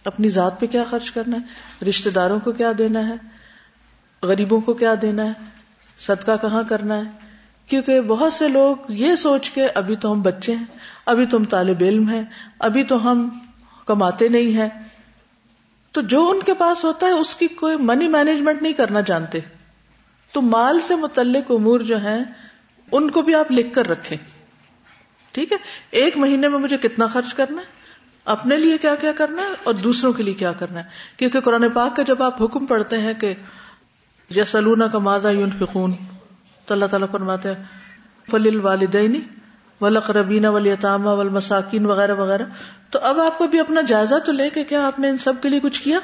اپنی 0.05 0.29
ذات 0.29 0.59
پہ 0.59 0.65
کیا 0.65 0.83
خرچ 0.89 1.12
کرنا 1.12 1.38
ہے؟ 1.38 1.41
رشتے 1.89 2.09
داروں 2.09 2.39
کو 2.39 2.51
کیا 2.51 2.71
دینا 2.77 3.07
ہے؟ 3.07 3.13
غریبوں 4.23 4.62
کو 4.62 4.73
کیا 4.73 4.95
دینا 5.01 5.25
ہے؟ 5.25 5.31
صدقہ 5.99 6.31
کہاں 6.41 6.63
کرنا 6.69 6.97
ہے؟ 6.97 7.03
کیونکہ 7.67 8.01
بہت 8.01 8.33
سے 8.33 8.47
لوگ 8.47 8.75
یہ 8.89 9.15
سوچ 9.15 9.51
کے 9.51 9.67
ابھی 9.67 9.95
تو 9.95 10.12
ہم 10.12 10.21
بچے 10.21 10.55
ہیں، 10.55 10.65
ابھی 11.05 11.25
تو 11.25 11.38
ہم 11.38 11.43
طالب 11.43 11.77
علم 11.81 12.09
ہیں، 12.09 12.23
ابھی 12.59 12.83
تو 12.83 13.12
ہم 13.12 13.29
کماتے 13.85 14.27
نہیں 14.27 14.57
ہیں۔ 14.57 14.88
تو 15.99 16.03
جو 16.03 16.29
ان 16.29 16.39
کے 16.45 16.53
پاس 16.53 16.85
ہوتا 16.85 17.07
ہے، 17.07 17.12
اس 17.12 17.35
کی 17.35 17.47
کوئی 17.47 17.77
منی 17.77 18.07
مینجمنٹ 18.07 18.62
نہیں 18.62 18.73
کرنا 18.73 19.01
جانتے۔ 19.01 19.39
تو 20.31 20.41
مال 20.41 20.79
سے 20.79 20.95
متعلق 20.95 21.51
امور 21.51 21.79
جو 21.79 21.97
ہیں، 21.97 22.23
ان 22.91 23.12
کو 23.12 23.21
بھی 23.21 23.35
آپ 23.35 23.51
لکھ 23.51 23.73
کر 23.73 23.88
رکھیں۔ 23.88 24.17
ٹھیک 25.31 25.51
ہے؟ 25.51 25.57
ایک 25.91 26.17
مہینے 26.17 26.47
میں 26.47 26.59
مجھے 26.59 26.77
کتنا 26.77 27.07
خرچ 27.07 27.33
کرنا 27.33 27.62
ہے؟ 27.62 27.65
اپنے 28.25 28.55
لیے 28.55 28.77
کیا 28.77 28.95
کیا 28.95 29.12
کرنا 29.12 29.41
ہے 29.41 29.47
اور 29.63 29.73
دوسروں 29.73 30.13
کے 30.13 30.23
لیے 30.23 30.33
کیا 30.33 30.51
کرنا 30.51 30.79
ہے؟ 30.79 30.89
کیونکہ 31.17 31.39
قرآن 31.39 31.69
پاک 31.69 31.95
کا 31.95 32.03
جب 32.03 32.23
آپ 32.23 32.43
حکم 32.43 32.65
پڑھتے 32.65 32.97
ہیں 32.97 33.13
کہ 33.13 33.33
یسلونا 34.35 34.88
کا 34.88 34.99
مادہ 34.99 35.31
یون 35.31 35.49
فکون 35.59 35.93
تو 36.65 36.73
اللہ 36.73 36.85
تعالیٰ 36.85 37.07
فرماتے 37.12 37.49
ہیں 37.49 37.63
فل 38.31 38.59
والدینی 38.59 39.21
ولقربینا 39.81 40.49
ولیطامہ 40.49 41.09
والمساکین 41.09 41.85
وغیرہ 41.85 42.15
وغیرہ۔ 42.15 42.43
تو 42.89 42.99
اب 43.01 43.19
آپ 43.19 43.37
کو 43.37 43.47
بھی 43.47 43.59
اپنا 43.59 43.81
جائزہ 43.81 44.15
تو 44.25 44.31
لے 44.31 44.49
کہ 44.49 44.63
کیا 44.63 44.87
آپ 44.87 44.99
نے 44.99 45.09
ان 45.09 45.17
سب 45.17 45.33
کے 45.41 45.49
لیے 45.49 45.59
کچھ 45.59 45.81
کیا؟ 45.81 45.99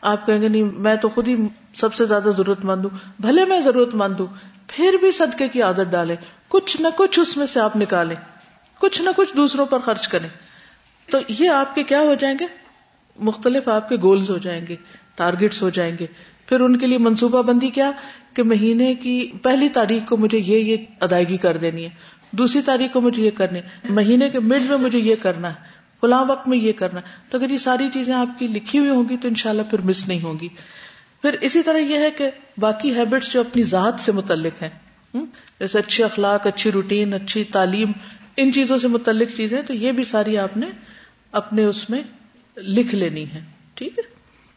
آپ 0.00 0.26
کہیں 0.26 0.42
گے، 0.42 0.48
نہیں، 0.48 0.62
میں 0.62 0.96
تو 0.96 1.08
خود 1.08 1.28
ہی 1.28 1.36
سب 1.74 1.94
سے 1.94 2.04
زیادہ 2.04 2.30
ضرورت 2.36 2.64
مند 2.64 2.84
ہوں۔ 2.84 2.98
بھلے 3.18 3.44
میں 3.44 3.60
ضرورت 3.60 3.94
مند 3.94 4.20
ہوں، 4.20 4.26
پھر 4.66 4.96
بھی 5.00 5.12
صدقے 5.12 5.48
کی 5.48 5.62
عادت 5.62 5.90
ڈالے 5.90 6.16
کچھ 6.48 6.80
نہ 6.80 6.88
کچھ 6.96 7.18
اس 7.20 7.36
میں 7.36 7.46
سے 7.46 7.60
آپ 7.60 7.76
نکالیں۔ 7.76 8.16
کچھ 8.78 9.02
نہ 9.02 9.10
کچھ 9.16 9.36
دوسروں 9.36 9.66
پر 9.66 9.78
خرچ 9.78 10.08
کریں۔ 10.08 10.28
تو 11.10 11.18
یہ 11.28 11.48
آپ 11.48 11.74
کے 11.74 11.82
کیا 11.82 12.00
ہو 12.00 12.14
جائیں 12.14 12.36
گے؟ 12.40 12.46
مختلف 13.18 13.68
آپ 13.68 13.88
کے 13.88 13.96
گولز 13.96 14.30
ہو 14.30 14.38
جائیں 14.38 14.66
گے 14.66 14.76
ٹارگیٹس 15.14 15.62
ہو 15.62 15.70
جائیں 15.70 15.96
گے۔ 16.00 16.06
پھر 16.46 16.60
ان 16.60 16.78
کے 16.78 16.86
لیے 16.86 16.98
منصوبہ 16.98 17.42
بندی 17.42 17.70
کیا 17.70 17.90
کہ 18.34 18.42
مہینے 18.42 18.94
کی 18.94 19.32
پہلی 19.42 19.68
تاریخ 19.68 20.08
کو 20.08 20.16
مجھے 20.16 20.38
یہ 20.38 20.58
یہ 20.58 20.76
ادائیگی 21.00 21.36
کر 21.36 21.56
دینی 21.56 21.84
ہے۔ 21.84 21.90
دوسری 22.30 22.62
تاریخ 22.62 22.92
کو 22.92 23.00
مجھے 23.00 23.22
یہ 23.22 23.30
کرنی 23.30 23.60
مہینے 23.84 24.30
کے 24.30 24.40
مڈ 24.40 24.62
میں 24.62 24.76
مجھے 24.76 24.98
یہ 24.98 25.14
کرنا 25.22 25.50
ہے 25.50 25.76
فلاں 26.00 26.24
وقت 26.28 26.48
میں 26.48 26.58
یہ 26.58 26.72
کرنا۔ 26.72 27.00
تو 27.30 27.38
اگر 27.38 27.50
یہ 27.50 27.58
ساری 27.58 27.88
چیزیں 27.92 28.14
آپ 28.14 28.38
کی 28.38 28.46
لکھی 28.46 28.78
ہوئی 28.78 28.90
ہوں 28.90 29.08
گی 29.08 29.16
تو 29.16 29.28
انشاءاللہ 29.28 29.62
پھر 29.70 29.80
مس 29.80 30.08
نہیں 30.08 30.22
ہوگی 30.22 30.48
پھر 31.22 31.36
اسی 31.40 31.62
طرح 31.62 31.78
یہ 31.78 31.98
ہے 31.98 32.10
کہ 32.10 32.30
باقی 32.58 32.94
ہیبٹس 32.94 33.32
جو 33.32 33.40
اپنی 33.40 33.62
ذات 33.62 34.00
سے 34.00 34.12
متعلق 34.12 34.62
ہیں 34.62 34.68
جیسے 35.60 35.78
اچھے 35.78 36.04
اخلاق، 36.04 36.46
اچھی 36.46 36.72
روٹین 36.72 37.14
اچھی 37.14 37.44
تعلیم، 37.44 37.92
ان 38.36 38.52
چیزوں 38.52 38.78
سے 38.78 38.88
متعلق 38.88 39.36
چیزیں، 39.36 39.62
تو 39.62 39.74
یہ 39.74 39.92
بھی 39.92 40.04
ساری 40.04 40.38
آپ 40.38 40.56
نے 40.56 40.66
اپنے 41.32 41.64
اس 41.64 41.90
میں 41.90 42.02
لکھ 42.56 42.94
لینی 42.94 43.24
ہے 43.30 43.40
ٹھیک 43.74 43.98
ہے؟ 43.98 44.02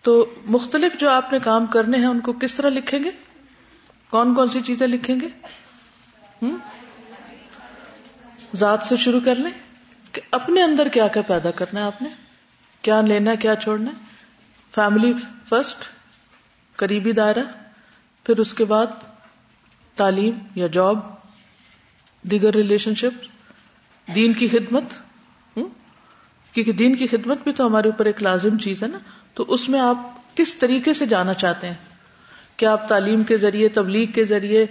تو 0.01 0.25
مختلف 0.45 0.99
جو 0.99 1.09
آپ 1.09 1.33
نے 1.33 1.39
کام 1.43 1.65
کرنے 1.65 1.97
ہیں، 1.97 2.05
ان 2.05 2.19
کو 2.19 2.33
کس 2.33 2.55
طرح 2.55 2.69
لکھیں 2.69 3.03
گے؟ 3.03 3.11
کون 4.09 4.33
کون 4.33 4.49
سی 4.49 4.59
چیزیں 4.65 4.87
لکھیں 4.87 5.15
گے؟ 5.21 5.27
ذات 8.55 8.81
سے 8.81 8.97
شروع 8.97 9.19
کر 9.25 9.35
لیں 9.35 9.51
کہ 10.11 10.21
اپنے 10.31 10.61
اندر 10.63 10.87
کیا 10.87 11.07
کیا 11.07 11.21
پیدا 11.21 11.51
کرنا 11.51 11.79
ہے 11.79 11.85
آپ 11.85 12.01
نے؟ 12.01 12.09
کیا 12.81 13.01
لینا 13.01 13.31
ہے، 13.31 13.37
کیا 13.37 13.55
چھوڑنا 13.55 13.91
ہے؟ 13.91 13.95
فیملی 14.75 15.13
فرسٹ، 15.45 15.83
قریبی 16.75 17.11
دائرہ، 17.11 17.43
پھر 18.25 18.39
اس 18.39 18.53
کے 18.53 18.65
بعد 18.65 18.87
تعلیم 19.95 20.37
یا 20.55 20.67
جاب، 20.67 20.99
دیگر 22.23 22.53
ریلیشن 22.53 22.95
شپ 22.95 23.25
دین 24.15 24.33
کی 24.33 24.47
خدمت 24.47 24.83
کیونکہ 26.53 26.71
دین 26.71 26.95
کی 26.95 27.07
خدمت 27.07 27.43
بھی 27.43 27.53
تو 27.53 27.65
ہمارے 27.67 27.87
اوپر 27.87 28.05
ایک 28.05 28.23
لازم 28.23 28.57
چیز 28.57 28.83
ہے 28.83 28.87
نا؟ 28.87 28.97
تو 29.33 29.45
اس 29.47 29.69
میں 29.69 29.79
آپ 29.79 29.97
کس 30.35 30.53
طریقے 30.55 30.93
سے 30.93 31.05
جانا 31.05 31.33
چاہتے 31.33 31.67
ہیں؟ 31.67 31.75
کیا 32.57 32.71
آپ 32.71 32.87
تعلیم 32.87 33.23
کے 33.23 33.37
ذریعے، 33.37 33.69
تبلیغ 33.69 34.11
کے 34.11 34.25
ذریعے 34.25 34.65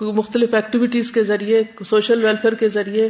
مختلف 0.00 0.54
ایکٹیویٹیز 0.54 1.10
کے 1.10 1.22
ذریعے 1.22 1.62
سوشل 1.86 2.24
ویلفیئر 2.24 2.54
کے 2.54 2.68
ذریعے، 2.68 3.08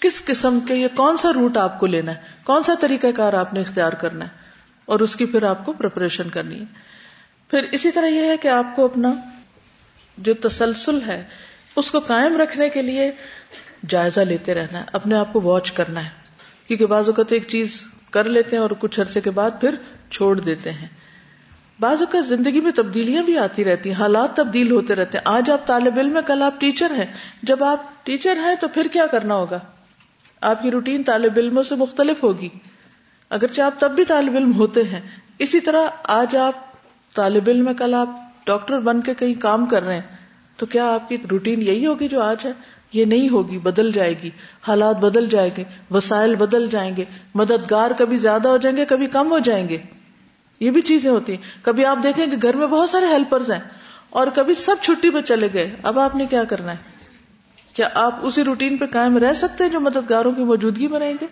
کس 0.00 0.24
قسم 0.24 0.58
کے، 0.68 0.74
یہ 0.74 0.88
کون 0.96 1.16
سا 1.16 1.32
روٹ 1.32 1.56
آپ 1.56 1.80
کو 1.80 1.86
لینا 1.86 2.14
ہے؟ 2.14 2.20
کون 2.44 2.62
سا 2.62 2.72
طریقہ 2.80 3.06
کار 3.16 3.32
آپ 3.32 3.54
نے 3.54 3.60
اختیار 3.60 3.92
کرنا 3.92 4.24
ہے؟ 4.24 4.30
اور 4.84 5.00
اس 5.00 5.16
کی 5.16 5.26
پھر 5.26 5.44
آپ 5.44 5.66
کو 5.66 5.72
پریپریشن 5.72 6.30
کرنی 6.30 6.60
ہے۔ 6.60 6.64
پھر 7.50 7.62
اسی 7.72 7.90
طرح 7.90 8.06
یہ 8.06 8.20
ہے 8.20 8.36
کہ 8.36 8.48
آپ 8.48 8.76
کو 8.76 8.84
اپنا 8.84 9.12
جو 10.18 10.34
تسلسل 10.34 10.98
ہے، 11.06 11.22
اس 11.76 11.90
کو 11.90 11.98
قائم 11.98 12.36
رکھنے 12.36 12.68
کے 12.68 12.82
لیے 12.82 13.10
جائزہ 13.88 14.20
لیتے 14.20 14.54
رہنا 14.54 14.78
ہے، 14.78 14.84
اپنے 14.92 15.14
آپ 15.14 15.32
کو 15.32 15.40
واچ 15.40 15.72
کرنا 15.72 16.04
ہے۔ 16.04 16.10
کیونکہ 16.68 16.86
بعض 16.86 17.08
اوقات 17.08 17.32
ایک 17.32 17.48
چیز 17.48 17.82
کر 18.10 18.24
لیتے 18.24 18.56
ہیں 18.56 18.62
اور 18.62 18.70
کچھ 18.78 19.00
عرصے 19.00 19.20
کے 19.20 19.30
بعد 19.30 19.50
پھر 19.60 19.74
چھوڑ 20.10 20.40
دیتے 20.40 20.72
ہیں۔ 20.72 20.88
بعض 21.80 22.02
اوقات 22.02 22.26
زندگی 22.26 22.60
میں 22.60 22.72
تبدیلیاں 22.72 23.22
بھی 23.22 23.38
آتی 23.38 23.64
رہتی 23.64 23.90
ہیں، 23.90 23.96
حالات 23.96 24.36
تبدیل 24.36 24.70
ہوتے 24.70 24.94
رہتے 24.94 25.18
ہیں۔ 25.18 25.22
آج 25.24 25.50
آپ 25.50 25.66
طالب 25.66 25.98
علم 25.98 26.18
کل 26.26 26.42
آپ 26.42 26.60
ٹیچر 26.60 26.90
ہیں۔ 26.90 27.06
جب 27.42 27.64
آپ 27.64 28.06
ٹیچر 28.06 28.36
ہیں 28.36 28.54
تو 28.60 28.68
پھر 28.68 28.86
کیا 28.92 29.06
کرنا 29.06 29.34
ہوگا؟ 29.34 29.58
آپ 30.40 30.62
کی 30.62 30.70
روٹین 30.70 31.02
طالب 31.02 31.32
علموں 31.36 31.62
سے 31.62 31.74
مختلف 31.74 32.24
ہوگی۔ 32.24 32.48
اگرچہ 33.30 33.62
آپ 33.62 33.80
تب 33.80 33.90
بھی 33.90 34.04
طالب 34.04 34.36
علم 34.36 34.54
ہوتے 34.54 34.84
ہیں۔ 34.84 35.00
اسی 35.38 35.60
طرح 35.60 35.82
آج 36.02 36.36
آپ 36.36 36.52
طالب 37.14 37.42
علم 37.46 37.74
کل 37.74 37.94
آپ 37.94 38.08
ڈاکٹر 38.46 38.80
بن 38.80 39.00
کے 39.00 39.14
کہیں 39.14 39.40
کام 39.40 39.66
کر 39.66 39.82
رہے 39.82 39.94
ہیں۔ 39.94 40.16
تو 40.56 40.66
کیا 40.66 40.94
آپ 40.94 41.08
کی 41.08 41.16
روٹین 41.30 41.62
یہی 41.62 41.86
ہوگی 41.86 42.08
جو 42.08 42.22
آج 42.22 42.36
ہے؟ 42.44 42.52
یہ 42.92 43.04
نہیں 43.04 43.28
ہوگی، 43.28 43.58
بدل 43.58 43.92
جائے 43.92 44.14
گی۔ 44.22 44.30
حالات 44.68 44.96
بدل 44.96 45.26
جائیں 45.26 45.50
گے، 45.56 45.64
وسائل 45.90 46.34
بدل 46.34 46.66
جائیں 46.66 46.96
گے۔ 46.96 47.04
مددگار 47.34 47.90
کبھی 47.98 48.16
زیادہ 48.16 48.48
ہو 48.48 48.56
جائیں 48.56 48.76
گے، 48.76 48.84
کبھی 48.84 49.06
کم 49.06 49.30
ہو 49.30 49.38
جائیں 49.38 49.68
گے۔ 49.68 49.78
یہ 50.64 50.70
بھی 50.70 50.82
چیزیں 50.82 51.10
ہوتی 51.10 51.32
ہیں۔ 51.32 51.64
کبھی 51.64 51.84
آپ 51.84 51.98
دیکھیں 52.02 52.26
کہ 52.26 52.36
گھر 52.42 52.56
میں 52.56 52.66
بہت 52.66 52.90
سارے 52.90 53.06
ہیلپرز 53.06 53.50
ہیں 53.50 53.60
اور 54.10 54.26
کبھی 54.34 54.54
سب 54.54 54.76
چھٹی 54.82 55.10
پہ 55.10 55.20
چلے 55.20 55.48
گئے۔ 55.54 55.76
اب 55.82 55.98
آپ 55.98 56.16
نے 56.16 56.26
کیا 56.26 56.44
کرنا 56.44 56.72
ہے؟ 56.72 56.76
کیا 57.72 57.88
آپ 57.94 58.18
اسی 58.22 58.44
روٹین 58.44 58.76
پہ 58.76 58.86
قائم 58.86 59.18
رہ 59.18 59.32
سکتے 59.32 59.64
ہیں 59.64 59.70
جو 59.70 59.80
مددگاروں 59.80 60.32
کی 60.32 60.44
موجودگی 60.44 60.88
میں 60.88 61.00
رہیں 61.00 61.14
گے؟ 61.20 61.26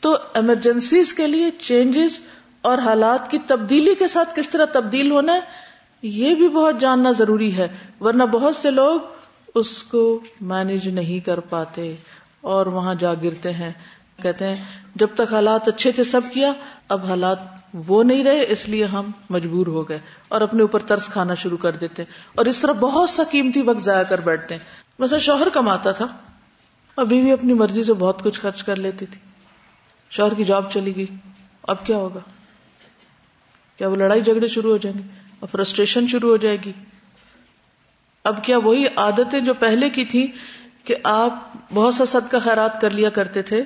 تو 0.00 0.16
ایمرجنسیز 0.34 1.12
کے 1.12 1.26
لیے 1.26 1.50
چینجز 1.50 2.20
اور 2.62 2.78
حالات 2.78 3.30
کی 3.30 3.38
تبدیلی 3.46 3.94
کے 3.94 4.08
ساتھ 4.08 4.36
کس 4.36 4.48
طرح 4.48 4.64
تبدیل 4.64 5.10
ہونا 5.10 5.34
ہے، 5.34 5.40
یہ 6.02 6.34
بھی 6.34 6.48
بہت 6.48 6.80
جاننا 6.80 7.12
ضروری 7.12 7.56
ہے۔ 7.56 7.68
ورنہ 8.00 8.24
بہت 8.24 8.56
سے 8.56 8.70
لوگ 8.70 9.00
اس 9.54 9.82
کو 9.82 10.20
مینج 10.40 10.88
نہیں 10.88 11.26
کر 11.26 11.40
پاتے 11.40 11.94
اور 12.40 12.66
وہاں 12.66 12.94
جا 12.94 13.14
گرتے 13.14 13.52
ہیں۔ 13.52 13.72
کہتے 14.22 14.44
ہیں، 14.44 14.54
جب 14.94 15.06
تک 15.14 15.34
حالات 15.34 15.68
اچھے 15.68 15.92
تھے 15.92 16.04
سب 16.04 16.20
کیا، 16.32 16.52
اب 16.88 17.04
حالات 17.04 17.38
وہ 17.74 18.04
نہیں 18.04 18.24
رہے، 18.24 18.44
اس 18.48 18.68
لیے 18.68 18.84
ہم 18.84 19.10
مجبور 19.30 19.66
ہو 19.66 19.88
گئے 19.88 20.00
اور 20.28 20.40
اپنے 20.40 20.62
اوپر 20.62 20.80
ترس 20.80 21.06
کھانا 21.06 21.34
شروع 21.34 21.56
کر 21.56 21.72
دیتے 21.72 22.04
اور 22.34 22.46
اس 22.46 22.60
طرح 22.60 22.72
بہت 22.72 23.10
سا 23.10 23.22
قیمتی 23.30 23.62
وقت 23.62 23.80
ضائع 23.80 24.02
کر 24.02 24.20
بیٹھتے 24.20 24.54
ہیں۔ 24.54 24.64
ویسے 24.98 25.18
شوہر 25.18 25.48
کماتا 25.48 25.92
تھا 25.92 26.06
اور 26.94 27.04
بیوی 27.04 27.32
اپنی 27.32 27.54
مرضی 27.54 27.84
سے 27.84 27.92
بہت 27.92 28.22
کچھ 28.22 28.40
خرچ 28.40 28.64
کر 28.64 28.76
لیتی 28.76 29.06
تھی۔ 29.06 29.20
شوہر 30.10 30.34
کی 30.34 30.44
جاب 30.44 30.72
چلی 30.72 30.96
گئی۔ 30.96 31.06
اب 31.62 31.86
کیا 31.86 31.96
ہوگا؟ 31.96 32.20
کیا 33.76 33.88
وہ 33.88 33.96
لڑائی 33.96 34.22
جھگڑے 34.22 34.48
شروع 34.48 34.70
ہو 34.70 34.76
جائیں 34.76 34.98
گے؟ 34.98 35.08
اور 35.40 35.48
فرسٹریشن 35.52 36.06
شروع 36.06 36.30
ہو 36.30 36.36
جائے 36.36 36.56
گی۔ 36.64 36.72
اب 38.24 38.44
کیا 38.44 38.58
وہی 38.58 38.84
عادتیں 38.96 39.40
جو 39.40 39.54
پہلے 39.54 39.90
کی 39.90 40.04
تھی 40.04 40.32
کہ 40.84 40.94
آپ 41.04 41.34
بہت 41.74 41.94
سا 41.94 42.04
صدقہ 42.04 42.36
خیرات 42.44 42.80
کر 42.80 42.90
لیا 42.90 43.10
کرتے 43.10 43.42
تھے 43.42 43.62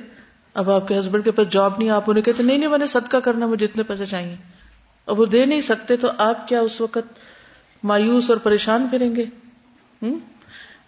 اب 0.58 0.70
آپ 0.70 0.88
کے 0.88 0.98
ہسبینڈ 0.98 1.24
کے 1.24 1.30
پاس 1.30 1.48
جاب 1.48 1.72
نہیں، 1.78 1.90
آپ 1.90 2.02
انہیں 2.06 2.24
کہتے 2.24 2.42
نہیں 2.42 2.58
نہیں، 2.58 2.68
میں 2.68 2.78
نے 2.78 2.86
صدقہ 2.86 3.16
کرنا، 3.16 3.46
مجھے 3.46 3.66
اتنے 3.66 3.82
پیسے 3.82 4.06
چاہیے۔ 4.06 4.36
اب 5.06 5.20
وہ 5.20 5.26
دے 5.26 5.46
نہیں 5.46 5.60
سکتے 5.60 5.96
تو 5.96 6.08
آپ 6.18 6.48
کیا 6.48 6.60
اس 6.60 6.80
وقت 6.80 7.18
مایوس 7.82 8.30
اور 8.30 8.38
پریشان 8.38 8.86
پھریں 8.90 9.16
گے؟ 9.16 9.24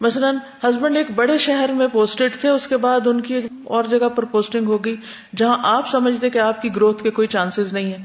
مثلاً 0.01 0.37
ہسبینڈ 0.63 0.97
ایک 0.97 1.07
بڑے 1.15 1.39
شہر 1.39 1.71
میں 1.73 1.87
پوسٹڈ 1.89 2.41
تھے، 2.41 2.49
اس 2.49 2.69
کے 2.69 2.77
بعد 2.77 3.07
ان 3.07 3.21
کی 3.21 3.41
اور 3.65 3.85
جگہ 3.85 4.09
پر 4.09 4.25
پوسٹنگ 4.25 4.67
ہو 4.67 4.85
گئی، 4.85 4.97
جہاں 5.37 5.57
آپ 5.63 5.89
سمجھتے 5.89 6.31
کہ 6.31 6.39
آپ 6.39 6.63
کی 6.63 6.77
گروتھ 6.77 7.03
کے 7.03 7.11
کوئی 7.11 7.29
چانسز 7.29 7.73
نہیں 7.73 7.93
ہے 7.93 8.05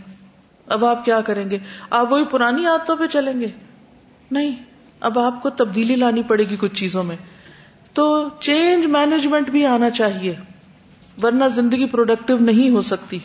اب 0.68 0.86
آپ 0.86 1.06
کیا 1.06 1.22
کریں 1.22 1.50
گے؟ 1.50 1.58
آپ 1.90 2.14
وہی 2.14 2.26
پرانی 2.26 2.66
عادتوں 2.66 2.96
پہ 2.96 3.08
چلیں 3.08 3.42
گے؟ 3.42 3.48
نہیں۔ 4.32 4.56
اب 5.00 5.20
آپ 5.20 5.44
کو 5.44 5.50
تبدیلی 5.50 5.96
لانی 5.96 6.24
پڑے 6.24 6.44
گی 6.44 6.56
کچھ 6.60 6.74
چیزوں 6.74 7.04
میں۔ 7.04 7.18
تو 7.94 8.30
چینج 8.40 8.86
مینجمنٹ 8.86 9.50
بھی 9.50 9.66
آنا 9.66 9.90
چاہیے۔ 9.90 10.36
ورنہ 11.24 11.46
زندگی 11.46 11.86
پروڈکٹیو 11.86 12.38
نہیں 12.38 12.70
ہو 12.70 12.82
سکتی۔ 12.82 13.20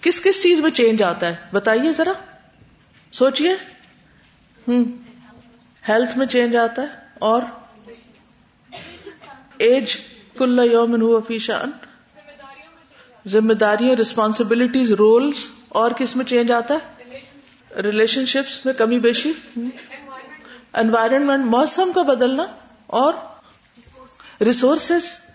کس 0.00 0.22
کس 0.22 0.42
چیز 0.42 0.60
میں 0.60 0.70
چینج 0.70 1.02
آتا 1.02 1.26
ہے؟ 1.26 1.36
بتائیے 1.52 1.92
ذرا۔ 1.92 2.12
سوچیے 3.12 3.52
ہوں 4.68 4.84
ہیلتھ 5.88 6.18
میں 6.18 6.26
چینج 6.26 6.56
آتا 6.56 6.82
ہے 6.82 6.86
اور 7.18 7.42
ایج 9.58 9.96
کل 10.38 10.68
یومن 10.72 11.02
ہوا 11.02 11.20
فیشان 11.20 11.70
ذمہ 13.28 13.52
داریاں 13.52 13.94
ریسپانسبلٹیز 13.96 14.92
رولس 14.92 15.50
اور 15.68 15.90
کس 15.90 16.16
میں 16.16 16.24
چینج 16.24 16.52
آتا 16.52 16.74
ہے؟ 16.74 17.18
ریلیشن 17.82 18.26
شپس 18.26 18.64
میں 18.64 18.72
کمی 18.72 18.98
بیشی۔ 18.98 19.32
انوائرمنٹ 20.72 21.44
موسم 21.44 21.92
کا 21.94 22.02
بدلنا 22.02 22.42
اور 22.86 23.14
ریسورسز 24.40 25.25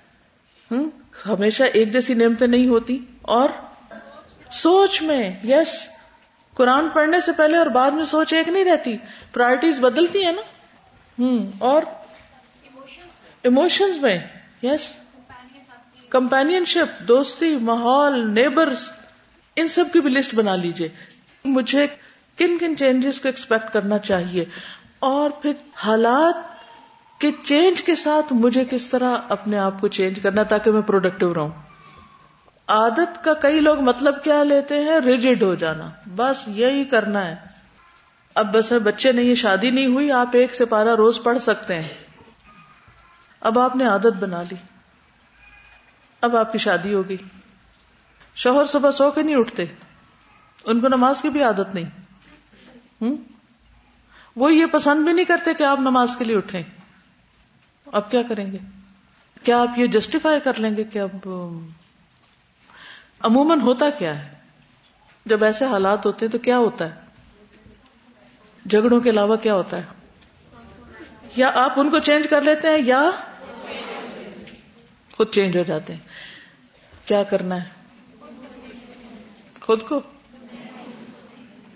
ہمیشہ 1.25 1.63
ایک 1.63 1.93
جیسی 1.93 2.13
نعمتیں 2.13 2.47
نہیں 2.47 2.67
ہوتی 2.67 3.05
اور 3.21 3.49
سوچ 4.51 5.01
میں 5.01 5.33
یس 5.43 5.87
قرآن 6.53 6.89
پڑھنے 6.89 7.19
سے 7.19 7.31
پہلے 7.31 7.57
اور 7.57 7.65
بعد 7.65 7.91
میں 7.91 8.03
سوچ 8.03 8.33
ایک 8.33 8.49
نہیں 8.49 8.65
رہتی۔ 8.65 8.97
پرائرٹیز 9.33 9.79
بدلتی 9.79 10.25
ہیں 10.25 10.31
نا۔ 10.31 10.41
ہوں 11.19 11.51
اور 11.59 11.83
ایموشنز 13.41 13.97
میں 13.97 14.19
یس 14.63 14.95
کمپین 16.09 16.65
شپ 16.65 17.07
دوستی، 17.07 17.57
ماحول 17.61 18.29
نیبرز 18.29 18.91
ان 19.55 19.67
سب 19.67 19.85
کی 19.93 19.99
بھی 19.99 20.09
لسٹ 20.09 20.35
بنا 20.35 20.55
لیجیے 20.55 20.89
مجھے 21.45 21.87
کن 22.37 22.57
کن 22.57 22.77
چینجز 22.77 23.21
کو 23.21 23.27
ایکسپیکٹ 23.27 23.73
کرنا 23.73 23.97
چاہیے۔ 23.99 24.45
اور 24.99 25.29
پھر 25.29 25.51
حالات 25.75 26.50
کے 27.21 27.31
چینج 27.43 27.81
کے 27.81 27.95
ساتھ 27.95 28.33
مجھے 28.33 28.65
کس 28.69 28.87
طرح 28.87 29.17
اپنے 29.29 29.57
آپ 29.57 29.81
کو 29.81 29.87
چینج 29.87 30.19
کرنا 30.23 30.43
تاکہ 30.43 30.71
میں 30.71 30.81
پروڈکٹیو 30.81 31.33
رہوں۔ 31.33 31.49
عادت 32.67 33.23
کا 33.23 33.33
کئی 33.33 33.59
لوگ 33.59 33.79
مطلب 33.81 34.23
کیا 34.23 34.43
لیتے 34.43 34.79
ہیں؟ 34.79 34.99
ریجڈ 34.99 35.43
ہو 35.43 35.55
جانا۔ 35.55 35.89
بس 36.15 36.43
یہی 36.47 36.83
کرنا 36.85 37.27
ہے۔ 37.27 37.35
اب 38.35 38.53
بس 38.53 38.73
بچے 38.83 39.11
نہیں 39.11 39.35
شادی 39.35 39.69
نہیں 39.69 39.87
ہوئی، 39.87 40.11
آپ 40.11 40.27
ایک 40.33 40.55
سے 40.55 40.65
پارا 40.65 40.95
روز 40.95 41.23
پڑھ 41.23 41.39
سکتے 41.39 41.75
ہیں۔ 41.75 41.89
اب 43.41 43.59
آپ 43.59 43.75
نے 43.75 43.85
عادت 43.85 44.13
بنا 44.19 44.41
لی۔ 44.41 44.55
اب 46.21 46.37
آپ 46.37 46.51
کی 46.51 46.57
شادی 46.57 46.93
ہوگی۔ 46.93 47.17
شوہر 48.35 48.65
صبح 48.65 48.91
سو 48.91 49.11
کے 49.11 49.21
نہیں 49.21 49.35
اٹھتے۔ 49.35 49.63
ان 50.63 50.79
کو 50.79 50.87
نماز 50.87 51.21
کی 51.21 51.29
بھی 51.29 51.43
عادت 51.43 51.75
نہیں۔ 51.75 51.85
ہوں؟ 53.01 53.15
وہ 54.35 54.53
یہ 54.53 54.65
پسند 54.65 55.03
بھی 55.03 55.13
نہیں 55.13 55.25
کرتے 55.25 55.53
کہ 55.53 55.63
آپ 55.63 55.79
نماز 55.79 56.15
کے 56.15 56.25
لیے 56.25 56.37
اٹھیں۔ 56.37 56.80
اب 57.91 58.11
کیا 58.11 58.21
کریں 58.29 58.51
گے؟ 58.51 58.57
کیا 59.43 59.61
آپ 59.61 59.79
یہ 59.79 59.87
جسٹیفائی 59.87 60.39
کر 60.39 60.53
لیں 60.53 60.77
گے 60.77 60.83
کہ 60.83 60.99
اب 60.99 61.29
عموماً 63.19 63.61
ہوتا 63.61 63.89
کیا 63.89 64.23
ہے؟ 64.23 64.31
جب 65.25 65.43
ایسے 65.43 65.65
حالات 65.65 66.05
ہوتے 66.05 66.25
ہیں 66.25 66.31
تو 66.31 66.37
کیا 66.37 66.57
ہوتا 66.57 66.85
ہے؟ 66.85 67.01
جھگڑوں 68.69 69.01
کے 69.01 69.09
علاوہ 69.09 69.35
کیا 69.35 69.53
ہوتا 69.53 69.77
ہے؟ 69.77 69.81
یا 71.35 71.51
آپ 71.55 71.79
ان 71.79 71.89
کو 71.89 71.99
چینج 71.99 72.27
کر 72.29 72.41
لیتے 72.41 72.67
ہیں 72.67 72.77
یا 72.85 73.03
خود 75.17 75.29
چینج 75.31 75.57
ہو 75.57 75.63
جاتے 75.63 75.93
ہیں۔ 75.93 75.99
کیا 77.05 77.23
کرنا 77.23 77.63
ہے؟ 77.63 77.69
خود 79.61 79.83
کو۔ 79.83 80.01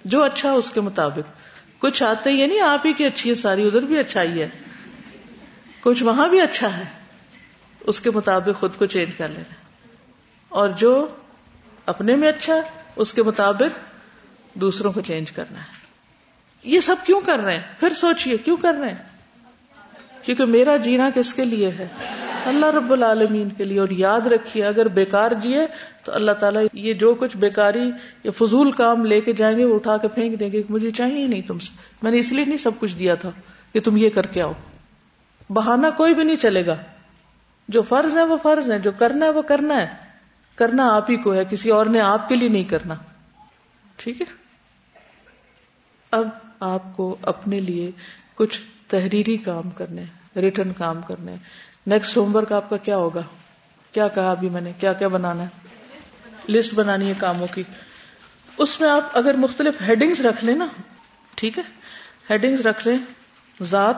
جو 0.05 0.23
اچھا 0.23 0.51
اس 0.51 0.71
کے 0.71 0.81
مطابق۔ 0.81 1.41
کچھ 1.79 2.03
آتے 2.03 2.31
یہ 2.31 2.47
نہیں، 2.47 2.61
آپ 2.61 2.85
ہی 2.85 2.93
کی 2.93 3.05
اچھی 3.05 3.29
ہے، 3.29 3.35
ساری 3.35 3.67
ادھر 3.67 3.81
بھی 3.81 3.99
اچھا 3.99 4.21
ہی 4.21 4.41
ہے۔ 4.41 4.49
کچھ 5.85 6.03
وہاں 6.03 6.27
بھی 6.27 6.41
اچھا 6.41 6.77
ہے، 6.77 6.83
اس 7.81 8.01
کے 8.01 8.11
مطابق 8.11 8.59
خود 8.59 8.75
کو 8.77 8.85
چینج 8.85 9.15
کر 9.15 9.27
لینا۔ 9.27 9.53
اور 10.49 10.69
جو 10.69 11.07
اپنے 11.85 12.15
میں 12.15 12.29
اچھا 12.29 12.53
اس 12.95 13.13
کے 13.13 13.23
مطابق 13.23 13.79
دوسروں 14.53 14.91
کو 14.91 15.01
چینج 15.01 15.31
کرنا 15.31 15.59
ہے۔ 15.59 15.67
یہ 16.63 16.79
سب 16.79 16.95
کیوں 17.05 17.21
کر 17.21 17.39
رہے 17.39 17.53
ہیں؟ 17.53 17.63
پھر 17.79 17.93
سوچئے، 17.93 18.37
کیوں 18.37 18.57
کر 18.57 18.73
رہے 18.73 18.87
ہیں؟ 18.87 19.03
کیونکہ 20.21 20.45
میرا 20.45 20.77
جینا 20.77 21.09
کس 21.15 21.33
کے 21.33 21.45
لیے 21.45 21.67
ہے؟ 21.67 21.87
اللہ 22.45 22.65
رب 22.65 22.91
العالمین 22.91 23.49
کے 23.49 23.63
لیے۔ 23.63 23.79
اور 23.79 23.89
یاد 23.89 24.21
رکھیے، 24.21 24.65
اگر 24.65 24.87
بیکار 24.87 25.31
جیے 25.31 25.59
تو 26.03 26.11
اللہ 26.13 26.31
تعالیٰ 26.31 26.63
یہ 26.73 26.93
جو 26.93 27.13
کچھ 27.13 27.37
بیکاری 27.37 27.91
یا 28.23 28.31
فضول 28.31 28.71
کام 28.71 29.05
لے 29.05 29.21
کے 29.21 29.33
جائیں 29.33 29.57
گے، 29.57 29.65
وہ 29.65 29.75
اٹھا 29.75 29.97
کے 29.97 30.07
پھینک 30.07 30.39
دیں 30.39 30.51
گے 30.51 30.63
مجھے 30.69 30.91
چاہیے 30.91 31.17
ہی 31.17 31.27
نہیں 31.27 31.41
تم 31.41 31.59
سے۔ 31.59 31.77
میں 32.01 32.11
نے 32.11 32.17
اس 32.17 32.31
لیے 32.31 32.45
نہیں 32.45 32.57
سب 32.57 32.71
کچھ 32.79 32.97
دیا 32.97 33.15
تھا 33.15 33.31
کہ 33.73 33.79
تم 33.79 33.97
یہ 33.97 34.09
کر 34.09 34.25
کے 34.25 34.41
آؤ۔ 34.41 34.53
بہانا 35.49 35.89
کوئی 35.89 36.13
بھی 36.13 36.23
نہیں 36.23 36.35
چلے 36.35 36.65
گا۔ 36.65 36.75
جو 37.67 37.81
فرض 37.81 38.17
ہے 38.17 38.23
وہ 38.23 38.37
فرض 38.43 38.71
ہے، 38.71 38.79
جو 38.79 38.91
کرنا 38.91 39.25
ہے 39.25 39.31
وہ 39.31 39.41
کرنا 39.41 39.81
ہے۔ 39.81 39.87
کرنا 40.55 40.95
آپ 40.95 41.11
ہی 41.11 41.15
کو 41.15 41.33
ہے، 41.33 41.43
کسی 41.49 41.69
اور 41.69 41.85
نے 41.85 42.01
آپ 42.01 42.29
کے 42.29 42.35
لیے 42.35 42.49
نہیں 42.49 42.63
کرنا۔ 42.63 42.95
ٹھیک 43.95 44.21
ہے؟ 44.21 44.25
اب 46.11 46.29
آپ 46.59 46.81
کو 46.95 47.15
اپنے 47.21 47.59
لیے 47.59 47.91
کچھ 48.35 48.61
تحریری 48.87 49.37
کام 49.37 49.69
کرنے 49.69 50.03
ریٹرن 50.35 50.73
کام 50.73 51.01
کرنے 51.01 51.35
نیکسٹ 51.87 52.17
ہوم 52.17 52.35
ورک 52.35 52.51
آپ 52.51 52.69
کا 52.69 52.77
کیا 52.77 52.97
ہوگا؟ 52.97 53.21
کیا 53.91 54.07
کہا 54.07 54.31
ابھی 54.31 54.49
میں 54.49 54.61
نے؟ 54.61 54.73
کیا 54.79 54.93
کیا 54.93 55.07
بنانا 55.07 55.43
ہے؟ 55.43 55.47
لسٹ 56.51 56.73
بنانی 56.73 57.09
ہے 57.09 57.13
کاموں 57.17 57.47
کی۔ 57.53 57.63
اس 58.57 58.81
میں 58.81 58.89
آپ 58.89 59.03
اگر 59.13 59.33
مختلف 59.33 59.81
ہیڈنگز 59.81 60.25
رکھ 60.25 60.45
لیں 60.45 60.55
نا، 60.55 60.67
ٹھیک 61.35 61.57
ہے؟ 61.57 61.63
ہیڈنگز 62.29 62.61
رکھ 62.61 62.87
لیں۔ 62.87 62.97
ذات 63.63 63.95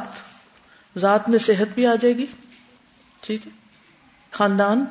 ذات 0.98 1.30
میں 1.30 1.38
صحت 1.38 1.74
بھی 1.76 1.86
آ 1.86 1.96
جائے 1.96 2.18
گی۔ 2.18 2.26
ٹھیک 3.20 3.48
ہے۔ 3.48 3.52
خاندان، 4.32 4.86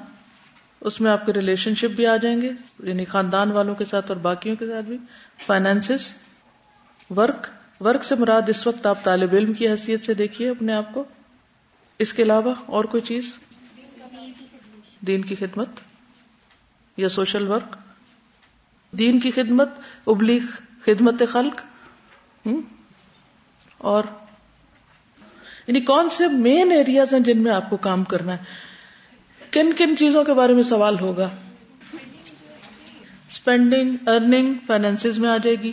اس 0.80 1.00
میں 1.00 1.10
آپ 1.10 1.26
کے 1.26 1.32
ریلیشن 1.32 1.74
شپ 1.74 1.96
بھی 1.96 2.06
آ 2.06 2.16
جائیں 2.16 2.42
گے۔ 2.42 2.50
یعنی 2.78 3.04
خاندان 3.04 3.52
والوں 3.52 3.74
کے 3.74 3.84
ساتھ 3.84 4.10
اور 4.10 4.16
باقیوں 4.16 4.56
کے 4.56 4.66
ساتھ 4.66 4.86
بھی۔ 4.86 4.98
فائنینس 5.46 6.14
ورک 7.16 7.46
ورک 7.82 8.04
سے 8.04 8.14
مراد 8.14 8.42
اس 8.48 8.66
وقت 8.66 8.86
آپ 8.86 9.04
طالب 9.04 9.32
علم 9.32 9.52
کی 9.52 9.68
حیثیت 9.68 10.04
سے 10.04 10.14
دیکھیے 10.14 10.50
اپنے 10.50 10.72
آپ 10.72 10.94
کو۔ 10.94 11.04
اس 11.98 12.12
کے 12.12 12.22
علاوہ 12.22 12.54
اور 12.66 12.84
کوئی 12.84 13.00
چیز؟ 13.00 13.38
دین 15.00 15.22
کی 15.22 15.34
خدمت 15.34 15.68
یا 16.96 17.08
سوشل 17.08 17.48
ورک۔ 17.48 17.76
دین 18.92 19.20
کی 19.20 19.30
خدمت، 19.30 19.68
ابلیغ 20.06 20.42
خدمت 20.82 21.22
خلق۔ 21.32 21.60
اور 23.78 24.04
یعنی 25.66 25.80
کون 25.80 26.08
سے 26.08 26.28
مین 26.28 26.72
ایریاز 26.72 27.14
ہیں 27.14 27.20
جن 27.20 27.38
میں 27.38 27.52
آپ 27.52 27.70
کو 27.70 27.76
کام 27.76 28.04
کرنا 28.04 28.32
ہے؟ 28.32 28.38
کن 29.50 29.72
کن 29.72 29.96
چیزوں 29.96 30.24
کے 30.24 30.34
بارے 30.34 30.52
میں 30.52 30.62
سوال 30.62 31.00
ہوگا؟ 31.00 31.28
اسپینڈنگ 33.30 33.96
ارننگ 34.06 34.54
فائنینس 34.66 35.06
میں 35.18 35.30
آ 35.30 35.36
جائے 35.36 35.56
گی۔ 35.62 35.72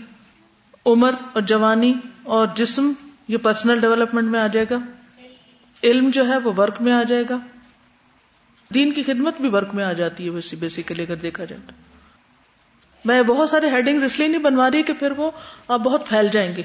عمر 0.86 1.14
اور 1.34 1.42
جوانی 1.42 1.94
اور 2.24 2.48
جسم، 2.56 2.92
یہ 3.28 3.38
پرسنل 3.38 3.80
ڈیولپمنٹ 3.80 4.28
میں 4.28 4.40
آ 4.40 4.48
جائے 4.48 4.66
گا۔ 4.70 4.78
علم 5.84 6.10
جو 6.10 6.28
ہے 6.28 6.38
وہ 6.38 6.54
ورک 6.58 6.82
میں 6.82 6.94
آ 6.94 7.04
جائے 7.04 7.24
گا۔ 7.30 7.38
دین 8.74 8.92
کی 8.92 9.04
خدمت 9.04 9.42
بھی 9.42 9.50
ورک 9.50 9.70
میں 9.74 9.84
آ 9.84 9.94
جاتی 9.94 10.30
ہے 10.30 10.56
بیسیکلی 10.56 11.04
اگر 11.04 11.16
دیکھا 11.16 11.46
جائے 11.46 11.62
تو۔ 11.68 11.74
میں 13.06 13.24
بہت 13.24 13.50
سارے 13.50 13.70
ہیڈنگ 13.70 14.04
اس 14.04 14.20
لیے 14.20 14.28
نہیں 14.28 14.42
بنوا 14.42 14.72
رہی 14.72 14.84
کہ 14.84 14.94
پھر 14.94 15.12
وہ 15.12 15.32
آپ 15.68 15.80
بہت 15.80 16.08
پھیل 16.08 16.28
جائیں 16.32 16.56
گے۔ 16.58 16.62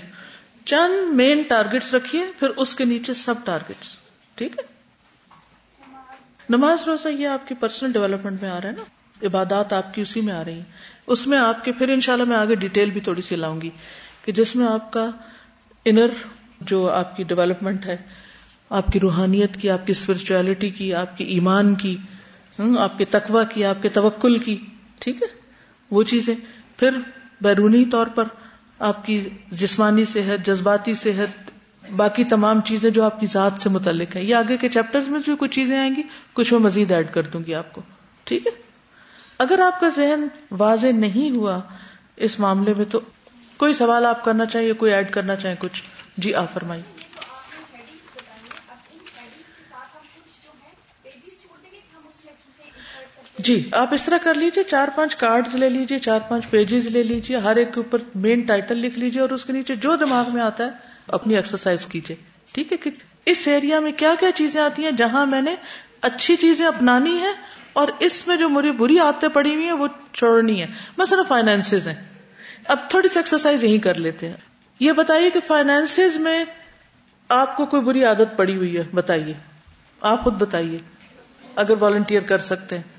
چند 0.68 1.14
مین 1.14 1.42
ٹارگیٹس 1.42 1.94
رکھیے، 1.94 2.24
پھر 2.38 2.48
اس 2.48 2.74
کے 2.74 2.84
نیچے 2.84 3.14
سب 3.14 3.34
ٹارگیٹس 3.44 3.96
ٹھیک 4.34 4.58
ہے؟ 4.58 4.62
نماز 6.48 6.78
روزہ 6.86 7.08
یہ 7.08 7.28
آپ 7.28 7.48
کی 7.48 7.54
پرسنل 7.54 7.92
ڈیولپمنٹ 7.92 8.42
میں 8.42 8.50
آ 8.50 8.60
رہا 8.60 8.68
ہے 8.68 8.74
نا؟ 8.76 8.82
عبادات 9.26 9.72
آپ 9.72 9.94
کی 9.94 10.02
اسی 10.02 10.20
میں 10.20 10.34
آ 10.34 10.44
رہی 10.44 10.52
ہیں۔ 10.52 10.64
اس 11.06 11.26
میں 11.26 11.38
آپ 11.38 11.64
کے، 11.64 11.72
پھر 11.72 11.88
انشاءاللہ 11.88 12.24
میں 12.24 12.36
آگے 12.36 12.54
ڈیٹیل 12.54 12.90
بھی 12.90 13.00
تھوڑی 13.00 13.22
سی 13.22 13.36
لاؤں 13.36 13.60
گی 13.60 13.70
کہ 14.24 14.32
جس 14.32 14.56
میں 14.56 14.66
آپ 14.66 14.92
کا 14.92 15.10
انر 15.84 16.06
جو 16.60 16.90
آپ 16.90 17.16
کی 17.16 17.24
ڈیولپمنٹ 17.24 17.86
ہے، 17.86 17.96
آپ 18.70 18.86
کی 18.86 19.00
روحانیت 19.00 19.56
کی، 19.56 19.70
آپ 19.70 19.86
کی 19.86 19.92
اسپرچولیٹی 19.92 20.70
کی، 20.70 20.94
آپ 20.94 21.18
کی 21.18 21.24
ایمان 21.24 21.74
کی 21.74 21.96
آپ 22.78 22.98
کے 22.98 23.04
تقوا 23.04 23.44
کی، 23.44 23.64
آپ 23.64 23.82
کے 23.82 23.88
توکل 23.88 24.38
کی۔ 24.38 24.56
ٹھیک 24.98 25.22
ہے؟ 25.22 25.26
وہ 25.90 26.02
چیزیں۔ 26.02 26.34
پھر 26.76 26.90
بیرونی 27.40 27.84
طور 27.84 28.06
پر 28.06 28.24
آپ 28.78 29.04
کی 29.04 29.28
جسمانی 29.50 30.04
صحت، 30.04 30.46
جذباتی 30.46 30.94
صحت، 30.94 31.50
باقی 31.96 32.24
تمام 32.24 32.60
چیزیں 32.60 32.90
جو 32.90 33.04
آپ 33.04 33.20
کی 33.20 33.26
ذات 33.26 33.52
سے 33.58 33.68
متعلق 33.68 34.16
ہیں۔ 34.16 34.22
یہ 34.22 34.34
آگے 34.34 34.56
کے 34.56 34.68
چیپٹر 34.68 35.00
میں 35.08 35.20
جو 35.26 35.36
کچھ 35.36 35.50
چیزیں 35.50 35.78
آئیں 35.78 35.96
گی، 35.96 36.02
کچھ 36.32 36.52
میں 36.52 36.60
مزید 36.60 36.92
ایڈ 36.92 37.12
کر 37.12 37.22
دوں 37.22 37.40
گی 37.46 37.54
آپ 37.54 37.72
کو۔ 37.72 37.80
ٹھیک 38.24 38.46
ہے؟ 38.46 38.52
اگر 39.38 39.60
آپ 39.60 39.80
کا 39.80 39.88
ذہن 39.96 40.26
واضح 40.50 40.86
نہیں 40.86 41.36
ہوا 41.36 41.60
اس 42.16 42.40
معاملے 42.40 42.74
میں 42.76 42.84
تو 42.84 43.00
کوئی 43.56 43.72
سوال 43.72 44.06
آپ 44.06 44.24
کرنا 44.24 44.46
چاہیے 44.46 44.72
کوئی 44.72 44.92
ایڈ 44.92 45.10
کرنا 45.10 45.36
چاہیں 45.36 45.56
کچھ 45.58 45.82
جی 46.16 46.34
آپ 46.34 46.54
فرمائیے۔ 46.54 46.97
جی 53.38 53.68
آپ 53.72 53.94
اس 53.94 54.04
طرح 54.04 54.18
کر 54.22 54.34
لیجیے 54.34 54.62
چار 54.62 54.88
پانچ 54.94 55.16
کارڈ 55.16 55.54
لے 55.54 55.68
لیجیے 55.68 55.98
چار 55.98 56.20
پانچ 56.28 56.50
پیجز 56.50 56.86
لے 56.86 57.02
لیجیے 57.02 57.36
ہر 57.36 57.56
ایک 57.56 57.74
کے 57.74 57.80
اوپر 57.80 57.98
مین 58.14 58.40
ٹائٹل 58.40 58.78
لکھ 58.78 58.98
لیجیے 58.98 59.22
اور 59.22 59.30
اس 59.30 59.44
کے 59.44 59.52
نیچے 59.52 59.76
جو 59.76 59.96
دماغ 59.96 60.30
میں 60.32 60.42
آتا 60.42 60.64
ہے، 60.64 60.70
اپنی 61.08 61.36
ایکسرسائز 61.36 61.86
کیجیے 61.86 62.16
ٹھیک 62.52 62.72
ہے 62.72 62.76
کہ 62.76 62.90
اس 63.26 63.48
ایریا 63.48 63.80
میں 63.80 63.92
کیا 63.92 64.14
کیا 64.20 64.32
چیزیں 64.32 64.60
آتی 64.60 64.84
ہیں 64.84 64.90
جہاں 64.90 65.26
میں 65.26 65.42
نے 65.42 65.56
اچھی 66.00 66.36
چیزیں 66.36 66.66
اپنانی 66.66 67.20
ہے 67.20 67.32
اور 67.72 67.88
اس 67.98 68.26
میں 68.26 68.36
جو 68.36 68.48
مری 68.48 68.70
بری 68.72 68.98
عادتیں 68.98 69.28
پڑی 69.28 69.54
ہوئی 69.54 69.64
ہیں، 69.64 69.72
وہ 69.72 69.86
چھوڑنی 70.12 70.60
ہے 70.62 70.66
مثلا 70.98 71.22
فائنینس 71.28 71.74
ہیں۔ 71.74 71.94
اب 72.64 72.76
تھوڑی 72.88 73.08
سی 73.08 73.18
ایکسرسائز 73.18 73.64
یہی 73.64 73.78
کر 73.78 73.94
لیتے 73.94 74.28
ہیں۔ 74.28 74.36
یہ 74.80 74.92
بتائیے 74.92 75.30
کہ 75.30 75.40
فائنینس 75.46 76.00
میں 76.16 76.44
آپ 77.28 77.56
کو 77.56 77.66
کوئی 77.66 77.82
بری 77.82 78.04
عادت 78.04 78.36
پڑی 78.36 78.56
ہوئی 78.56 78.76
ہے؟ 78.76 78.82
بتائیے۔ 78.94 79.34
آپ 80.00 80.24
خود 80.24 80.34
بتائیے۔ 80.34 80.78
اگر 81.56 81.74
والنٹیئر 81.80 82.20
کر 82.20 82.38
سکتے 82.38 82.76
ہیں۔ 82.76 82.97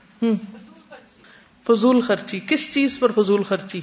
فضول 1.67 2.01
خرچی، 2.01 2.39
کس 2.39 2.73
چیز 2.73 2.99
پر 2.99 3.11
فضول 3.11 3.43
خرچی؟ 3.43 3.81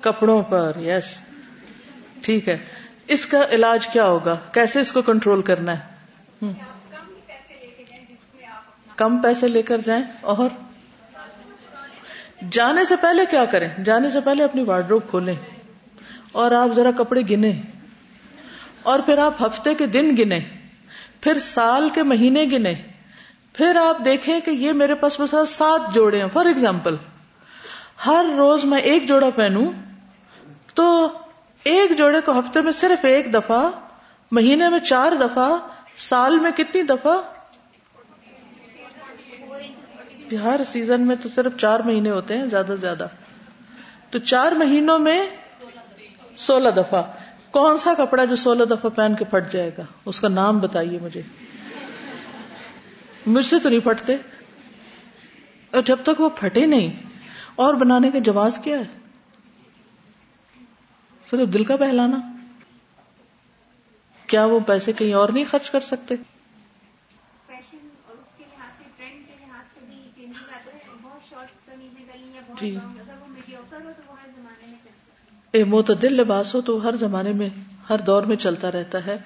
کپڑوں 0.00 0.42
پر 0.42 0.72
یس 0.76 1.18
ٹھیک 2.22 2.48
ہے۔ 2.48 2.58
اس 3.06 3.26
کا 3.26 3.44
علاج 3.50 3.86
کیا 3.86 4.04
ہوگا؟ 4.04 4.36
کیسے 4.52 4.80
اس 4.80 4.92
کو 4.92 5.02
کنٹرول 5.02 5.42
کرنا 5.42 5.78
ہے؟ 5.78 6.52
کم 8.96 9.18
پیسے 9.18 9.48
لے 9.48 9.62
کر 9.62 9.78
جائیں 9.78 10.04
اور 10.20 10.48
جانے 12.50 12.84
سے 12.84 12.96
پہلے 12.96 13.22
کیا 13.30 13.44
کریں؟ 13.44 13.68
جانے 13.84 14.10
سے 14.10 14.20
پہلے 14.20 14.44
اپنی 14.44 14.62
وارڈروب 14.62 15.02
کھولیں 15.10 15.34
اور 16.32 16.50
آپ 16.50 16.68
ذرا 16.76 16.90
کپڑے 16.90 17.20
گنے 17.30 17.62
اور 18.82 18.98
پھر 18.98 19.18
آپ 19.18 19.42
ہفتے 19.42 19.74
کے 19.74 19.86
دن 19.86 20.16
گنے 20.18 20.40
پھر 21.20 21.38
سال 21.38 21.88
کے 21.94 22.02
مہینے 22.02 22.44
گنے 22.52 22.74
پھر 23.52 23.76
آپ 23.76 23.96
دیکھیں 24.04 24.40
کہ 24.40 24.50
یہ 24.50 24.72
میرے 24.72 24.94
پاس 24.94 25.20
بس 25.20 25.34
سات 25.48 25.94
جوڑے 25.94 26.20
ہیں 26.20 26.28
فار 26.28 26.46
ایگزامپل 26.46 26.96
ہر 28.06 28.24
روز 28.36 28.64
میں 28.64 28.78
ایک 28.78 29.08
جوڑا 29.08 29.30
پہنوں 29.30 29.72
تو 30.74 31.08
ایک 31.64 31.98
جوڑے 31.98 32.20
کو 32.20 32.38
ہفتے 32.38 32.60
میں 32.60 32.72
صرف 32.72 33.04
ایک 33.04 33.34
دفعہ، 33.34 33.70
مہینے 34.32 34.68
میں 34.68 34.78
چار 34.78 35.12
دفعہ، 35.12 35.56
سال 35.96 36.38
میں 36.38 36.50
کتنی 36.50 36.82
دفعہ؟ 36.82 37.16
ہر 40.42 40.60
سیزن 40.66 41.00
میں 41.00 41.16
تو 41.22 41.28
صرف 41.28 41.52
چار 41.56 41.80
مہینے 41.80 42.10
ہوتے 42.10 42.36
ہیں، 42.36 42.44
زیادہ 42.44 42.66
سے 42.66 42.76
زیادہ۔ 42.76 43.06
تو 44.10 44.18
چار 44.18 44.52
مہینوں 44.52 44.98
میں 44.98 45.26
سولہ 46.36 46.68
دفعہ۔ 46.68 47.02
کون 47.50 47.78
سا 47.78 47.92
کپڑا 47.98 48.24
جو 48.24 48.36
سولہ 48.36 48.64
دفعہ 48.64 48.90
پہن 48.90 49.14
کے 49.14 49.24
پھٹ 49.24 49.52
جائے 49.52 49.70
گا؟ 49.78 49.82
اس 50.04 50.20
کا 50.20 50.28
نام 50.28 50.58
بتائیے 50.58 50.98
مجھے۔ 51.02 51.22
مجھ 53.26 53.46
سے 53.46 53.58
تو 53.58 53.68
نہیں 53.68 53.80
پھٹتے۔ 53.80 54.16
اور 55.70 55.82
جب 55.82 55.96
تک 56.02 56.20
وہ 56.20 56.28
پھٹے 56.28 56.66
نہیں 56.66 57.02
اور 57.56 57.74
بنانے 57.74 58.10
کا 58.10 58.18
جواز 58.18 58.58
کیا 58.58 58.78
ہے؟ 58.78 58.84
صرف 61.30 61.52
دل 61.52 61.64
کا 61.64 61.76
بہلانا۔ 61.76 62.16
کیا 64.26 64.44
وہ 64.44 64.60
پیسے 64.60 64.92
کہیں 64.92 65.14
اور 65.14 65.28
نہیں 65.28 65.44
خرچ 65.44 65.70
کر 65.70 65.80
سکتے؟ 65.80 66.14
جی۔ 72.60 72.76
معتدل 75.64 76.14
لباس 76.14 76.54
ہو 76.54 76.60
تو 76.60 76.88
ہر 76.88 76.96
زمانے 76.96 77.32
میں 77.32 77.48
ہر 77.90 77.98
دور 77.98 78.22
میں 78.22 78.36
چلتا 78.36 78.72
رہتا 78.72 79.06
ہے۔ 79.06 79.18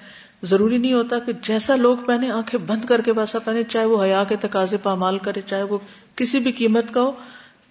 ضروری 0.43 0.77
نہیں 0.77 0.93
ہوتا 0.93 1.19
کہ 1.19 1.31
جیسا 1.41 1.75
لوگ 1.75 1.97
پہنے 1.97 2.31
آنکھیں 2.31 2.59
بند 2.59 2.85
کر 2.85 3.01
کے 3.01 3.11
ویسا 3.11 3.39
پہنے، 3.39 3.63
چاہے 3.63 3.85
وہ 3.85 4.03
حیا 4.03 4.23
کے 4.23 4.35
تقاضے 4.35 4.77
پامال 4.77 5.17
کرے، 5.17 5.41
چاہے 5.41 5.63
وہ 5.63 5.77
کسی 6.15 6.39
بھی 6.39 6.51
قیمت 6.51 6.93
کا 6.93 7.01
ہو، 7.01 7.11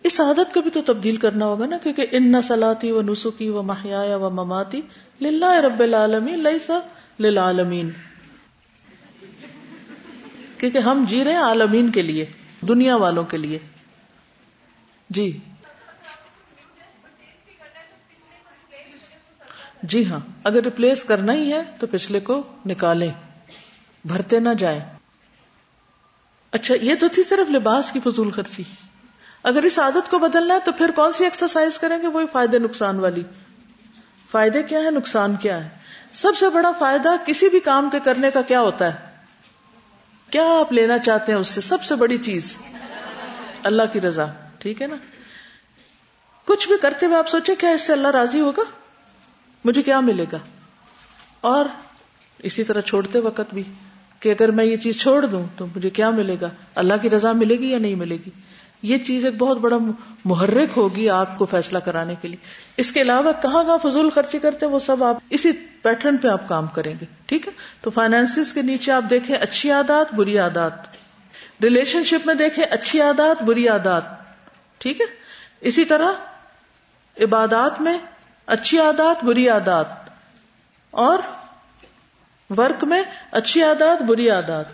اس 0.05 0.21
عادت 0.21 0.55
کو 0.55 0.62
بھی 0.62 0.71
تو 0.71 0.81
تبدیل 0.87 1.17
کرنا 1.17 1.47
ہوگا 1.47 1.67
نا، 1.67 1.79
کیونکہ 1.79 2.07
ان 2.12 2.33
نسلاتی 2.33 2.91
و 2.91 3.03
نسخی 3.03 3.49
و 3.49 3.62
محیا 3.62 4.17
و 4.17 4.31
مماتی 4.31 4.81
للہ 5.21 5.61
رب 5.61 5.81
العالمین 5.81 6.43
لئیسا 6.43 6.81
للعالمین۔ 7.21 7.91
کیونکہ 10.59 10.79
ہم 10.79 11.05
جی 11.09 11.25
رہے 11.25 11.33
ہیں 11.33 11.43
عالمین 11.43 11.91
کے 11.91 12.03
لیے، 12.03 12.27
دنیا 12.69 12.97
والوں 12.97 13.25
کے 13.25 13.37
لیے۔ 13.37 13.59
جی۔ 15.11 15.39
جی 19.83 20.07
ہاں 20.07 20.20
اگر 20.45 20.64
ریپلیس 20.64 21.05
کرنا 21.05 21.33
ہی 21.33 21.53
ہے 21.53 21.62
تو 21.81 21.87
پچھلے 21.87 22.20
کو 22.20 22.43
نکالیں۔ 22.66 23.11
بھرتے 24.05 24.41
نہ 24.41 24.49
جائیں۔ 24.59 24.81
اچھا 26.53 26.74
یہ 26.81 26.95
تو 27.01 27.09
تھی 27.09 27.22
صرف 27.22 27.51
لباس 27.51 27.93
کی 27.93 28.01
فضول 28.05 28.31
خرچی۔ 28.31 28.62
اگر 29.43 29.62
اس 29.62 29.79
عادت 29.79 30.11
کو 30.11 30.18
بدلنا 30.18 30.55
ہے 30.55 30.59
تو 30.64 30.72
پھر 30.72 30.91
کون 30.91 31.12
سی 31.12 31.24
ایکسرسائز 31.24 31.79
کریں 31.79 32.03
گے؟ 32.03 32.07
وہی 32.07 32.24
فائدے 32.33 32.59
نقصان 32.59 32.99
والی۔ 33.01 33.22
فائدے 34.31 34.62
کیا 34.62 34.79
ہے 34.79 34.91
نقصان 34.91 35.37
کیا 35.37 35.64
ہے 35.64 35.68
سب 36.12 36.33
سے 36.37 36.49
بڑا 36.49 36.72
فائدہ 36.79 37.09
کسی 37.27 37.49
بھی 37.49 37.61
کام 37.61 37.91
کے 37.91 38.01
کرنے 38.01 38.31
کا 38.31 38.43
کیا 38.43 38.61
ہوتا 38.61 38.95
ہے؟ 38.95 39.07
کیا 40.31 40.43
آپ 40.61 40.72
لینا 40.72 40.99
چاہتے 40.99 41.33
ہیں 41.33 41.39
اس 41.39 41.49
سے؟ 41.49 41.61
سب 41.61 41.83
سے 41.83 41.95
بڑی 41.95 42.16
چیز۔ 42.16 42.57
اللہ 43.64 43.83
کی 43.93 44.01
رضا، 44.01 44.27
ٹھیک 44.59 44.83
ہے 44.83 44.87
نا؟ 44.87 44.97
کچھ 46.45 46.68
بھی 46.68 46.77
کرتے 46.83 47.07
ہوئے 47.07 47.18
آپ 47.18 47.29
سوچے 47.29 47.55
کیا 47.55 47.70
اس 47.70 47.83
سے 47.83 47.93
اللہ 47.93 48.09
راضی 48.09 48.41
ہوگا؟ 48.41 48.62
مجھے 49.67 49.83
کیا 49.83 50.01
ملے 50.01 50.25
گا؟ 50.33 50.39
اور 51.41 51.64
اسی 52.39 52.64
طرح 52.64 52.81
چھوڑتے 52.81 53.19
وقت 53.19 53.55
بھی 53.55 53.62
کہ 54.21 54.29
اگر 54.29 54.51
میں 54.51 54.64
یہ 54.64 54.77
چیز 54.77 55.01
چھوڑ 55.01 55.27
دوں 55.27 55.47
تو 55.57 55.67
مجھے 55.77 55.91
کیا 55.91 56.11
ملے 56.11 56.37
گا؟ 56.41 56.51
اللہ 56.75 56.95
کی 57.03 57.11
رضا 57.11 57.33
ملے 57.33 57.57
گی 57.59 57.71
یا 57.71 57.79
نہیں 57.79 57.95
ملے 57.95 58.17
گی؟ 58.27 58.31
یہ 58.83 58.99
چیز 58.99 59.25
ایک 59.25 59.35
بہت 59.39 59.59
بڑا 59.59 59.77
محرک 60.25 60.69
ہوگی 60.77 61.11
آپ 61.11 61.39
کو 61.39 61.45
فیصلہ 61.45 61.79
کرانے 61.79 62.14
کے 62.21 62.29
لیے۔ 62.29 62.37
اس 62.77 62.93
کے 62.93 63.01
علاوہ 63.01 63.33
کہاں 63.43 63.64
کہاں 63.64 63.79
فضول 63.79 64.11
خرچی 64.11 64.39
کرتے 64.39 64.67
وہ 64.67 64.79
سب 64.79 65.05
آپ 65.05 65.17
اسی 65.31 65.53
پیٹرن 65.83 66.17
پہ 66.17 66.29
آپ 66.29 66.49
کام 66.49 66.67
کریں 66.67 66.95
گے، 67.01 67.07
ٹھیک 67.27 67.49
ہے؟ 67.49 67.53
تو 67.81 67.91
فائنینس 67.91 68.53
کے 68.53 68.62
نیچے 68.62 68.93
آپ 68.93 69.05
دیکھیں 69.11 69.37
اچھی 69.37 69.71
عادات، 69.71 70.14
بری 70.14 70.39
عادات۔ 70.39 70.73
ریلیشن 71.62 72.05
شپ 72.05 72.27
میں 72.27 72.35
دیکھیں 72.35 72.64
اچھی 72.71 73.01
عادات، 73.01 73.43
بری 73.43 73.69
عادات، 73.69 74.03
ٹھیک 74.79 75.01
ہے؟ 75.01 75.07
اسی 75.61 75.85
طرح 75.85 76.09
عبادات 77.21 77.81
میں 77.81 77.99
اچھی 78.47 78.78
عادات، 78.78 79.24
بری 79.24 79.49
عادات۔ 79.49 79.86
اور 80.90 81.18
ورک 82.57 82.84
میں 82.84 83.03
اچھی 83.30 83.62
عادات، 83.62 84.03
بری 84.03 84.30
عادات۔ 84.30 84.64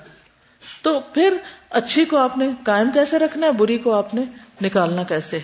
تو 0.83 1.01
پھر 1.01 1.37
اچھی 1.71 2.05
کو 2.05 2.17
آپ 2.17 2.39
نے 2.39 2.49
قائم 2.65 2.91
کیسے 2.95 3.19
رکھنا 3.19 3.47
ہے، 3.47 3.53
بری 3.53 3.79
کو 3.79 3.95
آپ 3.95 4.15
نے 4.15 4.23
نکالنا 4.63 5.03
کیسے 5.03 5.39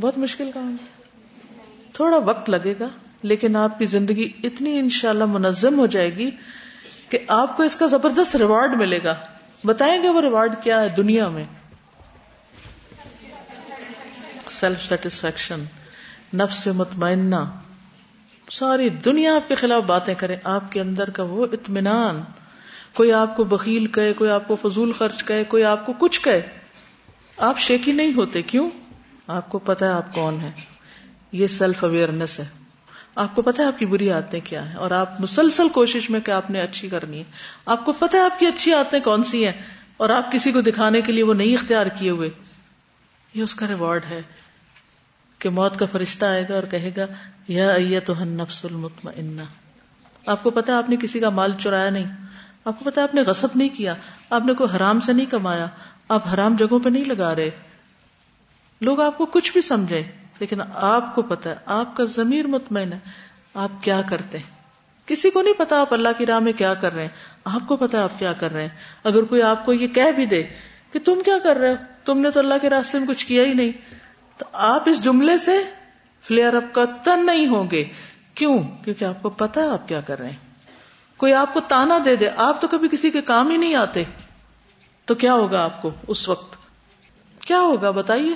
بہت 0.00 0.18
مشکل 0.18 0.50
کام 0.54 0.76
ہے۔ 0.82 1.02
تھوڑا 1.92 2.16
وقت 2.16 2.50
لگے 2.50 2.74
گا، 2.80 2.88
لیکن 3.22 3.56
آپ 3.56 3.78
کی 3.78 3.86
زندگی 3.86 4.32
اتنی 4.42 4.78
انشاءاللہ 4.78 5.24
منظم 5.24 5.78
ہو 5.78 5.86
جائے 5.86 6.16
گی 6.16 6.30
کہ 7.08 7.18
آپ 7.28 7.56
کو 7.56 7.62
اس 7.62 7.76
کا 7.76 7.86
زبردست 7.86 8.36
ریوارڈ 8.36 8.74
ملے 8.74 9.00
گا۔ 9.04 9.14
بتائیں 9.64 10.02
گے 10.02 10.08
وہ 10.08 10.20
ریوارڈ 10.20 10.54
کیا 10.62 10.80
ہے 10.80 10.88
دنیا 10.88 11.28
میں؟ 11.28 11.44
سیلف 14.50 14.86
سیٹسفیکشن 14.86 15.64
نفس 16.34 16.66
مطمئنہ، 16.66 17.36
ساری 18.50 18.88
دنیا 18.88 19.34
آپ 19.36 19.48
کے 19.48 19.54
خلاف 19.54 19.82
باتیں 19.82 20.14
کرے، 20.14 20.36
آپ 20.44 20.72
کے 20.72 20.80
اندر 20.80 21.10
کا 21.10 21.22
وہ 21.22 21.46
اطمینان، 21.52 22.20
کوئی 22.94 23.12
آپ 23.12 23.36
کو 23.36 23.44
بکیل 23.44 23.86
کہے، 23.86 24.12
کوئی 24.12 24.30
آپ 24.30 24.48
کو 24.48 24.56
فضول 24.56 24.92
خرچ 24.92 25.24
کہے، 25.24 25.44
کوئی 25.44 25.64
آپ 25.64 25.86
کو 25.86 25.92
کچھ 25.98 26.20
کہے، 26.20 26.40
آپ 27.36 27.58
شیکی 27.58 27.92
نہیں 27.92 28.12
ہوتے، 28.12 28.42
کیوں؟ 28.42 28.70
آپ 29.26 29.48
کو 29.48 29.58
پتا 29.58 29.86
ہے 29.86 29.90
آپ 29.90 30.12
کون 30.14 30.40
ہے 30.40 30.50
یہ 31.32 31.46
سیلف 31.46 31.84
اویئرنیس 31.84 32.38
ہے۔ 32.38 32.44
آپ 33.14 33.34
کو 33.34 33.42
پتا 33.42 33.62
ہے 33.62 33.68
آپ 33.68 33.78
کی 33.78 33.86
بری 33.86 34.10
آتے 34.12 34.40
کیا 34.40 34.70
ہے 34.70 34.76
اور 34.76 34.90
آپ 34.90 35.20
مسلسل 35.20 35.68
کوشش 35.68 36.10
میں 36.10 36.20
کہ 36.20 36.30
آپ 36.30 36.50
نے 36.50 36.60
اچھی 36.60 36.88
کرنی 36.88 37.18
ہے۔ 37.18 37.24
آپ 37.64 37.84
کو 37.84 37.92
پتا 37.92 38.18
ہے 38.18 38.22
آپ 38.22 38.38
کی 38.38 38.46
اچھی 38.46 38.74
آتے 38.74 39.00
کون 39.00 39.24
سی 39.24 39.44
ہیں، 39.44 39.52
اور 39.96 40.10
آپ 40.10 40.32
کسی 40.32 40.52
کو 40.52 40.60
دکھانے 40.60 41.00
کے 41.00 41.12
لیے 41.12 41.22
وہ 41.22 41.34
نہیں 41.34 41.54
اختیار 41.54 41.86
کیے 41.86 42.10
ہوئے۔ 42.10 42.30
یہ 43.34 43.42
اس 43.42 43.54
کا 43.54 43.66
ریوارڈ 43.68 44.04
ہے۔ 44.10 44.20
کہ 45.38 45.48
موت 45.48 45.78
کا 45.78 45.86
فرشتہ 45.92 46.24
آئے 46.24 46.44
گا 46.48 46.54
اور 46.54 46.62
کہے 46.62 46.90
گا، 46.96 47.06
یا 47.48 48.00
تو 48.06 48.24
نفس 48.24 48.64
المطمئنہ۔ 48.64 49.42
آپ 50.26 50.42
کو 50.42 50.50
پتا 50.50 50.78
آپ 50.78 50.88
نے 50.88 50.96
کسی 50.96 51.20
کا 51.20 51.30
مال 51.30 51.52
چرایا 51.58 51.90
نہیں۔ 51.90 52.04
آپ 52.64 52.78
کو 52.78 52.84
پتا 52.84 53.02
آپ 53.02 53.14
نے 53.14 53.20
غصب 53.20 53.48
نہیں 53.54 53.68
کیا۔ 53.68 53.94
آپ 54.30 54.42
نے 54.44 54.54
کوئی 54.54 54.76
حرام 54.76 55.00
سے 55.00 55.12
نہیں 55.12 55.26
کمایا۔ 55.26 55.66
آپ 56.08 56.34
حرام 56.34 56.56
جگہوں 56.56 56.80
پہ 56.80 56.88
نہیں 56.88 57.04
لگا 57.04 57.34
رہے۔ 57.34 57.50
لوگ 58.80 59.00
آپ 59.00 59.18
کو 59.18 59.26
کچھ 59.26 59.52
بھی 59.52 59.60
سمجھے 59.60 60.02
لیکن 60.40 60.60
آپ 60.74 61.14
کو 61.14 61.22
پتا 61.22 61.50
ہے، 61.50 61.54
آپ 61.66 61.96
کا 61.96 62.04
ضمیر 62.04 62.46
مطمئن 62.46 62.92
ہے۔ 62.92 62.98
آپ 63.54 63.70
کیا 63.82 64.02
کرتے 64.02 64.38
ہیں؟ 64.38 64.58
کسی 65.06 65.30
کو 65.30 65.42
نہیں 65.42 65.54
پتا 65.58 65.80
آپ 65.80 65.94
اللہ 65.94 66.08
کی 66.18 66.26
راہ 66.26 66.38
میں 66.38 66.52
کیا 66.52 66.74
کر 66.74 66.94
رہے 66.94 67.02
ہیں۔ 67.02 67.08
آپ 67.44 67.68
کو 67.68 67.76
پتا 67.76 68.04
آپ 68.04 68.18
کیا 68.18 68.32
کر 68.32 68.52
رہے 68.52 68.60
ہیں۔ 68.60 68.68
اگر 69.04 69.22
کوئی 69.22 69.42
آپ 69.42 69.66
کو 69.66 69.72
یہ 69.72 69.88
کہہ 69.88 70.12
بھی 70.16 70.26
دے 70.26 70.42
کہ 70.92 70.98
تم 70.98 71.18
کیا 71.24 71.38
کر 71.38 71.56
رہے 71.56 71.70
ہو؟ 71.70 71.76
تم 72.04 72.18
نے 72.18 72.30
تو 72.30 72.40
اللہ 72.40 72.54
کے 72.62 72.70
راستے 72.70 72.98
میں 72.98 73.06
کچھ 73.06 73.26
کیا 73.26 73.44
ہی 73.44 73.54
نہیں۔ 73.54 73.72
تو 74.38 74.44
آپ 74.52 74.88
اس 74.88 75.04
جملے 75.04 75.38
سے 75.38 75.58
فلیئر 76.22 76.54
اپ 76.54 76.74
کا 76.74 76.84
تن 76.84 77.26
نہیں 77.26 77.46
ہوں 77.46 77.70
گے۔ 77.70 77.84
کیوں؟ 78.34 78.84
کیونکہ 78.84 79.04
آپ 79.04 79.22
کو 79.22 79.30
پتا 79.30 79.60
ہے 79.60 79.68
آپ 79.68 79.88
کیا 79.88 80.00
کر 80.00 80.18
رہے 80.18 80.30
ہیں۔ 80.30 80.36
کوئی 81.16 81.32
آپ 81.32 81.54
کو 81.54 81.60
تانا 81.60 81.98
دے 82.04 82.16
دے، 82.16 82.28
آپ 82.36 82.60
تو 82.60 82.68
کبھی 82.68 82.88
کسی 82.88 83.10
کے 83.10 83.22
کام 83.22 83.50
ہی 83.50 83.56
نہیں 83.56 83.74
آتے۔ 83.74 84.04
تو 85.04 85.14
کیا 85.14 85.34
ہوگا 85.34 85.64
آپ 85.64 85.82
کو 85.82 85.90
اس 86.08 86.28
وقت؟ 86.28 86.56
کیا 87.40 87.60
ہوگا؟ 87.60 87.90
بتائیے۔ 87.90 88.34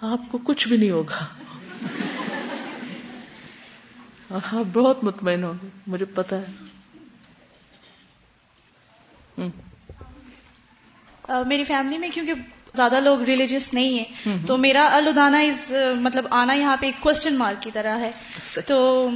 آپ 0.00 0.20
کو 0.30 0.38
کچھ 0.44 0.68
بھی 0.68 0.76
نہیں 0.76 0.90
ہوگا۔ 0.90 1.24
اور 4.28 4.40
آپ 4.52 4.64
بہت 4.72 5.04
مطمئن 5.04 5.44
ہوں 5.44 5.52
گے، 5.62 5.68
مجھے 5.86 6.04
پتا 6.04 6.36
ہے۔ 6.36 6.46
میری 11.46 11.64
فیملی 11.64 11.98
میں 11.98 12.08
کیونکہ 12.14 12.32
زیادہ 12.76 13.00
لوگ 13.00 13.22
ریلیجیس 13.22 13.74
نہیں 13.74 13.98
ہیں۔ 13.98 14.36
تو 14.46 14.56
میرا 14.56 14.88
الدانا 14.92 15.38
از 15.38 15.72
مطلب 16.00 16.26
آنا 16.30 16.52
یہاں 16.52 16.76
پہ 16.80 16.86
ایک 16.86 17.00
کوشچن 17.00 17.34
مارک 17.34 17.62
کی 17.62 17.70
طرح 17.74 17.98
ہے۔ 17.98 18.10
تو 18.66 19.08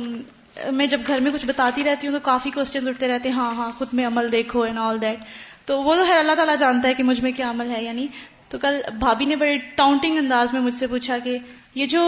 میں 0.72 0.86
جب 0.86 1.00
گھر 1.06 1.20
میں 1.20 1.30
کچھ 1.34 1.46
بتاتی 1.46 1.84
رہتی 1.84 2.06
ہوں 2.06 2.14
تو 2.14 2.20
کافی 2.22 2.50
کوشچن 2.50 2.88
اٹھتے 2.88 3.08
رہتے 3.08 3.28
ہیں۔ 3.28 3.36
ہاں 3.36 3.54
ہاں 3.54 3.70
خود 3.78 3.88
میں 3.92 4.06
عمل 4.06 4.32
دیکھو 4.32 4.62
اینڈ 4.62 4.78
آل 4.78 5.00
دیٹ 5.00 5.18
تو 5.66 5.82
وہ 5.82 5.94
تو 5.94 6.04
خیر 6.04 6.18
اللہ 6.18 6.32
تعالیٰ 6.32 6.56
جانتا 6.58 6.88
ہے 6.88 6.94
کہ 6.94 7.02
مجھ 7.02 7.20
میں 7.20 7.32
کیا 7.32 7.50
عمل 7.50 7.70
ہے 7.70 7.84
یعنی 7.84 8.06
تو 8.48 8.58
کل 8.58 8.80
بھابھی 8.98 9.26
نے 9.26 9.36
بڑے 9.36 9.56
ٹاؤنٹنگ 9.76 10.18
انداز 10.18 10.52
میں 10.52 10.60
مجھ 10.60 10.74
سے 10.74 10.86
پوچھا 10.86 11.18
کہ 11.18 11.38
یہ 11.74 11.86
جو 11.86 12.02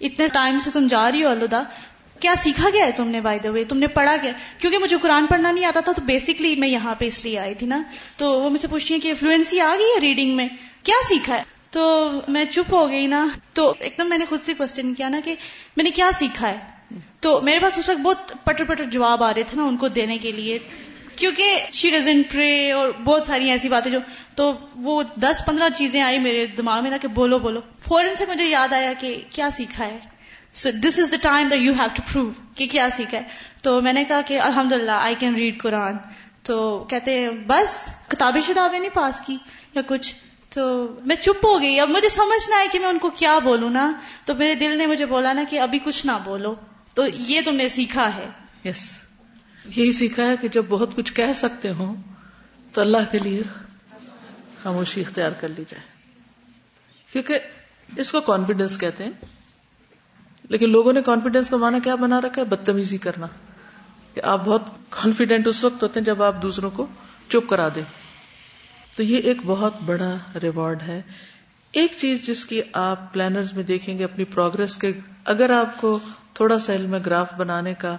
اتنے 0.00 0.26
ٹائم 0.32 0.58
سے 0.58 0.70
تم 0.70 0.86
جا 0.86 1.10
رہی 1.12 1.24
ہو 1.24 1.28
الدا 1.28 1.62
کیا 2.20 2.34
سیکھا 2.38 2.68
گیا 2.72 2.86
ہے 2.86 2.90
تم 2.96 3.08
نے 3.08 3.20
بائی 3.20 3.38
دا 3.38 3.50
وے 3.50 3.64
تم 3.64 3.78
نے 3.78 3.86
پڑھا 3.86 4.16
گیا؟ 4.22 4.32
کیونکہ 4.58 4.78
مجھے 4.78 4.96
قرآن 5.02 5.26
پڑھنا 5.26 5.52
نہیں 5.52 5.64
آتا 5.64 5.80
تھا 5.80 5.92
تو 5.92 6.02
بیسکلی 6.02 6.54
میں 6.56 6.68
یہاں 6.68 6.94
پہ 6.94 7.06
اس 7.06 7.24
لیے 7.24 7.38
آئی 7.38 7.54
تھی 7.54 7.66
نا۔ 7.66 7.82
تو 8.16 8.40
وہ 8.40 8.50
مجھ 8.50 8.60
سے 8.60 8.68
پوچھتی 8.68 8.94
ہیں 8.94 9.00
کہ 9.00 9.14
فلوئنسی 9.14 9.60
آ 9.60 9.74
گئی 9.78 9.86
ہے 9.86 10.00
ریڈنگ 10.00 10.36
میں؟ 10.36 10.48
کیا 10.84 10.94
سیکھا 11.08 11.36
ہے؟ 11.36 11.42
تو 11.70 12.12
میں 12.28 12.44
چپ 12.44 12.74
ہو 12.74 12.90
گئی 12.90 13.06
نا، 13.06 13.28
تو 13.52 13.74
ایک 13.78 13.94
دم 13.98 14.08
میں 14.08 14.18
نے 14.18 14.24
خود 14.28 14.40
سے 14.40 14.54
کوشچن 14.54 14.94
کیا 14.94 15.08
نا 15.08 15.20
کہ 15.24 15.34
میں 15.76 15.84
نے 15.84 15.90
کیا 15.90 16.10
سیکھا 16.14 16.48
ہے؟ 16.48 16.58
تو 17.20 17.40
میرے 17.40 17.58
پاس 17.58 17.78
اس 17.78 17.88
وقت 17.88 17.98
بہت 17.98 18.32
پٹر 18.44 18.64
پٹر 18.64 18.84
جواب 18.84 19.22
آ 19.22 19.34
رہے 19.34 19.42
تھے 19.42 19.56
نا 19.56 19.62
ان 19.62 19.76
کو 19.76 19.88
دینے 19.88 20.18
کے 20.18 20.32
لیے، 20.32 20.58
کیونکہ 21.16 21.66
شی 21.72 21.90
ڈزن 21.90 22.22
پرے 22.22 22.72
اور 22.72 22.88
بہت 23.04 23.26
ساری 23.26 23.50
ایسی 23.50 23.68
باتیں 23.68 23.92
جو، 23.92 23.98
تو 24.34 24.52
وہ 24.74 25.02
دس 25.02 25.42
پندرہ 25.46 25.68
چیزیں 25.68 26.02
آئی 26.02 26.18
میرے 26.18 26.46
دماغ 26.46 26.82
میں 26.82 26.90
نا 26.90 26.96
کہ 26.96 27.08
بولو 27.08 27.38
بولو۔ 27.38 27.60
فوراً 27.88 28.14
سے 28.18 28.24
مجھے 28.28 28.44
یاد 28.44 28.72
آیا 28.72 28.92
کہ 28.98 29.20
کیا 29.30 29.50
سیکھا 29.50 29.86
ہے۔ 29.86 29.98
So 30.52 30.70
this 30.70 30.98
is 30.98 31.12
the 31.12 31.16
time 31.22 31.48
you 31.52 31.72
have 31.72 31.88
to 31.94 32.02
prove 32.12 32.30
کہ 32.54 32.66
کیا 32.70 32.88
سیکھا 32.96 33.18
ہے۔ 33.18 33.22
تو 33.62 33.80
میں 33.80 33.92
نے 33.92 34.04
کہا 34.04 34.20
کہ 34.20 34.40
الحمد 34.40 34.72
للہ 34.72 34.90
آئی 34.90 35.14
کین 35.18 35.34
ریڈ 35.34 35.62
قرآن 35.62 35.96
تو 36.42 36.84
کہتے 36.88 37.20
ہیں، 37.20 37.28
بس 37.46 37.88
کتابیں 38.08 38.42
شتابیں 38.42 38.80
نہیں 38.80 38.94
پاس 38.94 39.20
کی 39.20 39.36
یا 39.74 39.82
کچھ۔ 39.86 40.14
تو 40.54 40.88
میں 41.06 41.16
چپ 41.16 41.46
ہو 41.46 41.60
گئی۔ 41.60 41.80
اب 41.80 41.88
مجھے 41.88 42.08
سمجھنا 42.08 42.56
ہے 42.56 42.66
کہ 42.72 42.78
میں 42.78 42.88
ان 42.88 42.98
کو 42.98 43.10
کیا 43.10 43.38
بولوں 43.38 43.70
نا۔ 43.70 43.92
تو 44.26 44.34
میرے 44.34 44.54
دل 44.54 44.78
نے 44.78 44.86
مجھے 44.86 45.06
بولا 45.06 45.32
نا 45.32 45.44
کہ 45.50 45.60
ابھی 45.60 45.78
کچھ 45.84 46.06
نہ 46.06 46.12
بولو۔ 46.24 46.54
تو 46.94 47.02
یہ 47.14 47.40
تم 47.44 47.56
نے 47.56 47.68
سیکھا 47.68 48.14
ہے۔ 48.14 48.30
یس 48.64 48.98
یہی 49.76 49.92
سیکھا 49.92 50.26
ہے 50.26 50.36
کہ 50.36 50.48
جب 50.48 50.64
بہت 50.68 50.94
کچھ 50.94 51.12
کہہ 51.12 51.32
سکتے 51.34 51.70
ہوں 51.70 51.96
تو 52.72 52.80
اللہ 52.80 52.98
کے 53.10 53.18
لیے 53.18 53.42
خاموشی 54.62 55.00
اختیار 55.00 55.30
کر 55.30 55.48
لی 55.48 55.64
جائے۔ 55.68 55.82
کیونکہ 57.12 57.38
اس 57.96 58.12
کو 58.12 58.20
کانفیڈینس 58.20 58.78
کہتے 58.78 59.04
ہیں۔ 59.04 59.10
لیکن 60.48 60.70
لوگوں 60.70 60.92
نے 60.92 61.02
کانفیڈینس 61.02 61.50
کا 61.50 61.56
مانا 61.56 61.78
کیا 61.78 61.94
بنا 61.94 62.20
رکھا 62.20 62.40
ہے؟ 62.40 62.46
بدتمیزی 62.46 62.98
کرنا۔ 62.98 63.26
کہ 64.14 64.20
آپ 64.24 64.44
بہت 64.44 64.62
کانفیڈینٹ 64.90 65.46
اس 65.46 65.64
وقت 65.64 65.82
ہوتے 65.82 66.00
ہیں 66.00 66.06
جب 66.06 66.22
آپ 66.22 66.42
دوسروں 66.42 66.70
کو 66.70 66.86
چپ 67.28 67.48
کرا 67.48 67.68
دیں۔ 67.74 68.03
تو 68.96 69.02
یہ 69.02 69.18
ایک 69.18 69.36
بہت 69.46 69.74
بڑا 69.86 70.14
ریوارڈ 70.42 70.82
ہے۔ 70.82 71.02
ایک 71.72 71.92
چیز 71.98 72.26
جس 72.26 72.44
کی 72.46 72.60
آپ 72.72 73.12
پلانرز 73.12 73.52
میں 73.52 73.62
دیکھیں 73.62 73.98
گے 73.98 74.04
اپنی 74.04 74.24
پروگرس 74.24 74.76
کے، 74.76 74.92
اگر 75.24 75.50
آپ 75.50 75.80
کو 75.80 75.98
تھوڑا 76.34 76.58
سا 76.58 76.74
علم 76.74 76.96
گراف 77.06 77.34
بنانے 77.34 77.74
کا 77.74 77.96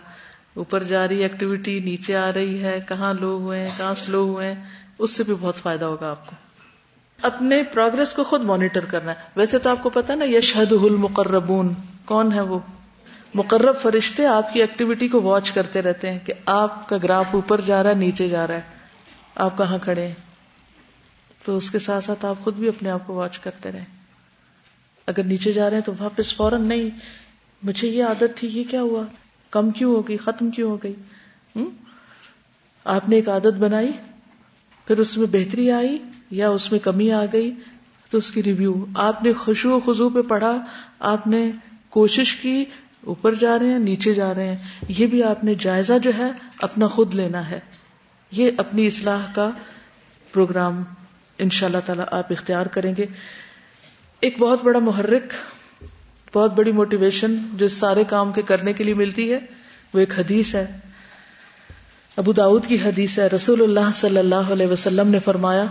اوپر 0.53 0.83
جا 0.83 1.07
رہی 1.07 1.17
ایکٹیویٹی 1.17 1.79
نیچے 1.79 2.15
آ 2.15 2.33
رہی 2.33 2.63
ہے، 2.63 2.79
کہاں 2.87 3.13
لو 3.13 3.37
ہوئے 3.37 3.59
ہیں، 3.59 3.71
کہاں 3.77 3.93
سلو 3.93 4.29
ہوئے 4.29 4.53
ہیں، 4.53 4.63
اس 4.99 5.11
سے 5.11 5.23
بھی 5.23 5.33
بہت 5.39 5.55
فائدہ 5.55 5.85
ہوگا 5.85 6.09
آپ 6.11 6.27
کو۔ 6.27 6.35
اپنے 7.21 7.63
پروگرس 7.63 8.13
کو 8.13 8.23
خود 8.23 8.41
مانیٹر 8.41 8.85
کرنا 8.85 9.11
ہے۔ 9.11 9.19
ویسے 9.35 9.59
تو 9.59 9.69
آپ 9.69 9.83
کو 9.83 9.89
پتا 9.89 10.15
نا 10.15 10.25
یشہد 10.27 10.71
المقربون، 10.71 11.73
کون 12.05 12.33
ہے 12.33 12.41
وہ؟ 12.41 12.59
مقرب 13.33 13.77
فرشتے 13.81 14.25
آپ 14.25 14.53
کی 14.53 14.61
ایکٹیویٹی 14.61 15.07
کو 15.07 15.21
واچ 15.21 15.51
کرتے 15.51 15.81
رہتے 15.81 16.11
ہیں 16.11 16.19
کہ 16.25 16.33
آپ 16.45 16.89
کا 16.89 16.97
گراف 17.03 17.25
اوپر 17.31 17.61
جا 17.61 17.83
رہا 17.83 17.89
ہے، 17.89 17.95
نیچے 17.95 18.27
جا 18.27 18.47
رہا 18.47 18.55
ہے۔ 18.55 18.61
آپ 19.35 19.57
کہاں 19.57 19.77
کھڑے 19.77 20.07
ہیں؟ 20.07 20.24
تو 21.45 21.57
اس 21.57 21.71
کے 21.71 21.79
ساتھ 21.79 22.05
ساتھ 22.05 22.25
آپ 22.25 22.43
خود 22.43 22.55
بھی 22.55 22.67
اپنے 22.67 22.89
آپ 22.89 23.07
کو 23.07 23.13
واچ 23.13 23.39
کرتے 23.39 23.71
رہیں۔ 23.71 23.85
اگر 25.07 25.23
نیچے 25.23 25.53
جا 25.53 25.69
رہے 25.69 25.77
ہیں 25.77 25.83
تو 25.83 25.93
واپس 25.99 26.35
فوراً 26.35 26.63
نہیں۔ 26.63 26.89
مجھے 27.63 27.87
یہ 27.87 28.03
عادت 28.03 28.37
تھی، 28.37 28.47
یہ 28.47 28.63
کیا 28.69 28.81
ہوا؟ 28.81 29.03
کم 29.49 29.71
کیوں 29.71 29.95
ہو 29.95 30.07
گئی؟ 30.07 30.17
ختم 30.17 30.49
کیوں 30.49 30.71
ہو 30.71 30.77
گئی؟ 30.83 30.93
آپ 32.85 33.09
نے 33.09 33.15
ایک 33.15 33.29
عادت 33.29 33.53
بنائی، 33.59 33.91
پھر 34.87 34.97
اس 34.97 35.17
میں 35.17 35.27
بہتری 35.31 35.71
آئی 35.71 35.99
یا 36.31 36.49
اس 36.49 36.71
میں 36.71 36.79
کمی 36.79 37.11
آ 37.11 37.25
گئی؟ 37.33 37.55
تو 38.09 38.17
اس 38.17 38.31
کی 38.31 38.43
ریویو 38.43 38.85
آپ 38.95 39.23
نے 39.23 39.33
خوشو 39.33 39.69
و 39.71 39.79
خزو 39.79 40.09
پہ 40.09 40.21
پڑھا، 40.21 40.65
آپ 40.99 41.27
نے 41.27 41.51
کوشش 41.89 42.35
کی، 42.35 42.65
اوپر 43.01 43.33
جا 43.33 43.59
رہے 43.59 43.65
ہیں، 43.65 43.79
نیچے 43.79 44.13
جا 44.13 44.33
رہے 44.33 44.47
ہیں۔ 44.47 44.57
یہ 44.87 45.07
بھی 45.07 45.23
آپ 45.23 45.43
نے 45.43 45.55
جائزہ 45.55 45.93
جو 46.03 46.11
ہے، 46.17 46.31
اپنا 46.61 46.87
خود 46.87 47.15
لینا 47.15 47.49
ہے۔ 47.49 47.59
یہ 48.31 48.51
اپنی 48.57 48.87
اصلاح 48.87 49.25
کا 49.35 49.49
پروگرام 50.31 50.83
ان 51.37 51.49
شاء 51.49 51.67
اللہ 51.67 51.77
تعالی 51.85 52.03
آپ 52.11 52.31
اختیار 52.31 52.65
کریں 52.65 52.93
گے۔ 52.97 53.05
ایک 54.19 54.39
بہت 54.39 54.63
بڑا 54.63 54.79
محرک، 54.79 55.33
بہت 56.33 56.53
بڑی 56.53 56.71
موٹیویشن 56.71 57.35
جو 57.53 57.65
اس 57.65 57.73
سارے 57.73 58.03
کام 58.09 58.31
کے 58.31 58.41
کرنے 58.41 58.73
کے 58.73 58.83
لیے 58.83 58.93
ملتی 58.93 59.33
ہے، 59.33 59.39
وہ 59.93 59.99
ایک 59.99 60.19
حدیث 60.19 60.55
ہے۔ 60.55 60.65
ابو 62.17 62.33
داود 62.33 62.65
کی 62.65 62.75
حدیث 62.75 63.19
ہے، 63.19 63.27
رسول 63.27 63.61
اللہ 63.61 63.91
صلی 63.93 64.17
اللہ 64.17 64.35
علیہ 64.35 64.67
وسلم 64.67 65.07
نے 65.07 65.19
فرمایا، 65.25 65.63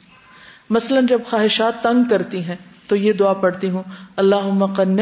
مثلاً 0.70 1.06
جب 1.06 1.22
خواہشات 1.30 1.84
تنگ 1.84 2.10
کرتی 2.10 2.44
ہیں 2.44 2.56
تو 2.90 2.96
یہ 2.96 3.14
دعا 3.14 3.34
پڑھتی 3.34 3.70
ہوں۔ 3.70 3.84
اللہ 4.16 4.42
مقن 4.42 4.98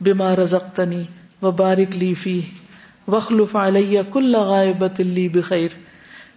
بیمار 0.00 0.38
رزقتنی 0.38 1.02
و 1.42 1.50
بارک 1.50 1.96
لیفی 1.96 2.42
وخلف 3.08 3.56
علیہ 3.56 4.00
کل 4.12 4.34
غائبت 4.36 5.00
لی 5.00 5.28
بخیر۔ 5.28 5.68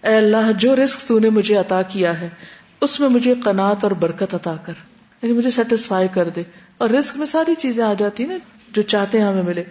اے 0.03 0.15
اللہ، 0.15 0.51
جو 0.57 0.75
رزق 0.75 1.01
تو 1.07 1.19
نے 1.19 1.29
مجھے 1.29 1.55
عطا 1.55 1.81
کیا 1.81 2.21
ہے، 2.21 2.29
اس 2.81 2.99
میں 2.99 3.09
مجھے 3.09 3.33
قناط 3.43 3.83
اور 3.83 3.91
برکت 3.91 4.35
عطا 4.35 4.55
کر۔ 4.65 4.73
یعنی 5.21 5.33
مجھے 5.33 5.51
سیٹسفائی 5.51 6.07
کر 6.13 6.29
دے۔ 6.29 6.43
اور 6.77 6.89
رزق 6.89 7.17
میں 7.17 7.25
ساری 7.25 7.55
چیزیں 7.55 7.83
آ 7.83 7.93
جاتی 7.97 8.25
نا، 8.25 8.35
جو 8.73 8.81
چاہتے 8.81 9.21
ہیں 9.21 9.25
ہمیں 9.25 9.43
ملے۔ 9.43 9.63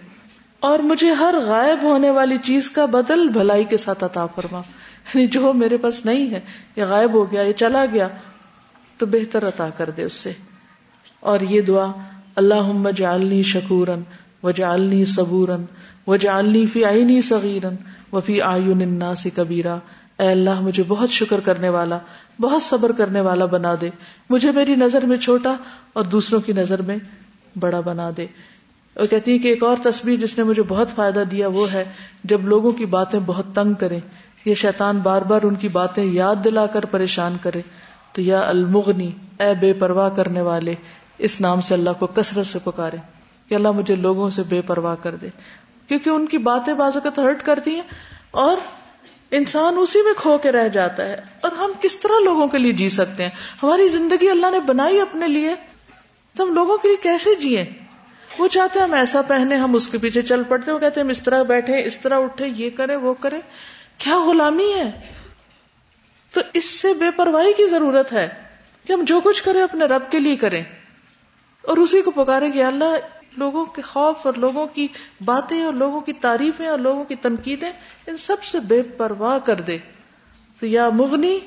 اور 0.59 0.79
مجھے 0.79 1.11
ہر 1.11 1.35
غائب 1.45 1.79
ہونے 1.83 2.09
والی 2.09 2.37
چیز 2.43 2.69
کا 2.69 2.85
بدل 2.85 3.29
بھلائی 3.29 3.63
کے 3.63 3.77
ساتھ 3.77 4.03
عطا 4.03 4.25
فرما۔ 4.25 4.59
یعنی 5.13 5.27
جو 5.27 5.53
میرے 5.53 5.77
پاس 5.77 6.05
نہیں 6.05 6.31
ہے 6.31 6.39
یا 6.75 6.85
غائب 6.85 7.13
ہو 7.13 7.31
گیا 7.31 7.41
یا 7.41 7.53
چلا 7.53 7.85
گیا، 7.93 8.07
تو 8.97 9.05
بہتر 9.05 9.47
عطا 9.47 9.69
کر 9.77 9.89
دے 9.89 10.03
اس 10.03 10.13
سے۔ 10.13 10.31
اور 11.21 11.39
یہ 11.39 11.61
دعا 11.61 11.91
اللہ 12.35 12.91
جعلنی 12.95 13.43
شکورن 13.43 14.01
و 14.43 14.51
جالنی 14.51 15.05
صبورن 15.05 15.63
و 16.07 16.15
جالنی 16.15 16.65
فی 16.65 16.85
آئینی 16.85 17.21
صغیرن 17.21 17.75
و 18.13 18.19
فی 18.19 18.41
آئین 18.41 18.81
الناس 18.81 19.27
کبیرا۔ 19.35 19.77
اے 20.19 20.31
اللہ، 20.31 20.61
مجھے 20.61 20.83
بہت 20.87 21.09
شکر 21.09 21.39
کرنے 21.39 21.69
والا، 21.69 21.97
بہت 22.41 22.63
صبر 22.63 22.91
کرنے 22.91 23.21
والا 23.21 23.45
بنا 23.45 23.75
دے۔ 23.81 23.89
مجھے 24.29 24.51
میری 24.51 24.75
نظر 24.75 25.05
میں 25.05 25.17
چھوٹا 25.17 25.55
اور 25.93 26.03
دوسروں 26.03 26.41
کی 26.41 26.53
نظر 26.53 26.81
میں 26.81 26.97
بڑا 27.59 27.79
بنا 27.79 28.09
دے۔ 28.17 28.25
اور 28.93 29.07
کہتی 29.07 29.33
ہے 29.33 29.37
کہ 29.37 29.47
ایک 29.47 29.63
اور 29.63 29.75
تصویر 29.83 30.19
جس 30.19 30.37
نے 30.37 30.43
مجھے 30.43 30.63
بہت 30.67 30.87
فائدہ 30.95 31.23
دیا 31.31 31.47
وہ 31.47 31.73
ہے، 31.73 31.83
جب 32.23 32.41
لوگوں 32.41 32.71
کی 32.71 32.85
باتیں 32.85 33.19
بہت 33.25 33.45
تنگ 33.55 33.73
کرے 33.73 33.99
یہ 34.45 34.53
شیطان 34.53 34.99
بار 34.99 35.21
بار 35.21 35.43
ان 35.43 35.55
کی 35.55 35.67
باتیں 35.67 36.03
یاد 36.03 36.35
دلا 36.43 36.65
کر 36.65 36.85
پریشان 36.85 37.37
کرے۔ 37.41 37.61
تو 38.13 38.21
یا 38.21 38.39
المغنی، 38.39 39.11
اے 39.39 39.53
بے 39.59 39.73
پرواہ 39.73 40.09
کرنے 40.09 40.41
والے 40.41 40.75
اس 41.21 41.41
نام 41.41 41.61
سے 41.61 41.73
اللہ 41.73 41.89
کو 41.99 42.07
کثرت 42.07 42.45
سے 42.45 42.59
پکارے 42.63 42.97
کہ 43.49 43.55
اللہ 43.55 43.71
مجھے 43.71 43.95
لوگوں 43.95 44.29
سے 44.29 44.43
بے 44.43 44.61
پرواہ 44.61 44.95
کر 45.01 45.15
دے۔ 45.15 45.29
کیونکہ 45.87 46.09
ان 46.09 46.25
کی 46.25 46.37
باتیں 46.37 46.73
بازوقت 46.73 47.19
ہرٹ 47.19 47.43
کرتی 47.43 47.75
ہیں 47.75 47.81
اور 48.31 48.57
انسان 49.31 49.75
اسی 49.77 50.01
میں 50.01 50.13
کھو 50.17 50.37
کے 50.37 50.51
رہ 50.51 50.67
جاتا 50.67 51.05
ہے۔ 51.05 51.21
اور 51.41 51.51
ہم 51.51 51.71
کس 51.81 51.97
طرح 51.97 52.23
لوگوں 52.23 52.47
کے 52.47 52.57
لیے 52.57 52.73
جی 52.73 52.89
سکتے 52.89 53.23
ہیں؟ 53.23 53.29
ہماری 53.63 53.87
زندگی 53.87 54.29
اللہ 54.29 54.51
نے 54.51 54.59
بنائی 54.59 55.01
اپنے 55.01 55.27
لیے۔ 55.27 55.55
تو 56.37 56.43
ہم 56.43 56.53
لوگوں 56.53 56.77
کے 56.77 56.87
لیے 56.87 56.97
کیسے 56.97 57.35
جیے؟ 57.35 57.65
وہ 58.39 58.47
چاہتے 58.47 58.79
ہیں 58.79 58.87
ہم 58.87 58.93
ایسا 58.93 59.21
پہنے 59.21 59.55
ہم 59.55 59.75
اس 59.75 59.87
کے 59.87 59.97
پیچھے 59.97 60.21
چل 60.21 60.43
پڑتے 60.43 60.71
وہ 60.71 60.79
کہتے 60.79 60.99
ہیں 60.99 61.05
ہم 61.05 61.09
اس 61.09 61.21
طرح 61.21 61.43
بیٹھے 61.43 61.85
اس 61.85 61.97
طرح 61.97 62.19
اٹھے 62.19 62.47
یہ 62.47 62.69
کرے 62.69 62.95
وہ 62.95 63.13
کرے 63.13 63.37
کیا 63.97 64.25
غلامی 64.25 64.73
ہے؟ 64.73 64.91
تو 66.33 66.41
اس 66.53 66.65
سے 66.65 66.93
بے 66.93 67.11
پرواہی 67.15 67.53
کی 67.53 67.67
ضرورت 67.67 68.13
ہے 68.13 68.27
کہ 68.87 68.93
ہم 68.93 69.01
جو 69.01 69.19
کچھ 69.19 69.43
کریں، 69.43 69.61
اپنے 69.61 69.85
رب 69.85 70.11
کے 70.11 70.19
لیے 70.19 70.35
کریں۔ 70.35 70.63
اور 71.61 71.77
اسی 71.77 72.01
کو 72.01 72.11
پکارے 72.11 72.51
کہ 72.51 72.63
اللہ، 72.63 72.95
لوگوں 73.37 73.65
کے 73.65 73.81
خوف 73.81 74.25
اور 74.25 74.33
لوگوں 74.33 74.67
کی 74.67 74.87
باتیں 75.25 75.61
اور 75.61 75.73
لوگوں 75.73 76.01
کی 76.01 76.13
تعریفیں 76.13 76.67
اور 76.67 76.79
لوگوں 76.79 77.03
کی 77.03 77.15
تنقیدیں 77.15 77.71
ان 78.07 78.17
سب 78.17 78.43
سے 78.43 78.59
بے 78.59 78.81
پرواہ 78.81 79.39
کر 79.39 79.55
دے۔ 79.55 79.77
تو 80.59 80.65
یا 80.65 80.89
مغنی، 80.89 81.39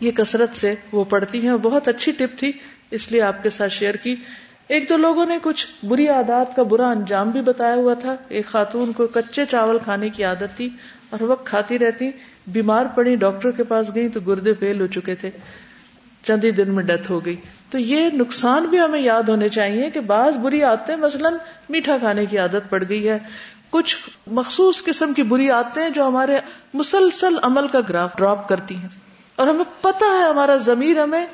یہ 0.00 0.10
کثرت 0.10 0.56
سے 0.56 0.74
وہ 0.92 1.04
پڑھتی 1.04 1.48
ہیں 1.48 1.56
بہت 1.56 1.88
اچھی 1.88 2.12
ٹپ 2.12 2.38
تھی، 2.38 2.52
اس 2.90 3.12
لیے 3.12 3.22
آپ 3.22 3.42
کے 3.42 3.50
ساتھ 3.50 3.72
شیئر 3.72 3.94
کی۔ 3.94 4.16
ایک 4.68 4.88
دو 4.88 4.96
لوگوں 4.96 5.26
نے 5.26 5.38
کچھ 5.42 5.66
بری 5.86 6.08
عادات 6.08 6.56
کا 6.56 6.62
برا 6.62 6.90
انجام 6.90 7.30
بھی 7.30 7.40
بتایا 7.40 7.74
ہوا 7.74 7.94
تھا۔ 7.94 8.16
ایک 8.28 8.46
خاتون 8.46 8.92
کو 8.92 9.06
کچے 9.06 9.44
چاول 9.44 9.78
کھانے 9.78 10.08
کی 10.08 10.24
عادت 10.24 10.56
تھی 10.56 10.68
اور 11.10 11.22
وقت 11.22 11.46
کھاتی 11.46 11.78
رہتی، 11.78 12.10
بیمار 12.46 12.86
پڑی، 12.94 13.16
ڈاکٹر 13.16 13.50
کے 13.50 13.64
پاس 13.64 13.94
گئی 13.94 14.08
تو 14.08 14.20
گردے 14.20 14.52
فیل 14.54 14.80
ہو 14.80 14.86
چکے 14.86 15.14
تھے۔ 15.14 15.30
چند 16.26 16.44
ہی 16.44 16.50
دن 16.50 16.74
میں 16.74 16.82
ڈیتھ 16.82 17.10
ہو 17.10 17.24
گئی۔ 17.24 17.36
تو 17.74 17.78
یہ 17.80 18.10
نقصان 18.10 18.64
بھی 18.64 18.80
ہمیں 18.80 19.00
یاد 19.00 19.22
ہونے 19.22 19.48
چاہیے 19.48 19.90
کہ 19.90 20.00
بعض 20.00 20.36
بری 20.36 20.62
عادتیں 20.62 20.96
مثلاً 20.96 21.34
میٹھا 21.68 21.98
کھانے 21.98 22.26
کی 22.26 22.38
عادت 22.38 22.70
پڑ 22.70 22.84
گئی 22.88 23.08
ہے۔ 23.08 23.18
کچھ 23.70 23.96
مخصوص 24.26 24.84
قسم 24.84 25.12
کی 25.12 25.22
بری 25.22 25.50
عادتیں 25.50 25.90
جو 25.90 26.06
ہمارے 26.06 26.40
مسلسل 26.74 27.36
عمل 27.42 27.68
کا 27.68 27.80
گراف 27.88 28.16
ڈراپ 28.16 28.48
کرتی 28.48 28.76
ہیں۔ 28.76 28.88
اور 29.36 29.48
ہمیں 29.48 29.64
پتا 29.80 30.06
ہے 30.06 30.28
ہمارا 30.28 30.56
ضمیر 30.56 31.02
ہمیں 31.02 31.26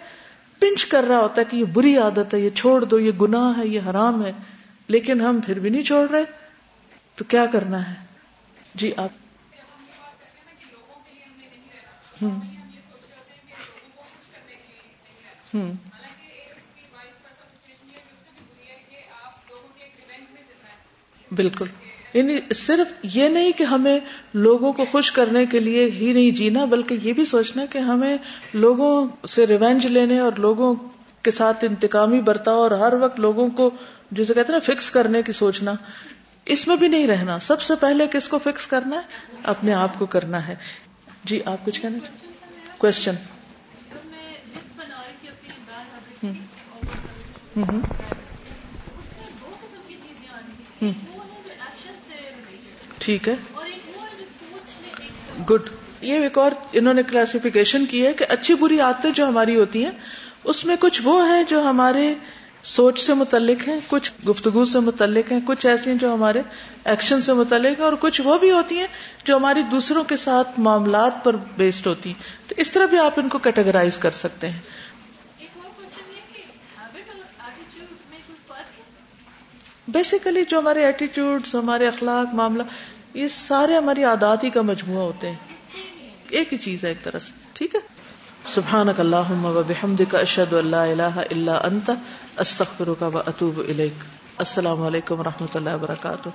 پنچ 0.59 0.87
کر 0.87 1.05
رہا 1.05 1.21
ہوتا 1.21 1.41
ہے 1.41 1.47
کہ 1.51 1.57
یہ 1.57 1.65
بری 1.65 1.97
عادت 1.97 2.35
ہے، 2.35 2.41
یہ 2.41 2.51
چھوڑ 2.51 2.85
دو، 2.85 2.99
یہ 2.99 3.13
گناہ 3.13 3.59
ہے، 3.59 3.67
یہ 3.67 3.81
حرام 3.91 4.25
ہے۔ 4.25 4.33
لیکن 4.89 5.21
ہم 5.21 5.41
پھر 5.47 5.59
بھی 5.59 5.71
نہیں 5.71 5.83
چھوڑ 5.83 6.11
رہے۔ 6.11 6.25
تو 7.17 7.25
کیا 7.25 7.47
کرنا 7.47 7.91
ہے؟ 7.91 7.95
جی 8.75 8.93
آپ۔ 8.97 9.11
ہوں۔ 12.23 12.41
ہوں۔ 15.55 15.90
بالکل۔ 21.35 21.65
یعنی 22.15 22.55
صرف 22.55 22.93
یہ 23.03 23.29
نہیں 23.29 23.53
کہ 23.53 23.65
ہمیں 23.65 24.01
لوگوں 24.35 24.73
کو 24.73 24.85
خوش 24.91 25.13
کرنے 25.13 25.47
کے 25.47 25.59
لیے 25.59 25.91
ہی 25.91 26.13
نہیں 26.13 26.31
جینا، 26.31 26.65
بلکہ 26.65 26.97
یہ 27.03 27.13
بھی 27.13 27.25
سوچنا 27.25 27.67
کہ 27.67 27.79
ہمیں 27.79 28.17
لوگوں 28.55 29.09
سے 29.29 29.47
ریونج 29.47 29.87
لینے 29.87 30.19
اور 30.19 30.33
لوگوں 30.39 30.75
کے 31.23 31.31
ساتھ 31.31 31.65
انتقامی 31.65 32.21
برتاؤ 32.21 32.57
اور 32.57 32.71
ہر 32.71 32.93
وقت 32.93 33.21
لوگوں 33.21 33.49
کو 33.49 33.71
جسے 34.11 34.35
کہتے 34.35 34.53
ہیں 34.53 34.61
نا 34.61 34.75
فکس 34.75 34.91
کرنے 34.91 35.23
کی 35.23 35.33
سوچنا۔ 35.33 35.73
اس 36.47 36.69
میں 36.69 36.77
بھی 36.77 36.89
نہیں 36.89 37.07
رہنا۔ 37.07 37.39
سب 37.39 37.61
سے 37.61 37.75
پہلے 37.75 38.07
کس 38.13 38.29
کو 38.29 38.39
فکس 38.39 38.67
کرنا 38.67 38.97
ہے؟ 38.97 39.01
اپنے 39.43 39.73
آپ 39.73 39.99
کو 39.99 40.07
کرنا 40.07 40.49
ہے۔ 40.49 40.55
جی 41.25 41.41
آپ 41.45 41.67
کچھ 41.67 41.83
کہنا 41.83 41.99
کوشچن 42.79 43.15
ٹھیک 53.01 53.29
ہے؟ 53.29 53.35
گڈ 55.51 55.69
یہ 56.03 56.23
ایک 56.23 56.39
اور 56.39 56.53
انہوں 56.73 56.95
نے 56.95 57.03
کلاسیفیکیشن 57.03 57.85
کی 57.87 58.07
ہے 58.07 58.13
کہ 58.13 58.25
اچھی 58.29 58.55
بری 58.55 58.81
عادتیں 58.81 59.11
جو 59.11 59.29
ہماری 59.29 59.57
ہوتی 59.57 59.85
ہیں، 59.85 59.91
اس 60.45 60.65
میں 60.65 60.77
کچھ 60.81 61.01
وہ 61.05 61.17
ہیں 61.29 61.43
جو 61.49 61.63
ہمارے 61.63 62.13
سوچ 62.65 63.01
سے 63.01 63.15
متعلق 63.15 63.67
ہیں، 63.69 63.79
کچھ 63.89 64.11
گفتگو 64.29 64.65
سے 64.65 64.81
متعلق 64.81 65.33
ہیں، 65.33 65.39
کچھ 65.45 65.67
ایسی 65.67 65.91
ہیں 65.91 65.97
جو 65.99 66.13
ہمارے 66.15 66.43
ایکشن 66.85 67.23
سے 67.23 67.33
متعلق 67.33 67.79
ہیں، 67.79 67.85
اور 67.85 67.93
کچھ 68.01 68.21
وہ 68.25 68.39
بھی 68.39 68.51
ہوتی 68.51 68.79
ہیں 68.79 68.87
جو 69.25 69.37
ہماری 69.37 69.63
دوسروں 69.71 70.05
کے 70.05 70.17
ساتھ 70.17 70.61
معاملات 70.61 71.25
پر 71.25 71.37
بیسڈ 71.57 71.87
ہوتی 71.87 72.09
ہیں۔ 72.09 72.49
تو 72.49 72.55
اس 72.59 72.71
طرح 72.71 72.87
بھی 72.87 72.99
آپ 72.99 73.19
ان 73.21 73.29
کو 73.29 73.39
کیٹیگرائز 73.39 73.99
کر 73.99 74.11
سکتے 74.11 74.49
ہیں۔ 74.49 74.61
بیسیکلی 79.89 80.45
جو 80.49 80.59
ہمارے 80.59 80.85
ایٹیٹیوڈ 80.85 81.47
ہمارے 81.55 81.87
اخلاق، 81.87 82.35
معاملہ 82.35 82.63
یہ 83.15 83.29
سارے 83.29 83.77
ہماری 83.77 84.05
عادات 84.05 84.45
ہی 84.45 84.51
کا 84.51 84.63
مجموعہ 84.63 85.03
ہوتے 85.03 85.29
ہیں۔ 85.29 85.37
ایک 86.31 86.53
ہی 86.53 86.59
چیز 86.59 86.85
ہے 86.85 86.89
ایک 86.89 87.03
طرح 87.03 87.19
سے، 87.19 87.33
ٹھیک 87.53 87.75
ہے؟ 87.75 87.81
سبحانک 88.47 89.01
اللہم 89.01 89.45
و 89.45 89.63
بحمدک 89.67 90.15
اشہد 90.15 90.53
اللہ 90.53 90.77
الہ 90.77 91.19
الا 91.31 91.55
انت، 91.55 91.91
استغفرک 92.37 93.03
و 93.03 93.19
اتوب 93.19 93.59
الیک۔ 93.59 94.05
السلام 94.39 94.83
علیکم 94.83 95.21
و 95.21 95.23
رحمۃ 95.23 95.55
اللہ 95.55 95.75
وبرکاتہ 95.75 96.29